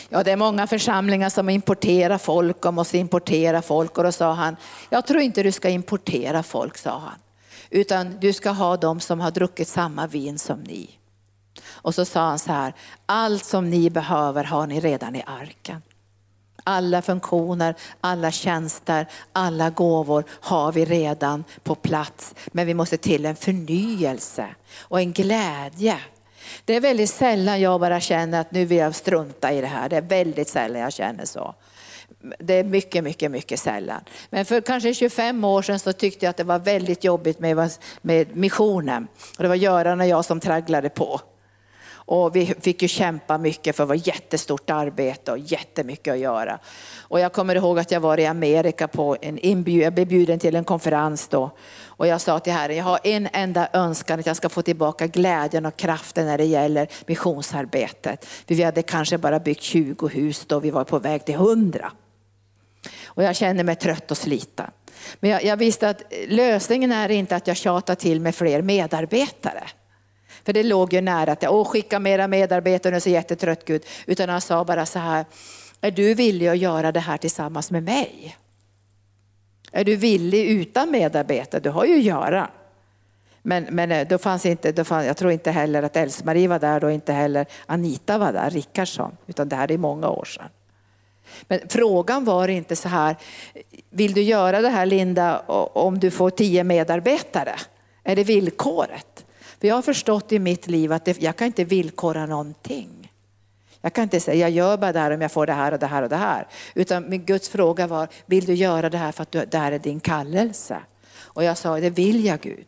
[0.08, 3.98] Ja, det är många församlingar som importerar folk och måste importera folk.
[3.98, 4.56] Och då sa han,
[4.90, 7.18] jag tror inte du ska importera folk, sa han.
[7.70, 10.90] Utan du ska ha de som har druckit samma vin som ni.
[11.66, 12.74] Och så sa han så här,
[13.06, 15.82] allt som ni behöver har ni redan i arken.
[16.64, 22.34] Alla funktioner, alla tjänster, alla gåvor har vi redan på plats.
[22.46, 24.46] Men vi måste till en förnyelse
[24.80, 25.98] och en glädje.
[26.64, 29.88] Det är väldigt sällan jag bara känner att nu vill jag strunta i det här.
[29.88, 31.54] Det är väldigt sällan jag känner så.
[32.38, 34.00] Det är mycket, mycket, mycket sällan.
[34.30, 37.70] Men för kanske 25 år sedan så tyckte jag att det var väldigt jobbigt med,
[38.02, 39.06] med missionen.
[39.36, 41.20] Och det var Göran och jag som tragglade på.
[42.06, 46.58] Och vi fick ju kämpa mycket för det var jättestort arbete och jättemycket att göra.
[46.98, 49.84] Och jag kommer ihåg att jag var i Amerika på en inbjudan.
[49.84, 51.50] jag blev bjuden till en konferens då.
[51.84, 55.06] Och jag sa till Herren, jag har en enda önskan att jag ska få tillbaka
[55.06, 58.24] glädjen och kraften när det gäller missionsarbetet.
[58.24, 61.92] För vi hade kanske bara byggt 20 hus då vi var på väg till 100.
[63.04, 64.70] Och jag kände mig trött och sliten.
[65.20, 69.64] Men jag, jag visste att lösningen är inte att jag tjatar till med fler medarbetare.
[70.44, 73.86] För det låg ju nära att jag skicka mera medarbetare, nu är så jättetrött Gud.
[74.06, 75.24] Utan han sa bara så här,
[75.80, 78.36] är du villig att göra det här tillsammans med mig?
[79.72, 81.60] Är du villig utan medarbetare?
[81.60, 82.48] Du har ju Göran.
[83.42, 86.58] Men, men eh, då fanns inte, då fanns, jag tror inte heller att Else-Marie var
[86.58, 89.16] där och inte heller Anita var där, Rickardsson.
[89.26, 90.48] Utan det här är många år sedan.
[91.48, 93.16] Men frågan var inte så här,
[93.90, 95.40] vill du göra det här Linda
[95.72, 97.54] om du får tio medarbetare?
[98.04, 99.23] Är det villkoret?
[99.64, 103.12] För jag har förstått i mitt liv att det, jag kan inte villkora någonting.
[103.80, 105.78] Jag kan inte säga jag gör bara det här om jag får det här och
[105.78, 106.46] det här och det här.
[106.74, 109.72] Utan min Guds fråga var, vill du göra det här för att du, det här
[109.72, 110.76] är din kallelse?
[111.16, 112.66] Och jag sa, det vill jag Gud.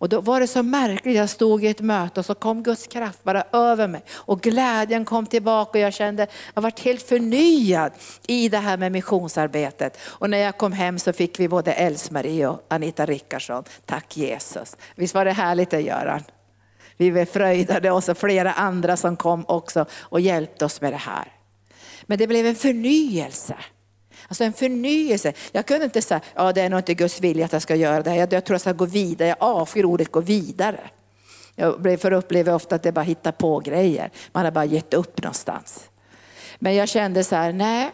[0.00, 2.86] Och då var det så märkligt, jag stod i ett möte och så kom Guds
[2.86, 4.02] kraft bara över mig.
[4.10, 7.92] Och glädjen kom tillbaka och jag kände, jag varit helt förnyad
[8.26, 9.98] i det här med missionsarbetet.
[10.02, 14.76] Och när jag kom hem så fick vi både Else-Marie och Anita Rickardsson, tack Jesus.
[14.94, 16.22] Visst var det härligt det Göran?
[16.96, 21.32] Vi var fröjdade och flera andra som kom också och hjälpte oss med det här.
[22.02, 23.56] Men det blev en förnyelse.
[24.30, 25.32] Alltså en förnyelse.
[25.52, 28.02] Jag kunde inte säga, ja det är nog inte Guds vilja att jag ska göra
[28.02, 28.16] det här.
[28.16, 29.28] Jag, jag tror jag ska gå vidare.
[29.28, 30.90] Jag avskyr ordet gå vidare.
[31.54, 34.10] Jag för upplever ofta att det bara hittar på grejer.
[34.32, 35.90] Man har bara gett upp någonstans.
[36.58, 37.90] Men jag kände så här, nej.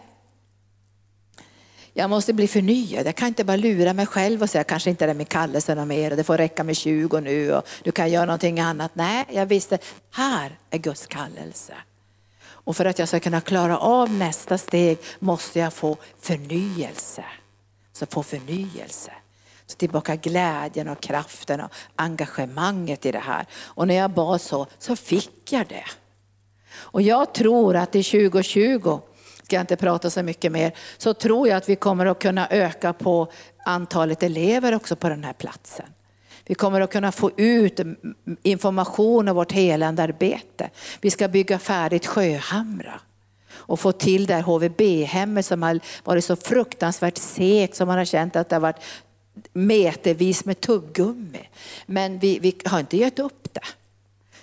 [1.93, 3.07] Jag måste bli förnyad.
[3.07, 5.85] Jag kan inte bara lura mig själv och säga kanske inte det är min kallelse
[5.85, 8.91] mer och det får räcka med 20 nu och du kan göra någonting annat.
[8.95, 9.79] Nej, jag visste,
[10.13, 11.75] här är Guds kallelse.
[12.67, 17.25] Och för att jag ska kunna klara av nästa steg måste jag få förnyelse.
[17.93, 19.13] Så få förnyelse.
[19.67, 23.47] Så tillbaka glädjen och kraften och engagemanget i det här.
[23.65, 25.85] Och när jag bad så, så fick jag det.
[26.75, 29.01] Och jag tror att i 2020,
[29.43, 32.49] ska jag inte prata så mycket mer, så tror jag att vi kommer att kunna
[32.49, 33.33] öka på
[33.65, 35.87] antalet elever också på den här platsen.
[36.47, 37.81] Vi kommer att kunna få ut
[38.43, 40.71] information om vårt helande arbete.
[41.01, 43.01] Vi ska bygga färdigt Sjöhamra
[43.51, 48.05] och få till det här HVB-hemmet som har varit så fruktansvärt segt som man har
[48.05, 48.83] känt att det har varit
[49.53, 51.49] metervis med tuggummi.
[51.87, 53.67] Men vi, vi har inte gett upp det,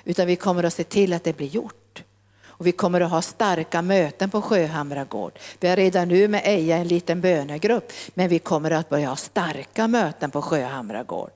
[0.04, 2.04] utan vi kommer att se till att det blir gjort.
[2.46, 5.40] Och vi kommer att ha starka möten på Sjöhamra gård.
[5.60, 9.16] Vi har redan nu med Eja en liten bönegrupp, men vi kommer att börja ha
[9.16, 11.32] starka möten på Sjöhamra gård.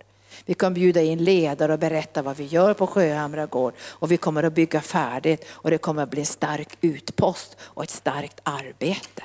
[0.48, 4.18] Vi kan bjuda in ledare och berätta vad vi gör på Sjöhamra gård och vi
[4.18, 8.40] kommer att bygga färdigt och det kommer att bli en stark utpost och ett starkt
[8.44, 9.24] arbete.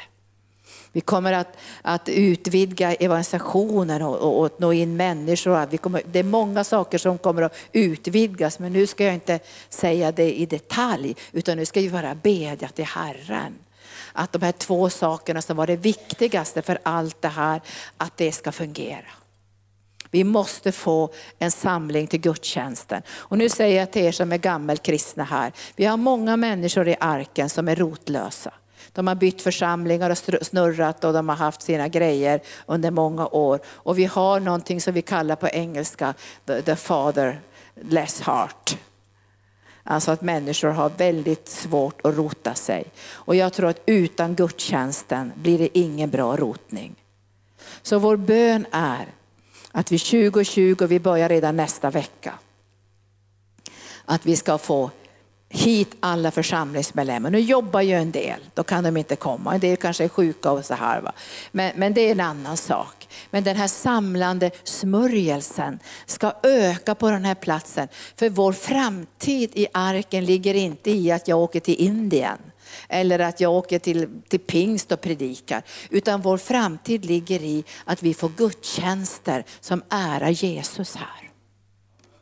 [0.92, 5.66] Vi kommer att, att utvidga evangelisationen och, och, och nå in människor.
[5.66, 9.40] Vi kommer, det är många saker som kommer att utvidgas men nu ska jag inte
[9.68, 13.54] säga det i detalj utan nu ska vi bara bedja till Herren.
[14.12, 17.60] Att de här två sakerna som var det viktigaste för allt det här,
[17.96, 19.21] att det ska fungera.
[20.12, 23.02] Vi måste få en samling till gudstjänsten.
[23.10, 26.96] Och nu säger jag till er som är gammelkristna här, vi har många människor i
[27.00, 28.54] arken som är rotlösa.
[28.92, 33.60] De har bytt församlingar och snurrat och de har haft sina grejer under många år.
[33.66, 36.14] Och vi har någonting som vi kallar på engelska
[36.46, 38.76] the, the fatherless heart.
[39.84, 42.84] Alltså att människor har väldigt svårt att rota sig.
[43.10, 46.94] Och jag tror att utan gudstjänsten blir det ingen bra rotning.
[47.82, 49.06] Så vår bön är
[49.72, 52.34] att vi 2020, vi börjar redan nästa vecka,
[54.04, 54.90] att vi ska få
[55.52, 57.30] hit alla församlingsmedlemmar.
[57.30, 59.54] Nu jobbar ju en del, då kan de inte komma.
[59.54, 61.00] En del kanske är sjuka och så här.
[61.00, 61.12] Va?
[61.50, 63.08] Men, men det är en annan sak.
[63.30, 67.88] Men den här samlande smörjelsen ska öka på den här platsen.
[68.16, 72.38] För vår framtid i arken ligger inte i att jag åker till Indien
[72.88, 75.62] eller att jag åker till, till pingst och predikar.
[75.90, 81.30] Utan vår framtid ligger i att vi får gudstjänster som ärar Jesus här.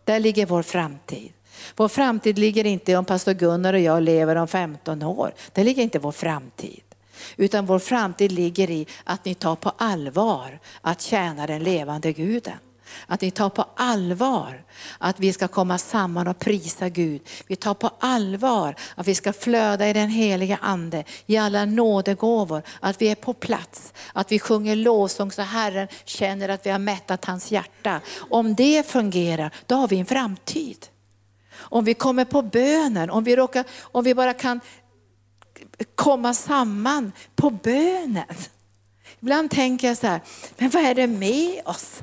[0.05, 1.33] Där ligger vår framtid.
[1.77, 5.35] Vår framtid ligger inte om pastor Gunnar och jag lever om 15 år.
[5.53, 6.83] Det ligger inte vår framtid.
[7.37, 12.59] Utan vår framtid ligger i att ni tar på allvar att tjäna den levande guden.
[13.07, 14.65] Att ni tar på allvar
[14.99, 17.23] att vi ska komma samman och prisa Gud.
[17.47, 22.63] Vi tar på allvar att vi ska flöda i den heliga ande, i alla nådegåvor,
[22.81, 26.79] att vi är på plats, att vi sjunger lovsång så Herren känner att vi har
[26.79, 28.01] mättat hans hjärta.
[28.19, 30.87] Om det fungerar, då har vi en framtid.
[31.53, 34.61] Om vi kommer på bönen, om vi, råkar, om vi bara kan
[35.95, 38.35] komma samman på bönen.
[39.21, 40.21] Ibland tänker jag så här,
[40.57, 42.03] men vad är det med oss?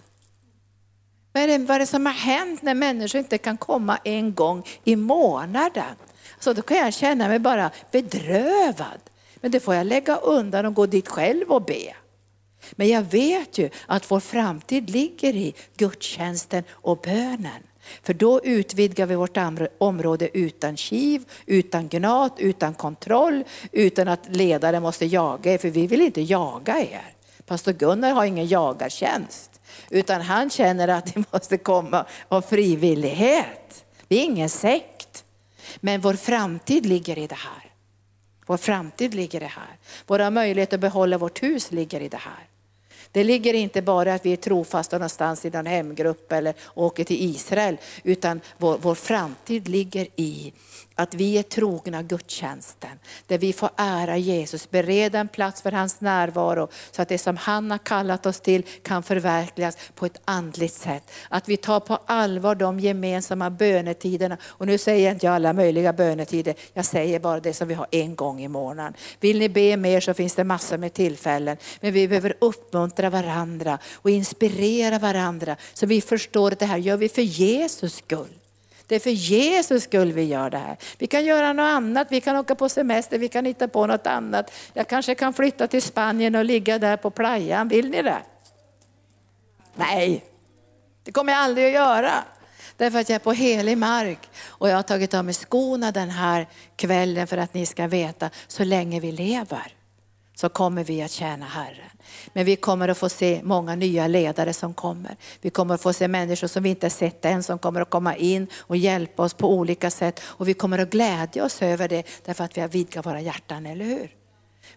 [1.38, 4.34] Vad är, det, vad är det som har hänt när människor inte kan komma en
[4.34, 5.96] gång i månaden?
[6.40, 9.00] Så då kan jag känna mig bara bedrövad.
[9.36, 11.94] Men det får jag lägga undan och gå dit själv och be.
[12.72, 17.64] Men jag vet ju att vår framtid ligger i gudstjänsten och bönen.
[18.04, 19.38] För då utvidgar vi vårt
[19.78, 25.88] område utan kiv, utan gnat, utan kontroll, utan att ledare måste jaga er, för vi
[25.88, 27.14] vill inte jaga er.
[27.46, 29.57] Pastor Gunnar har ingen jagartjänst,
[29.90, 33.86] utan han känner att det måste komma av frivillighet.
[34.08, 35.24] Vi är ingen sekt,
[35.80, 37.72] men vår framtid ligger i det här.
[38.46, 39.78] Vår framtid ligger i det här.
[40.08, 42.48] Våra möjligheter att behålla vårt hus ligger i det här.
[43.12, 47.36] Det ligger inte bara att vi är trofasta någonstans i någon hemgrupp eller åker till
[47.36, 50.54] Israel, utan vår, vår framtid ligger i
[50.98, 56.02] att vi är trogna gudstjänsten, där vi får ära Jesus, bereda en plats för hans
[56.02, 60.74] närvaro, så att det som han har kallat oss till kan förverkligas på ett andligt
[60.74, 61.12] sätt.
[61.30, 64.38] Att vi tar på allvar de gemensamma bönetiderna.
[64.44, 67.88] Och nu säger jag inte alla möjliga bönetider, jag säger bara det som vi har
[67.92, 68.94] en gång i månaden.
[69.20, 71.58] Vill ni be mer så finns det massor med tillfällen.
[71.82, 76.98] Men vi behöver uppmuntra varandra och inspirera varandra, så vi förstår att det här gör
[76.98, 78.28] vi för Jesus skull.
[78.88, 80.78] Det är för Jesus skull vi gör det här.
[80.98, 84.08] Vi kan göra något annat, vi kan åka på semester, vi kan hitta på något
[84.08, 84.52] annat.
[84.74, 88.22] Jag kanske kan flytta till Spanien och ligga där på playan, vill ni det?
[89.76, 90.24] Nej,
[91.04, 92.12] det kommer jag aldrig att göra.
[92.78, 96.10] Därför att jag är på helig mark och jag har tagit av mig skorna den
[96.10, 99.77] här kvällen för att ni ska veta, så länge vi lever
[100.40, 101.90] så kommer vi att tjäna Herren.
[102.34, 105.16] Men vi kommer att få se många nya ledare som kommer.
[105.42, 108.16] Vi kommer att få se människor som vi inte sett än som kommer att komma
[108.16, 110.20] in och hjälpa oss på olika sätt.
[110.24, 113.66] Och vi kommer att glädja oss över det därför att vi har vidgat våra hjärtan,
[113.66, 114.16] eller hur?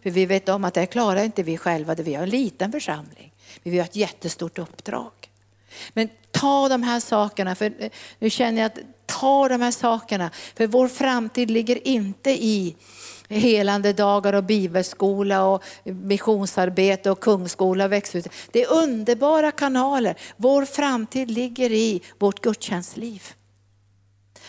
[0.03, 3.33] För vi vet om att det klarar inte vi själva, vi har en liten församling.
[3.63, 5.13] Vi har ett jättestort uppdrag.
[5.93, 10.31] Men ta de här sakerna, för eh, nu känner jag att ta de här sakerna,
[10.57, 12.77] för vår framtid ligger inte i
[13.39, 18.25] helande dagar och bibelskola och missionsarbete och kungsskola och växthus.
[18.51, 20.15] Det är underbara kanaler.
[20.37, 23.23] Vår framtid ligger i vårt gudstjänstliv.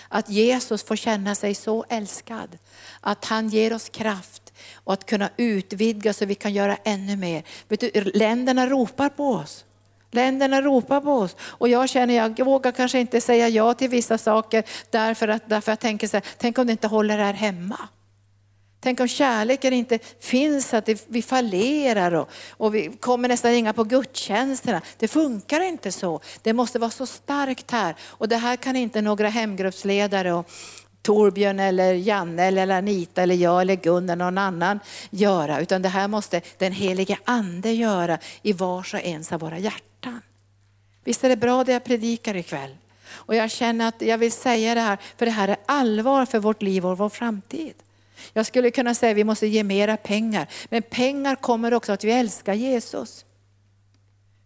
[0.09, 2.57] Att Jesus får känna sig så älskad,
[3.01, 7.43] att han ger oss kraft och att kunna utvidga så vi kan göra ännu mer.
[7.67, 9.65] Du, länderna ropar på oss.
[10.11, 14.17] Länderna ropar på oss och jag känner, jag vågar kanske inte säga ja till vissa
[14.17, 17.77] saker därför att därför jag tänker så här, tänk om det inte håller här hemma.
[18.83, 23.83] Tänk om kärleken inte finns, att vi fallerar och, och vi kommer nästan inga på
[23.83, 24.81] gudstjänsterna.
[24.97, 26.21] Det funkar inte så.
[26.41, 27.95] Det måste vara så starkt här.
[28.01, 30.51] Och det här kan inte några hemgruppsledare och
[31.01, 34.79] Torbjörn eller Janne eller Anita eller jag eller Gunnar någon annan
[35.09, 35.61] göra.
[35.61, 40.21] Utan det här måste den helige ande göra i vars och ens av våra hjärtan.
[41.03, 42.75] Visst är det bra det jag predikar ikväll?
[43.11, 46.39] Och jag känner att jag vill säga det här, för det här är allvar för
[46.39, 47.73] vårt liv och vår framtid.
[48.33, 52.03] Jag skulle kunna säga att vi måste ge mera pengar, men pengar kommer också att
[52.03, 53.25] vi älskar Jesus.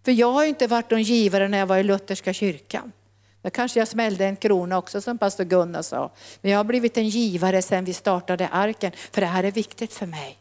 [0.05, 2.91] För jag har inte varit någon givare när jag var i Lutherska kyrkan.
[3.41, 6.11] Där kanske jag smällde en krona också som pastor Gunnar sa.
[6.41, 9.93] Men jag har blivit en givare sedan vi startade arken, för det här är viktigt
[9.93, 10.37] för mig.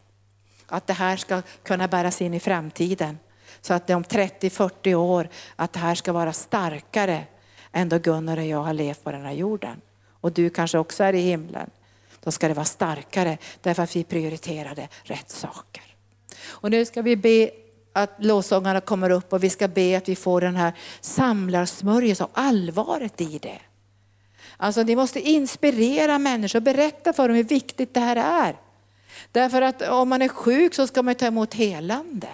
[0.66, 3.18] Att det här ska kunna bäras in i framtiden.
[3.60, 7.24] Så att om 30-40 år, att det här ska vara starkare
[7.72, 9.80] än då Gunnar och jag har levt på den här jorden.
[10.20, 11.70] Och du kanske också är i himlen
[12.24, 15.82] då ska det vara starkare därför att vi prioriterade rätt saker.
[16.46, 17.50] Och nu ska vi be
[17.92, 22.32] att lovsångarna kommer upp och vi ska be att vi får den här samlarsmörjelsen och
[22.34, 23.58] allvaret i det.
[24.56, 28.56] Alltså ni måste inspirera människor och berätta för dem hur viktigt det här är.
[29.32, 32.28] Därför att om man är sjuk så ska man ta emot helande.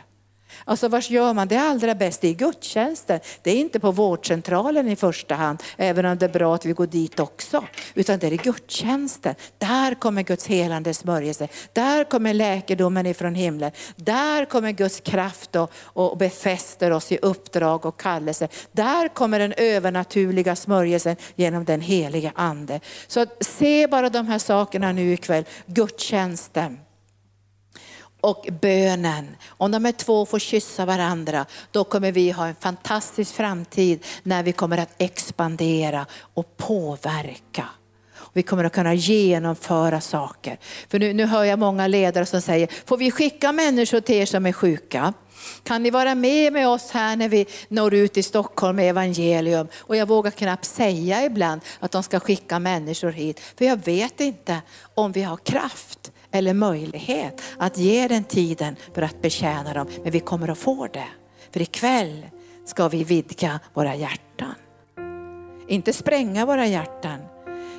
[0.65, 2.21] Alltså vars gör man det allra bäst?
[2.21, 3.21] Det är gudstjänsten.
[3.43, 6.73] Det är inte på vårdcentralen i första hand, även om det är bra att vi
[6.73, 7.65] går dit också.
[7.95, 9.35] Utan det är gudstjänsten.
[9.59, 11.49] Där kommer Guds helande smörjelse.
[11.73, 13.73] Där kommer läkedomen ifrån himlen.
[13.97, 18.49] Där kommer Guds kraft och, och befäster oss i uppdrag och kallelse.
[18.73, 22.81] Där kommer den övernaturliga smörjelsen genom den heliga ande.
[23.07, 25.45] Så se bara de här sakerna nu ikväll.
[25.67, 26.79] Gudstjänsten
[28.21, 29.37] och bönen.
[29.49, 34.43] Om de här två får kyssa varandra, då kommer vi ha en fantastisk framtid när
[34.43, 37.69] vi kommer att expandera och påverka.
[38.33, 40.59] Vi kommer att kunna genomföra saker.
[40.89, 44.27] För nu, nu hör jag många ledare som säger, får vi skicka människor till er
[44.27, 45.13] som är sjuka?
[45.63, 49.69] Kan ni vara med med oss här när vi når ut i Stockholm med evangelium?
[49.77, 54.21] Och jag vågar knappt säga ibland att de ska skicka människor hit, för jag vet
[54.21, 54.61] inte
[54.95, 59.87] om vi har kraft eller möjlighet att ge den tiden för att betjäna dem.
[60.03, 61.09] Men vi kommer att få det.
[61.53, 62.27] För ikväll
[62.65, 64.55] ska vi vidga våra hjärtan.
[65.69, 67.21] Inte spränga våra hjärtan,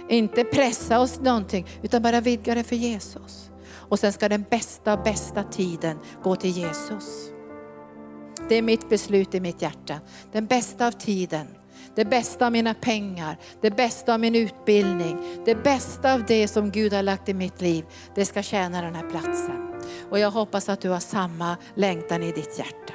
[0.09, 3.51] inte pressa oss någonting, utan bara vidga det för Jesus.
[3.71, 7.31] Och sen ska den bästa, bästa tiden gå till Jesus.
[8.49, 9.99] Det är mitt beslut i mitt hjärta.
[10.31, 11.47] Den bästa av tiden,
[11.95, 16.71] det bästa av mina pengar, det bästa av min utbildning, det bästa av det som
[16.71, 17.85] Gud har lagt i mitt liv,
[18.15, 19.73] det ska tjäna den här platsen.
[20.09, 22.93] Och jag hoppas att du har samma längtan i ditt hjärta.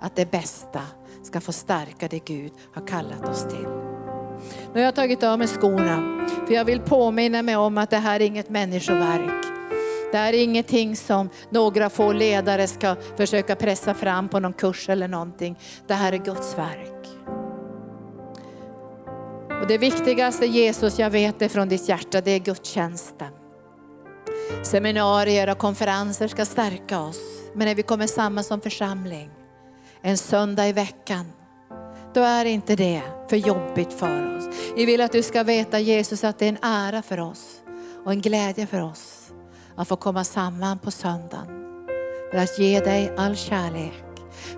[0.00, 0.80] Att det bästa
[1.22, 3.68] ska få stärka det Gud har kallat oss till.
[4.74, 7.96] Nu har jag tagit av mig skorna, för jag vill påminna mig om att det
[7.96, 9.44] här är inget människoverk.
[10.12, 14.88] Det här är ingenting som några få ledare ska försöka pressa fram på någon kurs
[14.88, 15.58] eller någonting.
[15.86, 16.97] Det här är Guds verk.
[19.60, 23.32] Och det viktigaste Jesus, jag vet det från ditt hjärta, det är gudstjänsten.
[24.62, 27.20] Seminarier och konferenser ska stärka oss.
[27.54, 29.30] Men när vi kommer samman som församling,
[30.02, 31.32] en söndag i veckan,
[32.14, 34.44] då är inte det för jobbigt för oss.
[34.76, 37.62] Vi vill att du ska veta Jesus att det är en ära för oss
[38.04, 39.32] och en glädje för oss
[39.76, 41.46] att få komma samman på söndagen
[42.30, 44.07] för att ge dig all kärlek.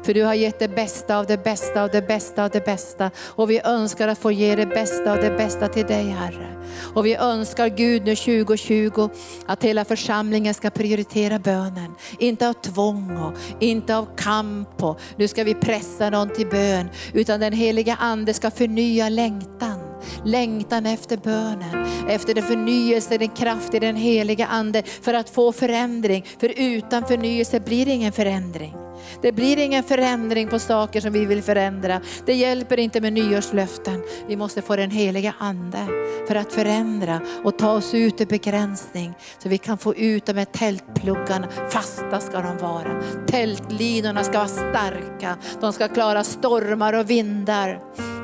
[0.03, 3.11] För du har gett det bästa av det bästa av det bästa av det bästa.
[3.19, 6.57] Och vi önskar att få ge det bästa av det bästa till dig Herre.
[6.95, 9.09] Och vi önskar Gud nu 2020
[9.47, 11.95] att hela församlingen ska prioritera bönen.
[12.19, 16.89] Inte av tvång och inte av kamp och nu ska vi pressa någon till bön.
[17.13, 19.80] Utan den heliga ande ska förnya längtan
[20.25, 25.53] längtan efter bönen, efter den förnyelse, den kraft i den heliga ande för att få
[25.53, 26.27] förändring.
[26.41, 28.75] För utan förnyelse blir det ingen förändring.
[29.23, 32.01] Det blir ingen förändring på saker som vi vill förändra.
[32.27, 34.03] Det hjälper inte med nyårslöften.
[34.29, 35.87] Vi måste få den heliga ande
[36.29, 39.15] för att förändra och ta oss ut ur begränsning.
[39.39, 43.03] Så vi kan få ut de här tältpluggarna, fasta ska de vara.
[43.27, 47.81] Tältlinorna ska vara starka, de ska klara stormar och vindar.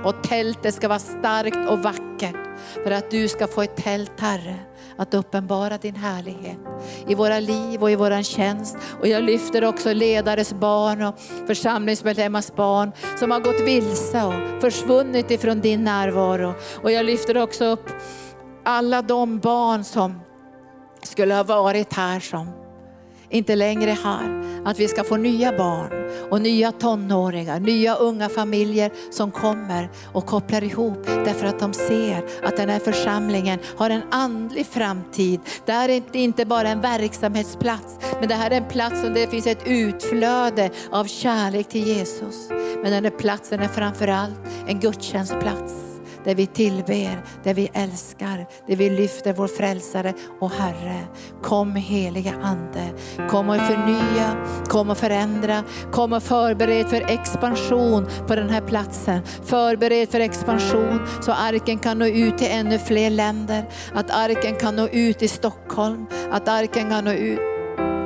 [0.06, 2.36] Och tältet ska vara starkt och vackert
[2.84, 4.56] för att du ska få ett tält Herre
[4.96, 6.58] att uppenbara din härlighet
[7.08, 8.76] i våra liv och i våran tjänst.
[9.00, 11.14] Och jag lyfter också ledares barn och
[11.46, 16.54] församlingsmedlemmars barn som har gått vilse och försvunnit ifrån din närvaro.
[16.82, 17.90] Och jag lyfter också upp
[18.64, 20.20] alla de barn som
[21.02, 22.65] skulle ha varit här som
[23.36, 24.42] inte längre här.
[24.64, 25.90] Att vi ska få nya barn
[26.30, 32.24] och nya tonåringar, nya unga familjer som kommer och kopplar ihop därför att de ser
[32.42, 35.40] att den här församlingen har en andlig framtid.
[35.66, 39.26] Det här är inte bara en verksamhetsplats, men det här är en plats där det
[39.26, 42.48] finns ett utflöde av kärlek till Jesus.
[42.82, 45.95] Men den här platsen är framförallt en gudstjänstplats
[46.26, 51.00] där vi tillber, där vi älskar, där vi lyfter vår frälsare och Herre.
[51.42, 52.92] Kom heliga Ande,
[53.30, 55.62] kom och förnya, kom och förändra,
[55.92, 59.22] kom och förbered för expansion på den här platsen.
[59.44, 64.76] Förbered för expansion så arken kan nå ut till ännu fler länder, att arken kan
[64.76, 67.40] nå ut i Stockholm, att arken kan nå ut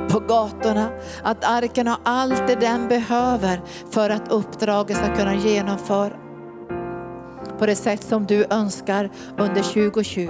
[0.09, 0.89] på gatorna.
[1.23, 3.61] Att arken har allt det den behöver
[3.91, 6.30] för att uppdraget ska kunna genomföras
[7.61, 10.29] på det sätt som du önskar under 2020.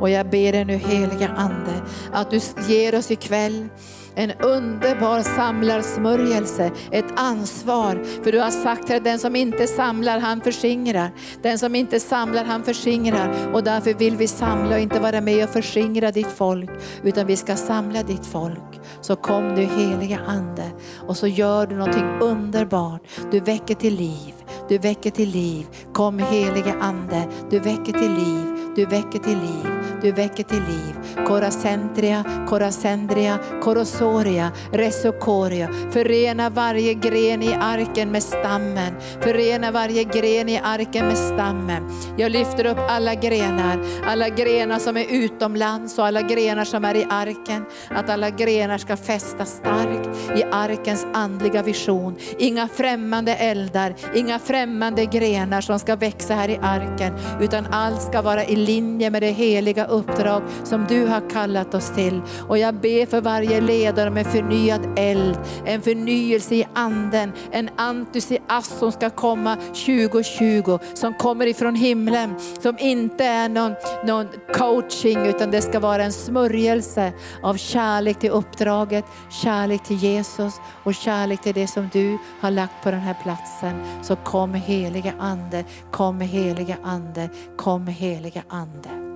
[0.00, 1.82] Och jag ber dig nu heliga Ande
[2.12, 3.68] att du ger oss ikväll
[4.14, 8.04] en underbar samlarsmörjelse, ett ansvar.
[8.24, 11.10] För du har sagt att den som inte samlar han förskingrar.
[11.42, 13.54] Den som inte samlar han förskingrar.
[13.54, 16.70] Och därför vill vi samla och inte vara med och förskingra ditt folk.
[17.02, 18.80] Utan vi ska samla ditt folk.
[19.00, 20.70] Så kom nu heliga Ande
[21.06, 23.02] och så gör du någonting underbart.
[23.30, 24.34] Du väcker till liv.
[24.68, 25.66] Du väcker till liv.
[25.92, 28.72] Kom heliga Ande, du väcker till liv.
[28.76, 29.91] Du väcker till liv.
[30.02, 31.24] Du väcker till liv.
[31.26, 35.68] Koracentria, koracendria, korosoria, resokoria.
[35.90, 38.94] Förena varje gren i arken med stammen.
[39.20, 41.82] Förena varje gren i arken med stammen.
[42.16, 43.78] Jag lyfter upp alla grenar.
[44.06, 47.64] Alla grenar som är utomlands och alla grenar som är i arken.
[47.90, 52.16] Att alla grenar ska fästa starkt i arkens andliga vision.
[52.38, 57.14] Inga främmande eldar, inga främmande grenar som ska växa här i arken.
[57.40, 61.90] Utan allt ska vara i linje med det heliga uppdrag som du har kallat oss
[61.90, 62.22] till.
[62.48, 68.78] Och jag ber för varje ledare med förnyad eld, en förnyelse i anden, en entusiasm
[68.78, 73.74] som ska komma 2020, som kommer ifrån himlen, som inte är någon,
[74.04, 77.12] någon coaching utan det ska vara en smörjelse
[77.42, 80.54] av kärlek till uppdraget, kärlek till Jesus
[80.84, 84.02] och kärlek till det som du har lagt på den här platsen.
[84.02, 89.11] Så kom heliga Ande, kom heliga Ande, kom heliga Ande.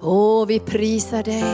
[0.00, 1.44] Åh, vi prisar dig.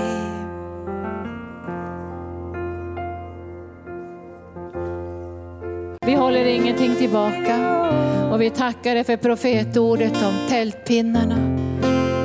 [6.07, 7.85] Vi håller ingenting tillbaka
[8.33, 11.59] och vi tackar dig för profetordet om tältpinnarna,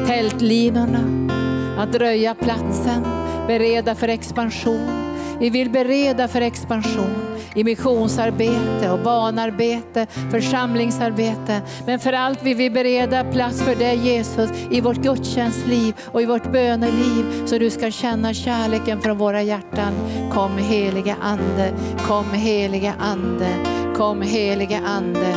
[0.08, 1.34] tältlinorna,
[1.78, 3.04] att röja platsen,
[3.48, 4.90] bereda för expansion.
[5.40, 7.29] Vi vill bereda för expansion
[7.60, 11.62] i missionsarbete och barnarbete, församlingsarbete.
[11.86, 16.26] Men för allt vill vi bereda plats för dig Jesus i vårt gudstjänstliv och i
[16.26, 19.94] vårt böneliv så du ska känna kärleken från våra hjärtan.
[20.32, 21.74] Kom heliga Ande,
[22.08, 23.50] kom heliga Ande,
[23.96, 25.36] kom heliga Ande.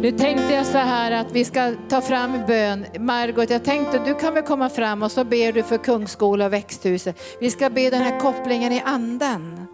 [0.00, 2.86] Nu tänkte jag så här att vi ska ta fram bön.
[2.98, 6.52] Margot, jag tänkte du kan väl komma fram och så ber du för Kungsskola och
[6.52, 7.22] växthuset.
[7.40, 9.71] Vi ska be den här kopplingen i anden.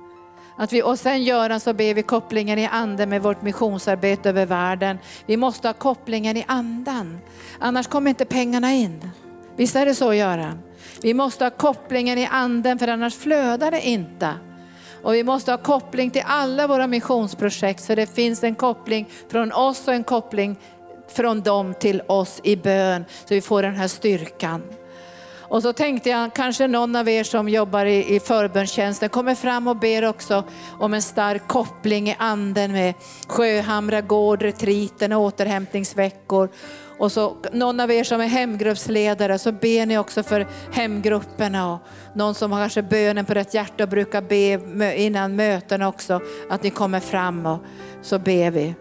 [0.60, 4.46] Att vi, och sen Göran så ber vi kopplingen i anden med vårt missionsarbete över
[4.46, 4.98] världen.
[5.26, 7.18] Vi måste ha kopplingen i andan,
[7.58, 9.10] annars kommer inte pengarna in.
[9.56, 10.58] Visst är det så Göran?
[11.02, 14.34] Vi måste ha kopplingen i anden för annars flödar det inte.
[15.02, 19.52] Och vi måste ha koppling till alla våra missionsprojekt så det finns en koppling från
[19.52, 20.56] oss och en koppling
[21.08, 24.62] från dem till oss i bön så vi får den här styrkan.
[25.48, 29.68] Och så tänkte jag kanske någon av er som jobbar i, i förbönstjänsten kommer fram
[29.68, 30.44] och ber också
[30.78, 32.94] om en stark koppling i anden med
[33.28, 36.48] Sjöhamra gård, retriten och återhämtningsveckor.
[36.98, 41.78] Och så någon av er som är hemgruppsledare så ber ni också för hemgrupperna och
[42.14, 46.20] någon som har kanske bönen på rätt hjärta och brukar be innan möten också
[46.50, 47.58] att ni kommer fram och
[48.02, 48.74] så ber vi.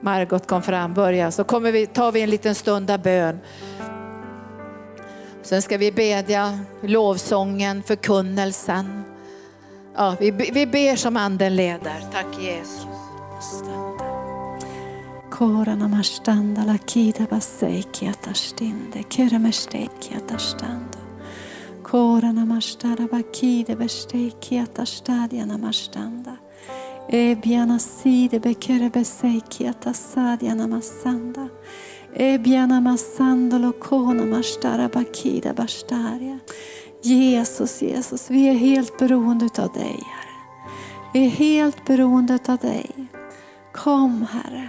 [0.00, 1.30] Margot kom fram, börja.
[1.30, 3.38] Så kommer vi, tar vi en liten stund av bön.
[5.42, 9.04] Sen ska vi bedja lovsången, förkunnelsen.
[9.96, 12.00] Ja, vi, vi ber som anden leder.
[12.12, 12.86] Tack Jesus.
[15.30, 20.98] Korana mashtanda la kida baseki atastinde keremesteki atastando.
[21.82, 26.36] Korana mashtara bakide besteki atastadia namastanda.
[27.08, 31.48] Ebiana side bekere beseki atasadiana namastanda.
[37.02, 40.32] Jesus, Jesus, vi är helt beroende av dig Herre.
[41.12, 42.90] Vi är helt beroende av dig.
[43.72, 44.68] Kom Herre.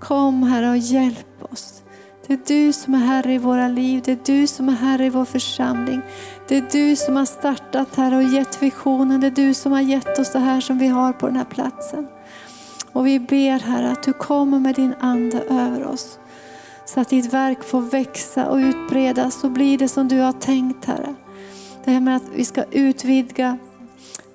[0.00, 1.82] Kom Herre och hjälp oss.
[2.26, 4.02] Det är du som är Herre i våra liv.
[4.04, 6.00] Det är du som är Herre i vår församling.
[6.48, 9.20] Det är du som har startat här och gett visionen.
[9.20, 11.44] Det är du som har gett oss det här som vi har på den här
[11.44, 12.06] platsen.
[12.92, 16.18] Och vi ber Herre att du kommer med din Ande över oss.
[16.84, 20.84] Så att ditt verk får växa och utbredas och bli det som du har tänkt
[20.84, 21.14] Herre.
[21.84, 23.58] Det här med att vi ska utvidga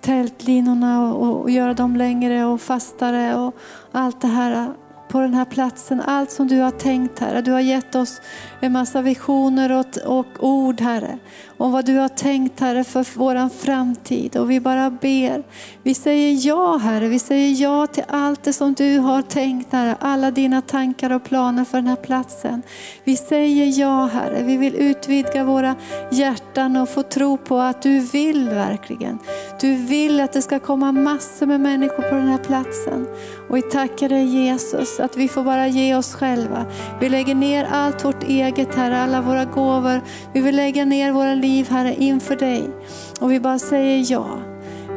[0.01, 3.55] tältlinorna och, och göra dem längre och fastare och
[3.91, 4.73] allt det här
[5.09, 6.01] på den här platsen.
[6.01, 7.41] Allt som du har tänkt Herre.
[7.41, 8.21] Du har gett oss
[8.59, 11.19] en massa visioner och, och ord Herre.
[11.57, 14.37] Om vad du har tänkt Herre för vår framtid.
[14.37, 15.43] Och vi bara ber.
[15.83, 17.07] Vi säger ja Herre.
[17.07, 19.95] Vi säger ja till allt det som du har tänkt Herre.
[19.99, 22.61] Alla dina tankar och planer för den här platsen.
[23.03, 24.43] Vi säger ja Herre.
[24.43, 25.75] Vi vill utvidga våra
[26.11, 29.19] hjärtan och få tro på att du vill verkligen.
[29.61, 33.07] Du vill att det ska komma massor med människor på den här platsen.
[33.49, 36.65] Och vi tackar dig Jesus att vi får bara ge oss själva.
[36.99, 40.01] Vi lägger ner allt vårt eget Herre, alla våra gåvor.
[40.33, 42.69] Vi vill lägga ner våra liv Herre inför dig.
[43.19, 44.27] Och vi bara säger ja.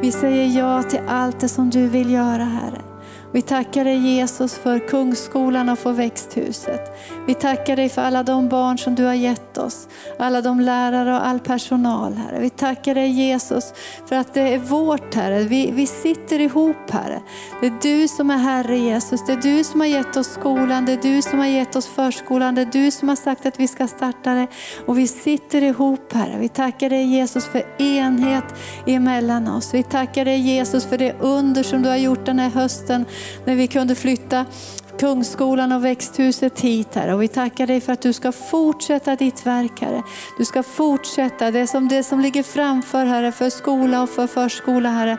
[0.01, 2.90] Vi säger ja till allt det som du vill göra Herre.
[3.33, 6.97] Vi tackar dig Jesus för Kungsskolan och för växthuset.
[7.27, 9.87] Vi tackar dig för alla de barn som du har gett oss,
[10.19, 12.39] alla de lärare och all personal Herre.
[12.39, 13.73] Vi tackar dig Jesus
[14.05, 15.43] för att det är vårt Herre.
[15.43, 17.21] Vi, vi sitter ihop Herre.
[17.61, 19.25] Det är du som är Herre Jesus.
[19.25, 21.87] Det är du som har gett oss skolan, det är du som har gett oss
[21.87, 24.47] förskolan, det är du som har sagt att vi ska starta det.
[24.85, 26.37] Och vi sitter ihop Herre.
[26.39, 28.45] Vi tackar dig Jesus för enhet
[28.87, 29.73] emellan oss.
[29.73, 33.05] Vi tackar dig Jesus för det under som du har gjort den här hösten
[33.45, 34.45] när vi kunde flytta.
[35.01, 37.13] Kungsskolan och växthuset hit Herre.
[37.13, 40.03] Och vi tackar dig för att du ska fortsätta ditt verk Herre.
[40.37, 44.89] Du ska fortsätta det som, det som ligger framför Herre, för skola och för förskola
[44.89, 45.17] Herre.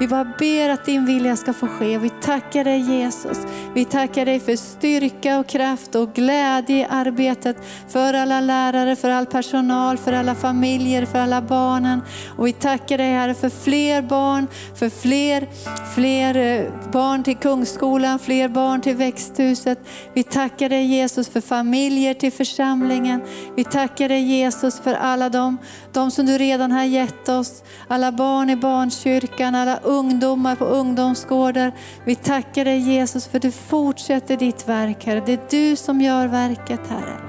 [0.00, 1.98] Vi bara ber att din vilja ska få ske.
[1.98, 3.38] Vi tackar dig Jesus.
[3.74, 7.56] Vi tackar dig för styrka och kraft och glädje i arbetet.
[7.88, 12.00] För alla lärare, för all personal, för alla familjer, för alla barnen.
[12.36, 15.48] Och vi tackar dig Herre för fler barn, för fler,
[15.94, 19.78] fler eh, barn till Kungsskolan, fler barn till växthuset.
[20.14, 23.22] Vi tackar dig Jesus för familjer till församlingen.
[23.56, 25.58] Vi tackar dig Jesus för alla dem
[25.92, 27.62] de som du redan har gett oss.
[27.88, 31.72] Alla barn i barnkyrkan, alla ungdomar på ungdomsgårdar.
[32.04, 35.22] Vi tackar dig Jesus för du fortsätter ditt verk Herre.
[35.26, 37.20] Det är du som gör verket Herre.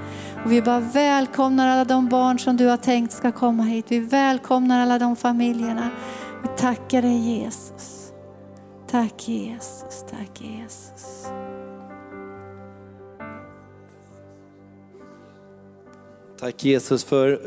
[0.44, 3.86] Och vi bara välkomnar alla de barn som du har tänkt ska komma hit.
[3.88, 5.90] Vi välkomnar alla de familjerna.
[6.42, 8.12] Vi tackar dig Jesus.
[8.90, 10.83] Tack Jesus, tack Jesus.
[16.44, 17.40] Tack Jesus för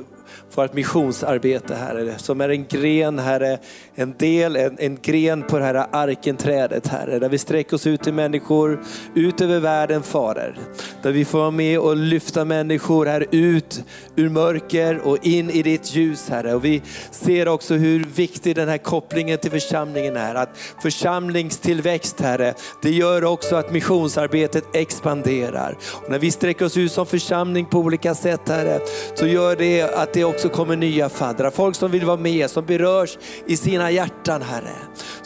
[0.57, 3.57] vårt missionsarbete Herre, som är en gren Herre,
[3.95, 8.03] en del, en, en gren på det här arkenträdet Herre, där vi sträcker oss ut
[8.03, 8.83] till människor,
[9.15, 10.57] ut över världen Fader.
[11.01, 13.83] Där vi får vara med och lyfta människor här ut
[14.15, 16.53] ur mörker och in i ditt ljus Herre.
[16.53, 16.81] Och vi
[17.11, 20.35] ser också hur viktig den här kopplingen till församlingen är.
[20.35, 25.77] Att församlingstillväxt Herre, det gör också att missionsarbetet expanderar.
[25.93, 28.79] Och när vi sträcker oss ut som församling på olika sätt Herre,
[29.15, 31.51] så gör det att det också kommer nya faddrar.
[31.51, 34.75] Folk som vill vara med, som berörs i sina hjärtan Herre.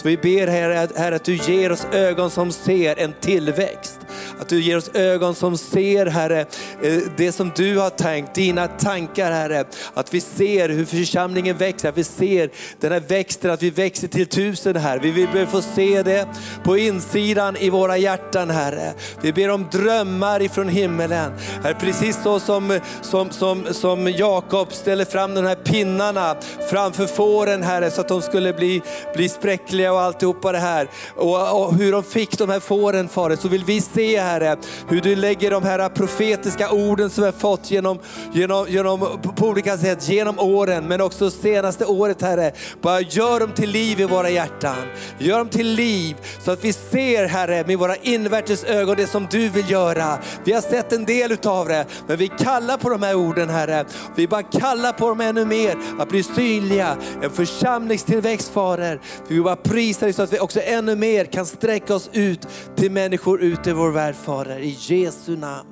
[0.02, 4.00] Så vi ber Herre, herre att du ger oss ögon som ser en tillväxt.
[4.40, 6.40] Att du ger oss ögon som ser Herre,
[6.84, 9.66] eh, det som du har tänkt, dina tankar Herre.
[9.94, 12.50] Att vi ser hur församlingen växer, att vi ser
[12.80, 15.00] den här växten, att vi växer till tusen här.
[15.00, 16.28] Vi vill få se det
[16.64, 18.94] på insidan i våra hjärtan Herre.
[19.22, 21.32] Vi ber om drömmar ifrån himmelen.
[21.64, 26.36] Herre, precis så som, som, som, som Jakob ställer fram de här pinnarna
[26.70, 28.82] framför fåren Herre, så att de skulle bli,
[29.16, 30.88] bli spräckliga och alltihopa det här.
[31.16, 34.58] Och, och hur de fick de här fåren Fader, så vill vi se Herre,
[34.90, 38.00] hur du lägger de här profetiska orden som vi har fått genom,
[38.34, 39.00] genom, genom,
[39.36, 42.52] på olika sätt genom åren, men också senaste året Herre.
[42.82, 44.76] Bara gör dem till liv i våra hjärtan.
[45.18, 49.28] Gör dem till liv så att vi ser Herre med våra invärtes ögon det som
[49.32, 50.18] du vill göra.
[50.44, 53.86] Vi har sett en del utav det, men vi kallar på de här orden Herre.
[54.16, 56.98] Vi bara kallar på dem ännu mer, att bli synliga.
[57.22, 59.00] En församlingstillväxt Fader.
[59.28, 62.92] Vi bara prisar dig så att vi också ännu mer kan sträcka oss ut till
[62.92, 64.60] människor ute i vår värld Fader.
[64.60, 65.70] I Jesu namn.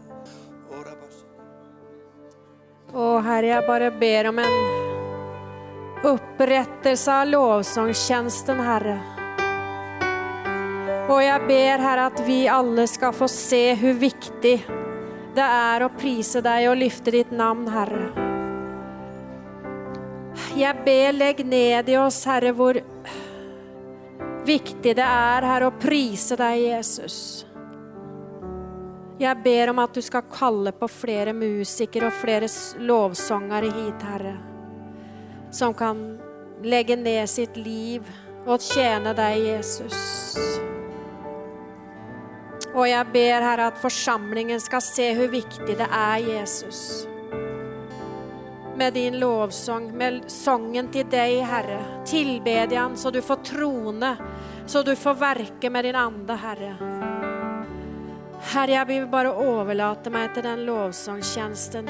[2.93, 4.45] Och Herre, jag bara ber om en
[6.03, 8.99] upprättelse av lovsångstjänsten, Herre.
[11.09, 14.61] Och jag ber Herre att vi alla ska få se hur viktigt
[15.35, 18.28] det är att prisa dig och lyfta ditt namn, Herre.
[20.55, 22.83] Jag ber, lägg ned i oss, Herre, hur
[24.45, 27.45] viktigt det är, Herre, att prisa dig, Jesus.
[29.17, 32.47] Jag ber om att du ska kalla på flera musiker och flera
[32.77, 34.37] lovsångare hit, Herre.
[35.51, 36.19] Som kan
[36.63, 38.11] lägga ner sitt liv
[38.45, 40.37] och tjäna dig, Jesus.
[42.73, 47.08] Och jag ber, Herre, att församlingen ska se hur viktigt det är, Jesus.
[48.79, 51.85] Med din lovsång, med sången till dig, Herre.
[52.05, 54.17] Tillbedjan så du får trona,
[54.65, 56.75] så du får verka med din ande, Herre.
[58.41, 61.89] Herre, jag vill bara överlåta mig till den lovsångstjänsten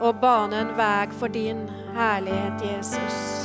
[0.00, 3.39] och bana en väg för din härlighet, Jesus.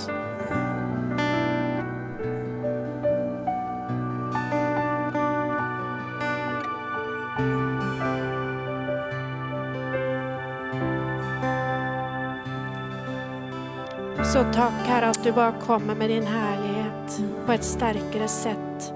[14.36, 18.94] Så tack Herre att du bara kommer med din härlighet på ett starkare sätt.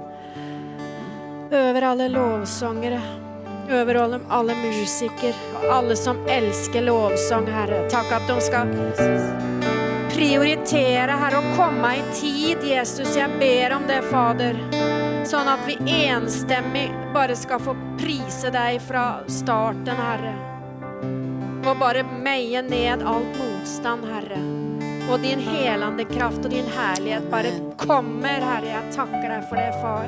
[1.52, 3.02] Över alla lovsångare,
[3.70, 7.90] över alla, alla musiker och alla som älskar lovsång Herre.
[7.90, 8.66] Tack att de ska
[10.10, 13.18] prioritera Herre och komma i tid Jesus.
[13.18, 14.58] Jag ber om det Fader.
[15.26, 20.36] Så att vi enstämmigt bara ska få prisa dig från starten Herre.
[21.70, 24.59] Och bara meja ned allt motstånd Herre.
[25.12, 27.44] Och din helande kraft och din härlighet bara
[27.78, 28.70] kommer Herre.
[28.70, 30.06] Jag tackar dig för det Far.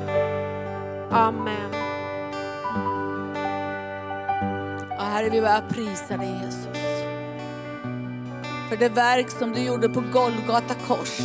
[1.10, 1.72] Amen.
[4.90, 6.82] Ja, Herre, vi bara prisar dig Jesus.
[8.68, 11.18] För det verk som du gjorde på Golgata kors.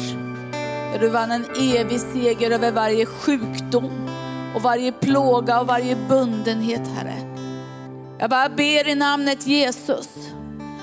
[0.92, 4.10] Där du vann en evig seger över varje sjukdom
[4.56, 7.16] och varje plåga och varje bundenhet Herre.
[8.20, 10.27] Jag bara ber i namnet Jesus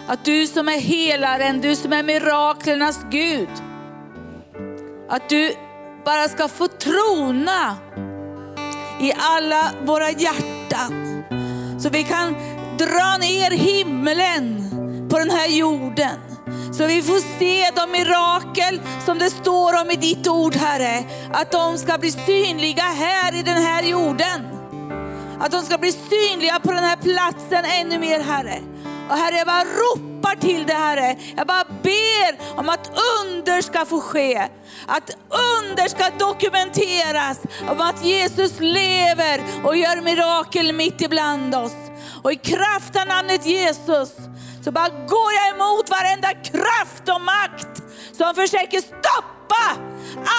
[0.08, 3.48] att du som är helaren, du som är miraklernas Gud,
[5.08, 5.54] att du
[6.04, 7.76] bara ska få trona
[9.00, 11.22] i alla våra hjärtan.
[11.78, 12.34] Så vi kan
[12.78, 14.70] dra ner himlen
[15.10, 16.20] på den här jorden.
[16.72, 21.04] Så vi får se de mirakel som det står om i ditt ord Herre.
[21.32, 24.48] Att de ska bli synliga här i den här jorden.
[25.40, 28.60] Att de ska bli synliga på den här platsen ännu mer Herre.
[29.08, 31.16] Och Herre, jag bara ropar till dig Herre.
[31.36, 32.90] Jag bara ber om att
[33.24, 34.48] under ska få ske.
[34.86, 35.10] Att
[35.60, 37.38] under ska dokumenteras
[37.70, 41.76] om att Jesus lever och gör mirakel mitt ibland oss.
[42.22, 44.10] Och i kraft av namnet Jesus
[44.64, 47.82] så bara går jag emot varenda kraft och makt
[48.12, 49.43] som försöker stoppa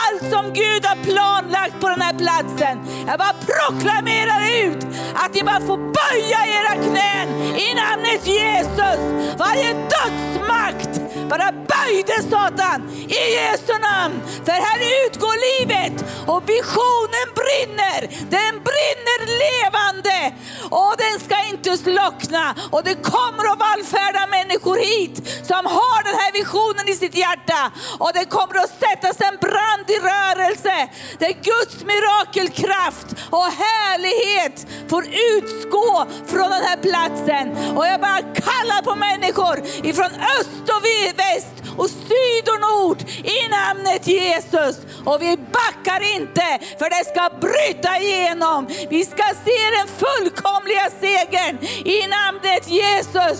[0.06, 3.06] allt som Gud har planlagt på den här platsen.
[3.08, 9.00] Jag bara proklamerar ut att ni bara får böja era knän i namnet Jesus.
[9.38, 14.22] Varje dödsmakt bara böjde Satan i Jesu namn.
[14.46, 18.00] För här utgår livet och visionen brinner.
[18.30, 20.36] Den brinner levande
[20.70, 22.56] och den ska inte slockna.
[22.72, 25.16] Och det kommer att vallfärda människor hit
[25.48, 27.72] som har den här visionen i sitt hjärta.
[28.00, 30.90] Och det kommer att sättas en brand i rörelse.
[31.20, 35.04] Där Guds mirakelkraft och härlighet får
[35.38, 37.76] utgå från den här platsen.
[37.78, 39.58] Och jag bara kallar på människor
[39.90, 40.84] ifrån öst och
[41.18, 44.76] väst och syd och nord i namnet Jesus.
[45.06, 48.68] Och vi backar inte för det ska bryta igenom.
[48.90, 53.38] Vi ska se den fullkomliga segern i namnet Jesus.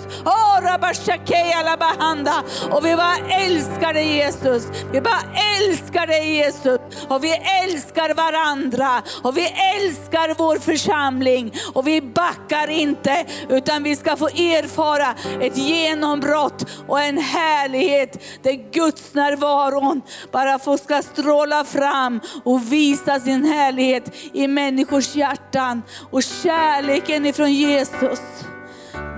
[2.72, 4.68] Och vi bara älskar dig Jesus.
[4.92, 5.24] Vi bara
[5.58, 6.80] älskar dig Jesus.
[7.10, 9.04] Och vi älskar varandra.
[9.24, 11.54] Och vi älskar vår församling.
[11.74, 18.72] Och vi backar inte utan vi ska få erfara ett genombrott och en härlighet där
[18.72, 20.02] Guds närvaron
[20.32, 25.82] bara får ska stråla fram och visa sin härlighet i människors hjärtan.
[26.12, 28.20] Och kärleken ifrån Jesus,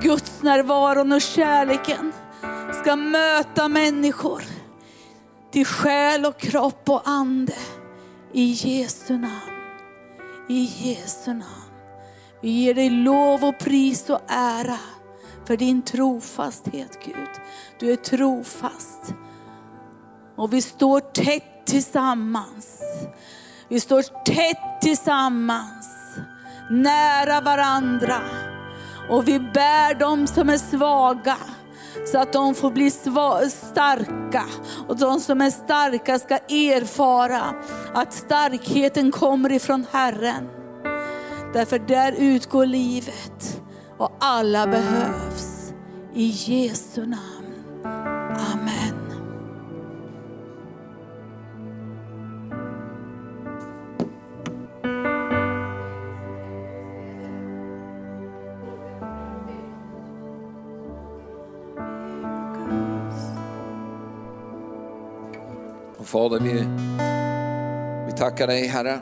[0.02, 2.14] Guds närvaron och kärleken
[2.82, 4.57] ska möta människor
[5.58, 7.54] till själ och kropp och ande.
[8.34, 9.64] I Jesu namn.
[10.50, 11.72] I Jesu namn.
[12.42, 14.78] Vi ger dig lov och pris och ära
[15.46, 17.30] för din trofasthet Gud.
[17.80, 19.14] Du är trofast.
[20.36, 22.82] Och vi står tätt tillsammans.
[23.68, 25.88] Vi står tätt tillsammans,
[26.72, 28.22] nära varandra.
[29.10, 31.38] Och vi bär dem som är svaga
[32.12, 34.44] så att de får bli starka.
[34.88, 37.42] Och de som är starka ska erfara
[37.94, 40.50] att starkheten kommer ifrån Herren.
[41.54, 43.62] Därför där utgår livet
[43.98, 45.74] och alla behövs.
[46.14, 47.37] I Jesu namn.
[66.08, 66.68] Fader, vi,
[68.06, 69.00] vi tackar dig Herre.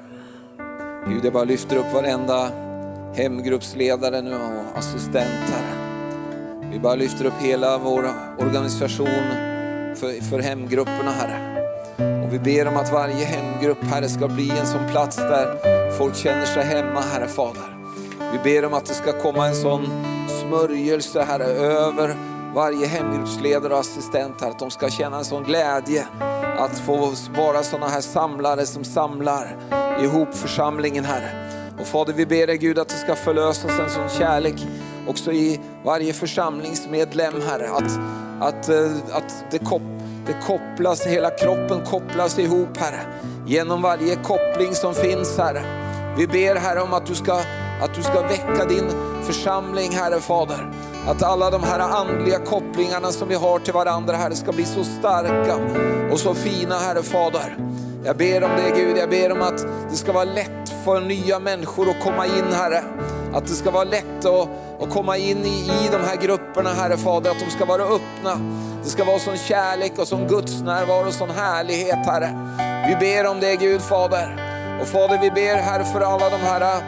[1.07, 2.49] Gud, jag bara lyfter upp varenda
[3.13, 5.75] hemgruppsledare nu och assistent Herre.
[6.71, 8.09] Vi bara lyfter upp hela vår
[8.39, 9.07] organisation
[9.95, 11.67] för, för hemgrupperna Herre.
[12.25, 16.15] Och vi ber om att varje hemgrupp Herre ska bli en sån plats där folk
[16.15, 17.77] känner sig hemma Herre Fader.
[18.31, 19.85] Vi ber om att det ska komma en sån
[20.41, 22.15] smörjelse Herre över
[22.55, 26.07] varje hemgruppsledare och assistent Herre, att de ska känna en sån glädje
[26.57, 29.57] att få vara sådana här samlare som samlar
[30.01, 31.29] ihop församlingen Herre.
[31.79, 34.55] Och Fader vi ber dig Gud att det ska förlösas en sån kärlek
[35.07, 37.69] också i varje församlingsmedlem Herre.
[37.69, 37.99] Att,
[38.41, 39.81] att, eh, att det, kop,
[40.25, 43.01] det kopplas, hela kroppen kopplas ihop Herre.
[43.47, 45.63] Genom varje koppling som finns Herre.
[46.17, 47.33] Vi ber Herre om att du ska,
[47.81, 48.91] att du ska väcka din
[49.23, 50.71] församling Herre Fader.
[51.07, 54.83] Att alla de här andliga kopplingarna som vi har till varandra Herre ska bli så
[54.83, 55.55] starka
[56.11, 57.57] och så fina Herre Fader.
[58.05, 61.39] Jag ber om det Gud, jag ber om att det ska vara lätt för nya
[61.39, 62.83] människor att komma in Herre.
[63.33, 64.49] Att det ska vara lätt att,
[64.81, 68.39] att komma in i, i de här grupperna Herre Fader, att de ska vara öppna.
[68.83, 72.29] Det ska vara sån kärlek och sån Guds närvaro och sån härlighet Herre.
[72.87, 74.41] Vi ber om det Gud Fader.
[74.81, 76.81] Och Fader vi ber Herre för alla de här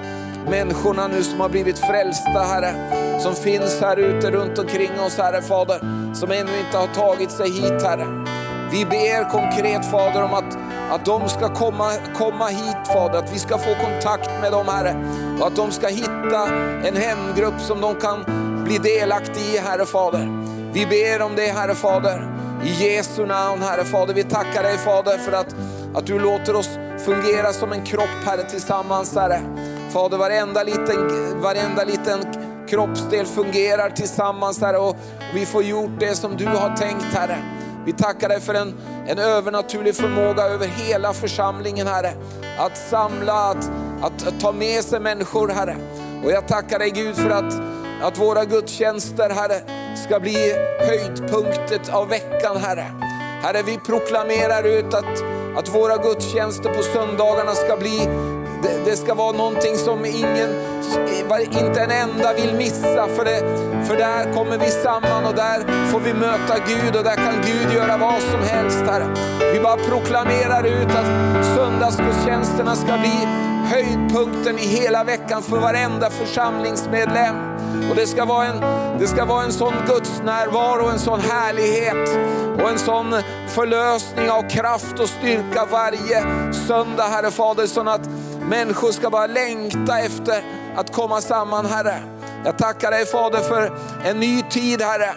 [0.50, 2.74] människorna nu som har blivit frälsta Herre.
[3.20, 5.80] Som finns här ute runt omkring oss Herre Fader.
[6.14, 8.26] Som ännu inte har tagit sig hit Herre.
[8.72, 10.58] Vi ber konkret Fader om att
[10.90, 14.96] att de ska komma, komma hit Fader, att vi ska få kontakt med dem Herre.
[15.40, 16.48] Och att de ska hitta
[16.84, 18.24] en hemgrupp som de kan
[18.64, 20.44] bli delaktiga i Herre Fader.
[20.74, 22.34] Vi ber om det Herre Fader.
[22.64, 25.56] I Jesu namn Herre Fader, vi tackar dig Fader för att,
[25.96, 26.70] att du låter oss
[27.06, 29.42] fungera som en kropp Herre tillsammans Herre.
[29.98, 32.20] Fader, varenda liten, varenda liten
[32.70, 34.96] kroppsdel fungerar tillsammans Herre och, och
[35.36, 37.38] vi får gjort det som du har tänkt Herre.
[37.86, 38.74] Vi tackar dig för en,
[39.08, 42.14] en övernaturlig förmåga över hela församlingen Herre.
[42.60, 43.72] Att samla, att,
[44.02, 45.78] att, att ta med sig människor Herre.
[46.26, 47.54] Och jag tackar dig Gud för att,
[48.02, 49.62] att våra gudstjänster Herre
[50.06, 52.86] ska bli höjdpunktet av veckan Herre.
[53.42, 55.24] Herre vi proklamerar ut att,
[55.58, 58.10] att våra gudstjänster på söndagarna ska bli
[58.62, 60.50] det, det, ska vara någonting som ingen,
[61.42, 63.08] inte en enda vill missa.
[63.08, 63.40] För, det,
[63.88, 67.74] för där kommer vi samman och där får vi möta Gud och där kan Gud
[67.76, 68.84] göra vad som helst.
[68.88, 69.08] Herre.
[69.54, 73.28] Vi bara proklamerar ut att söndagsgudstjänsterna ska bli
[73.68, 77.36] höjdpunkten i hela veckan för varenda församlingsmedlem.
[77.90, 78.62] Och det ska vara en,
[79.00, 82.10] det ska vara en sån Guds närvaro, en sån härlighet
[82.62, 83.16] och en sån
[83.48, 86.24] förlösning av kraft och styrka varje
[86.54, 88.02] söndag, Herre Fader, så att
[88.50, 90.44] Människor ska bara längta efter
[90.76, 92.04] att komma samman Herre.
[92.46, 93.72] Jag tackar dig Fader för
[94.04, 95.16] en ny tid Herre.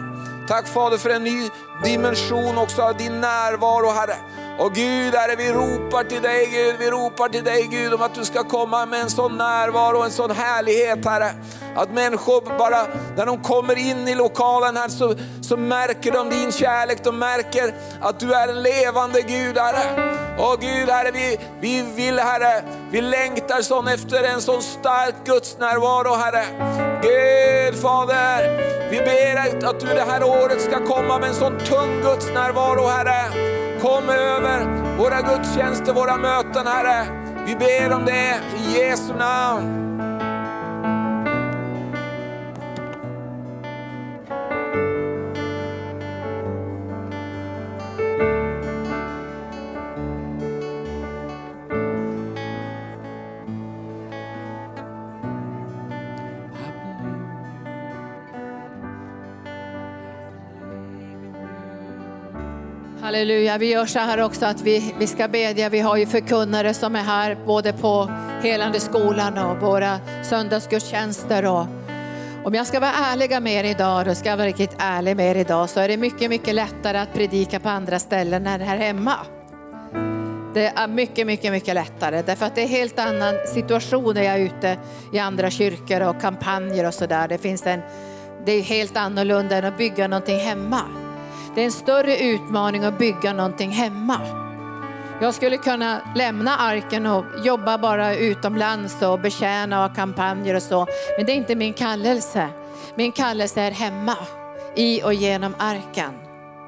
[0.49, 1.49] Tack Fader för en ny
[1.85, 4.17] dimension också av din närvaro Herre.
[4.59, 8.15] Och Gud, Herre, vi ropar till dig Gud, vi ropar till dig Gud om att
[8.15, 11.31] du ska komma med en sån närvaro och en sån härlighet Herre.
[11.77, 12.87] Att människor bara,
[13.17, 17.75] när de kommer in i lokalen här så, så märker de din kärlek, de märker
[18.01, 20.17] att du är en levande Gud Herre.
[20.39, 25.59] Och Gud Herre, vi, vi vill Herre, vi längtar sån efter en sån stark Guds
[25.59, 26.45] närvaro Herre.
[27.03, 32.01] Gud Fader, vi ber att du det här året ska komma med en sån tung
[32.03, 33.70] Guds närvaro Herre.
[33.81, 34.67] Kom över
[34.99, 37.07] våra gudstjänster, våra möten Herre.
[37.47, 39.90] Vi ber om det i Jesu namn.
[63.11, 65.69] Halleluja, vi gör så här också att vi, vi ska bedja.
[65.69, 68.11] Vi har ju förkunnare som är här både på
[68.43, 71.47] Helande skolan och våra söndagsgudstjänster.
[71.47, 71.67] Och,
[72.45, 75.37] om jag ska vara ärlig med er idag, då ska jag vara riktigt ärlig med
[75.37, 78.77] er idag, så är det mycket, mycket lättare att predika på andra ställen än här
[78.77, 79.15] hemma.
[80.55, 84.35] Det är mycket, mycket, mycket lättare därför att det är helt annan situation när jag
[84.35, 84.77] är ute
[85.13, 87.29] i andra kyrkor och kampanjer och sådär.
[87.29, 87.81] Det finns en,
[88.47, 90.83] det är helt annorlunda än att bygga någonting hemma.
[91.55, 94.21] Det är en större utmaning att bygga någonting hemma.
[95.21, 100.87] Jag skulle kunna lämna arken och jobba bara utomlands och betjäna och kampanjer och så.
[101.17, 102.49] Men det är inte min kallelse.
[102.95, 104.17] Min kallelse är hemma,
[104.77, 106.11] i och genom arken.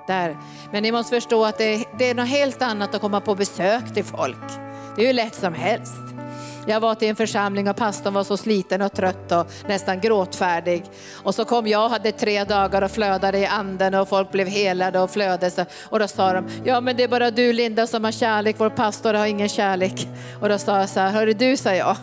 [0.06, 0.36] Där.
[0.72, 3.94] Men ni måste förstå att det, det är något helt annat att komma på besök
[3.94, 4.48] till folk.
[4.96, 6.22] Det är ju lätt som helst.
[6.66, 10.84] Jag var till en församling och pastorn var så sliten och trött och nästan gråtfärdig.
[11.22, 14.48] Och så kom jag och hade tre dagar och flödade i anden och folk blev
[14.48, 15.66] helade och flödade.
[15.90, 18.70] Och då sa de, ja men det är bara du Linda som har kärlek, vår
[18.70, 20.09] pastor har ingen kärlek.
[20.40, 21.97] Och då sa jag så här, hörru du sa jag,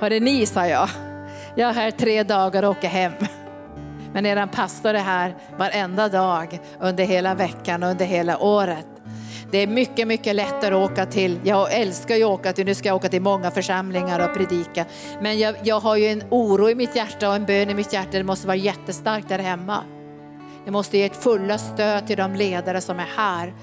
[0.00, 0.88] hörru ni sa jag,
[1.56, 3.12] jag är här tre dagar och åker hem.
[4.12, 8.93] Men eran pastor är här varenda dag under hela veckan och under hela året.
[9.50, 12.74] Det är mycket, mycket lättare att åka till, jag älskar ju att åka till, nu
[12.74, 14.84] ska jag åka till många församlingar och predika.
[15.20, 17.92] Men jag, jag har ju en oro i mitt hjärta och en bön i mitt
[17.92, 19.84] hjärta, det måste vara jättestarkt där hemma.
[20.64, 23.54] Jag måste ge ett fulla stöd till de ledare som är här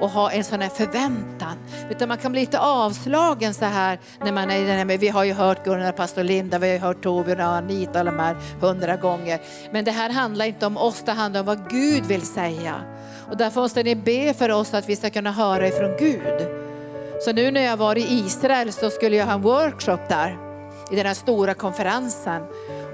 [0.00, 1.56] och ha en sån här förväntan.
[1.90, 5.08] Utan man kan bli lite avslagen så här när man är i den här, vi
[5.08, 8.36] har ju hört Gunnar, pastor Linda, vi har ju hört Torbjörn och Anita de här
[8.60, 9.40] hundra gånger.
[9.72, 12.74] Men det här handlar inte om oss, det handlar om vad Gud vill säga.
[13.30, 16.48] Och därför måste ni be för oss att vi ska kunna höra ifrån Gud.
[17.20, 20.38] Så nu när jag var i Israel så skulle jag ha en workshop där
[20.90, 22.42] i den här stora konferensen.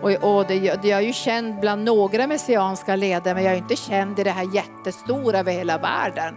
[0.03, 3.77] Och, och det, jag är ju känd bland några messianska ledare men jag är inte
[3.77, 6.35] känd i det här jättestora över hela världen.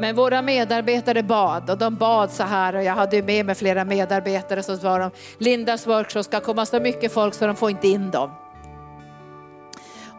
[0.00, 3.84] Men våra medarbetare bad och de bad så här och jag hade med mig flera
[3.84, 7.88] medarbetare som sa de Lindas workshop ska komma så mycket folk så de får inte
[7.88, 8.30] in dem.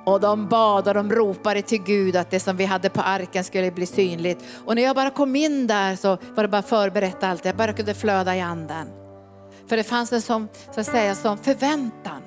[0.06, 3.44] Och de bad och de ropade till Gud att det som vi hade på arken
[3.44, 4.44] skulle bli synligt.
[4.66, 7.46] Och när jag bara kom in där så var det bara förberett allt.
[7.46, 8.88] Jag bara kunde flöda i anden.
[9.68, 12.22] För det fanns en sån, så att säga, sån förväntan.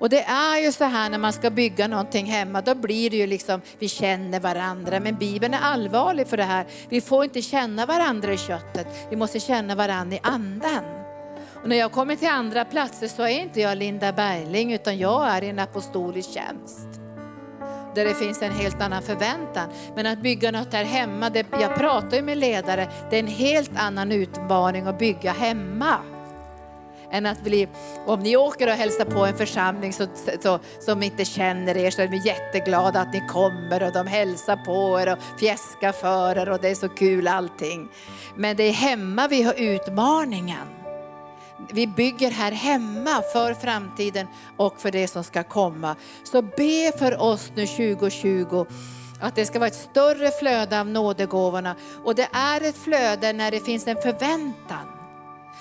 [0.00, 3.16] Och det är ju så här när man ska bygga någonting hemma, då blir det
[3.16, 5.00] ju liksom, vi känner varandra.
[5.00, 6.66] Men Bibeln är allvarlig för det här.
[6.88, 10.97] Vi får inte känna varandra i köttet, vi måste känna varandra i anden.
[11.68, 15.28] Och när jag kommer till andra platser så är inte jag Linda Bergling, utan jag
[15.28, 16.88] är i en apostolisk tjänst.
[17.94, 19.68] Där det finns en helt annan förväntan.
[19.94, 23.26] Men att bygga något här hemma, det, jag pratar ju med ledare, det är en
[23.26, 25.96] helt annan utmaning att bygga hemma
[27.10, 27.68] än att bli,
[28.06, 30.06] om ni åker och hälsar på en församling så,
[30.42, 34.56] så, som inte känner er så är de jätteglada att ni kommer och de hälsar
[34.56, 37.88] på er och fjäskar för er och det är så kul allting.
[38.36, 40.77] Men det är hemma vi har utmaningen.
[41.72, 44.26] Vi bygger här hemma för framtiden
[44.56, 45.96] och för det som ska komma.
[46.24, 48.66] Så be för oss nu 2020
[49.20, 51.76] att det ska vara ett större flöde av nådegåvorna.
[52.04, 54.86] Och det är ett flöde när det finns en förväntan.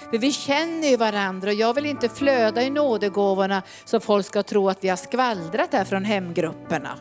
[0.10, 4.44] För vi känner ju varandra och jag vill inte flöda i nådegåvorna så folk ska
[4.44, 6.98] tro att vi har skvallrat här från hemgrupperna.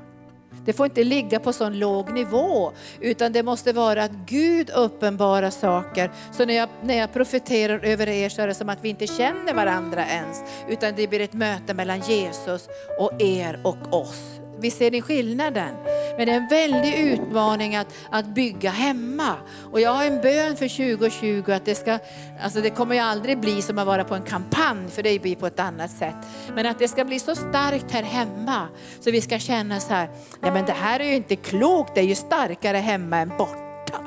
[0.66, 5.50] Det får inte ligga på sån låg nivå, utan det måste vara att Gud uppenbarar
[5.50, 6.10] saker.
[6.32, 9.06] Så när jag, när jag profeterar över er så är det som att vi inte
[9.06, 12.68] känner varandra ens, utan det blir ett möte mellan Jesus
[12.98, 14.45] och er och oss.
[14.60, 15.74] Vi ser ni skillnaden?
[16.16, 19.34] Men det är en väldig utmaning att, att bygga hemma.
[19.72, 21.98] Och jag har en bön för 2020 att det ska,
[22.42, 25.36] alltså det kommer ju aldrig bli som att vara på en kampanj, för det blir
[25.36, 26.16] på ett annat sätt.
[26.54, 28.68] Men att det ska bli så starkt här hemma,
[29.00, 30.10] så vi ska känna så här,
[30.40, 34.00] nej men det här är ju inte klokt, det är ju starkare hemma än borta.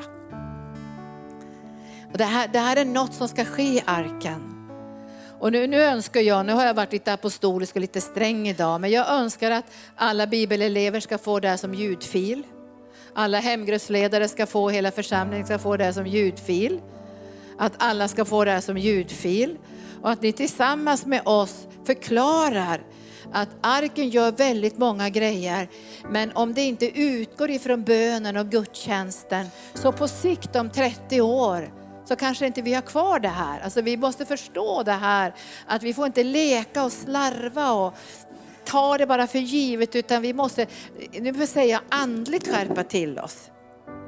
[2.11, 4.58] Och det, här, det här är något som ska ske i arken.
[5.39, 8.81] Och nu, nu, önskar jag, nu har jag varit lite apostolisk och lite sträng idag,
[8.81, 12.43] men jag önskar att alla bibelelever ska få det här som ljudfil.
[13.13, 16.81] Alla hemgruppsledare ska få, hela församlingen ska få det här som ljudfil.
[17.57, 19.57] Att alla ska få det här som ljudfil.
[20.01, 22.81] Och att ni tillsammans med oss förklarar
[23.33, 25.69] att arken gör väldigt många grejer,
[26.09, 31.78] men om det inte utgår ifrån bönen och gudstjänsten, så på sikt om 30 år
[32.09, 33.59] så kanske inte vi har kvar det här.
[33.59, 35.33] Alltså vi måste förstå det här,
[35.67, 37.93] att vi får inte leka och slarva och
[38.65, 40.67] ta det bara för givet, utan vi måste,
[41.11, 43.51] nu vill jag säga andligt skärpa till oss.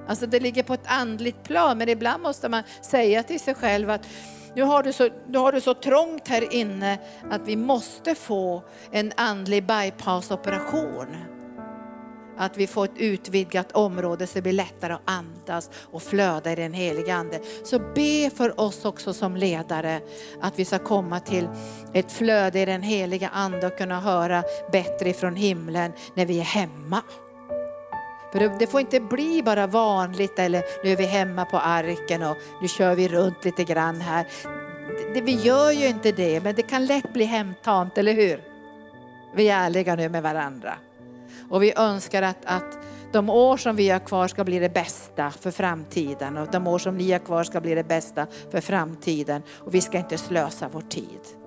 [0.07, 3.89] Alltså det ligger på ett andligt plan, men ibland måste man säga till sig själv
[3.89, 4.07] att
[4.55, 6.97] nu har, du så, nu har du så trångt här inne
[7.31, 11.30] att vi måste få en andlig bypassoperation.
[12.41, 16.55] Att vi får ett utvidgat område så det blir lättare att andas och flöda i
[16.55, 17.39] den heliga Ande.
[17.63, 20.01] Så be för oss också som ledare
[20.41, 21.47] att vi ska komma till
[21.93, 26.43] ett flöde i den heliga Ande och kunna höra bättre ifrån himlen när vi är
[26.43, 27.01] hemma.
[28.31, 32.37] För det får inte bli bara vanligt eller nu är vi hemma på arken och
[32.61, 34.27] nu kör vi runt lite grann här.
[35.13, 38.43] Det, vi gör ju inte det, men det kan lätt bli hemtamt, eller hur?
[39.35, 40.73] Vi är ärliga nu med varandra.
[41.51, 42.77] Och vi önskar att, att
[43.11, 46.79] de år som vi har kvar ska bli det bästa för framtiden och de år
[46.79, 49.41] som ni har kvar ska bli det bästa för framtiden.
[49.49, 51.40] Och vi ska inte slösa vår tid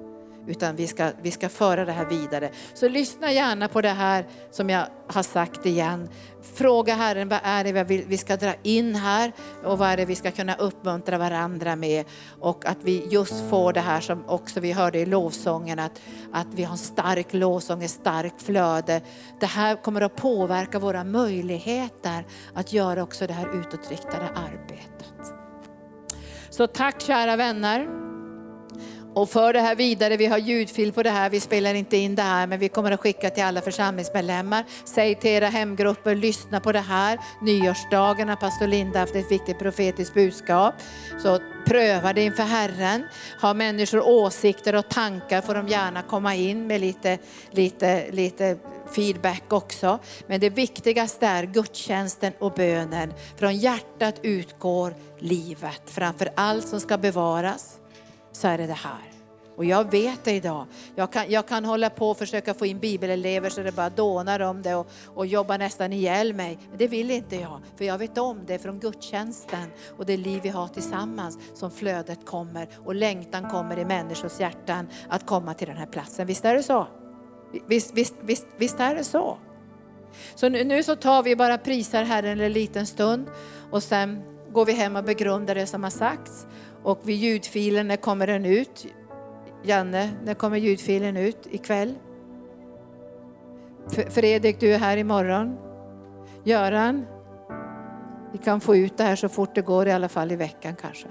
[0.46, 2.50] utan vi ska, vi ska föra det här vidare.
[2.74, 6.08] Så lyssna gärna på det här som jag har sagt igen.
[6.54, 9.32] Fråga Herren vad är det vi ska dra in här
[9.64, 12.04] och vad är det vi ska kunna uppmuntra varandra med.
[12.40, 16.00] Och att vi just får det här som också vi hörde i lovsången, att,
[16.32, 19.00] att vi har en stark lovsång, ett starkt flöde.
[19.40, 25.32] Det här kommer att påverka våra möjligheter att göra också det här utåtriktade arbetet.
[26.50, 28.13] Så tack kära vänner
[29.14, 32.14] och för det här vidare, vi har ljudfil på det här, vi spelar inte in
[32.14, 34.64] det här men vi kommer att skicka till alla församlingsmedlemmar.
[34.84, 37.18] Säg till era hemgrupper, lyssna på det här.
[37.42, 40.74] Nyårsdagen har pastor Linda haft ett viktigt profetiskt budskap.
[41.22, 43.04] Så pröva det inför Herren.
[43.40, 47.18] Har människor åsikter och tankar får de gärna komma in med lite,
[47.50, 48.56] lite, lite
[48.94, 49.98] feedback också.
[50.26, 53.12] Men det viktigaste är gudstjänsten och bönen.
[53.36, 55.82] Från hjärtat utgår livet.
[55.86, 57.78] Framför allt som ska bevaras
[58.36, 59.14] så är det det här.
[59.56, 60.66] Och jag vet det idag.
[60.94, 64.40] Jag kan, jag kan hålla på och försöka få in bibelelever så det bara dånar
[64.40, 66.58] om det och, och jobba nästan ihjäl mig.
[66.68, 70.40] Men det vill inte jag, för jag vet om det från gudstjänsten och det liv
[70.42, 75.68] vi har tillsammans som flödet kommer och längtan kommer i människors hjärtan att komma till
[75.68, 76.26] den här platsen.
[76.26, 76.86] Visst är det så?
[77.66, 79.38] Visst, visst, visst, visst är det så?
[80.34, 83.26] Så nu, nu så tar vi bara prisar Herren en liten stund
[83.70, 86.46] och sen går vi hem och begrundar det som har sagts
[86.84, 88.86] och vid ljudfilen, när kommer den ut?
[89.62, 91.46] Janne, när kommer ljudfilen ut?
[91.50, 91.94] Ikväll?
[94.10, 95.56] Fredrik, du är här imorgon.
[96.44, 97.06] Göran,
[98.32, 100.76] vi kan få ut det här så fort det går, i alla fall i veckan
[100.76, 101.08] kanske.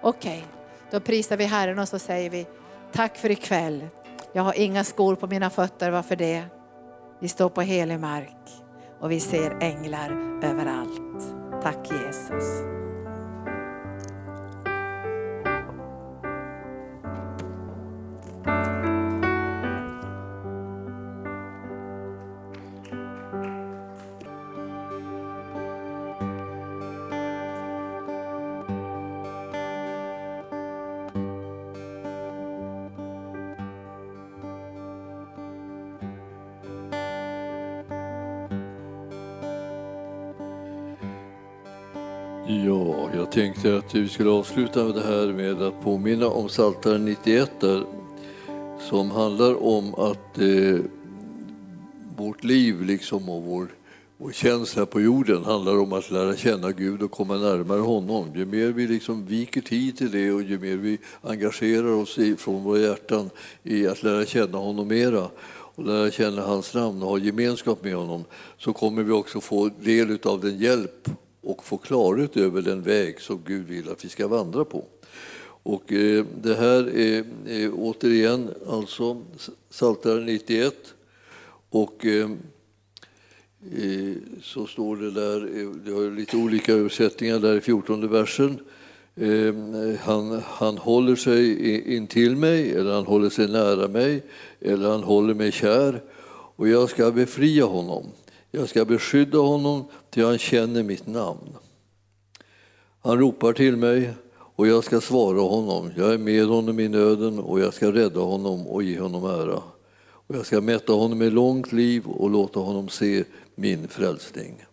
[0.00, 0.42] Okej, okay.
[0.90, 2.46] då prisar vi Herren och så säger vi
[2.92, 3.88] tack för ikväll.
[4.32, 6.44] Jag har inga skor på mina fötter, varför det?
[7.20, 8.62] Vi står på helig mark
[9.00, 11.22] och vi ser änglar överallt.
[11.62, 12.62] Tack Jesus.
[43.88, 47.84] Tänkte vi skulle avsluta det här med att påminna om Psaltaren 91 där,
[48.90, 50.80] som handlar om att eh,
[52.16, 53.66] vårt liv liksom och vår,
[54.16, 58.26] vår tjänst här på jorden handlar om att lära känna Gud och komma närmare honom.
[58.34, 62.36] Ju mer vi liksom viker tid till det och ju mer vi engagerar oss i,
[62.36, 63.30] från våra hjärtan
[63.62, 67.94] i att lära känna honom mera och lära känna hans namn och ha gemenskap med
[67.94, 68.24] honom
[68.58, 71.08] så kommer vi också få del av den hjälp
[71.48, 74.84] och få klarhet över den väg som Gud vill att vi ska vandra på.
[75.62, 79.22] Och eh, det här är, är återigen alltså
[79.70, 80.74] Psaltaren 91
[81.70, 82.38] och ehm,
[83.76, 88.58] eh, så står det där, eh, det har lite olika översättningar där i 14 versen.
[89.16, 94.22] Ehm, han, han håller sig in till mig, eller han håller sig nära mig,
[94.60, 96.02] eller han håller mig kär
[96.56, 98.04] och jag ska befria honom.
[98.50, 101.56] Jag ska beskydda honom till han känner mitt namn.
[103.00, 105.90] Han ropar till mig och jag ska svara honom.
[105.96, 109.62] Jag är med honom i nöden och jag ska rädda honom och ge honom ära.
[110.00, 114.64] Och jag ska mätta honom med långt liv och låta honom se min frälsning.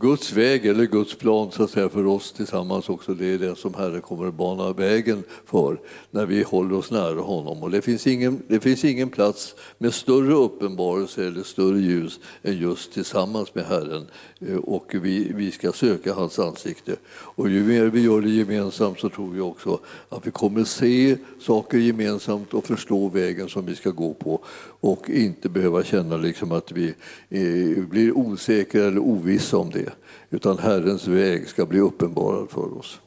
[0.00, 3.56] Guds väg eller Guds plan så att säga, för oss tillsammans också, det är det
[3.56, 5.80] som Herren kommer att bana vägen för
[6.10, 7.62] när vi håller oss nära honom.
[7.62, 12.58] Och det, finns ingen, det finns ingen plats med större uppenbarelse eller större ljus än
[12.58, 14.06] just tillsammans med Herren.
[14.46, 16.96] Eh, och vi, vi ska söka hans ansikte.
[17.10, 21.16] Och ju mer vi gör det gemensamt så tror vi också att vi kommer se
[21.40, 24.40] saker gemensamt och förstå vägen som vi ska gå på
[24.80, 26.94] och inte behöva känna liksom att vi
[27.28, 29.92] eh, blir osäkra eller ovissa om det
[30.30, 33.00] utan Herrens väg ska bli uppenbarad för oss.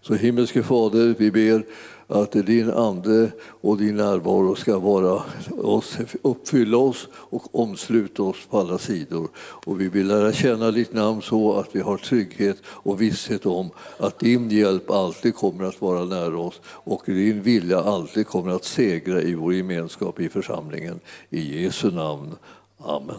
[0.00, 1.64] Så himmelske Fader, vi ber
[2.08, 5.22] att din ande och din närvaro ska vara
[5.62, 9.28] oss, uppfylla oss och omsluta oss på alla sidor.
[9.38, 13.70] Och vi vill lära känna ditt namn så att vi har trygghet och visshet om
[13.98, 18.64] att din hjälp alltid kommer att vara nära oss och din vilja alltid kommer att
[18.64, 21.00] segra i vår gemenskap i församlingen.
[21.30, 22.34] I Jesu namn.
[22.78, 23.16] Amen.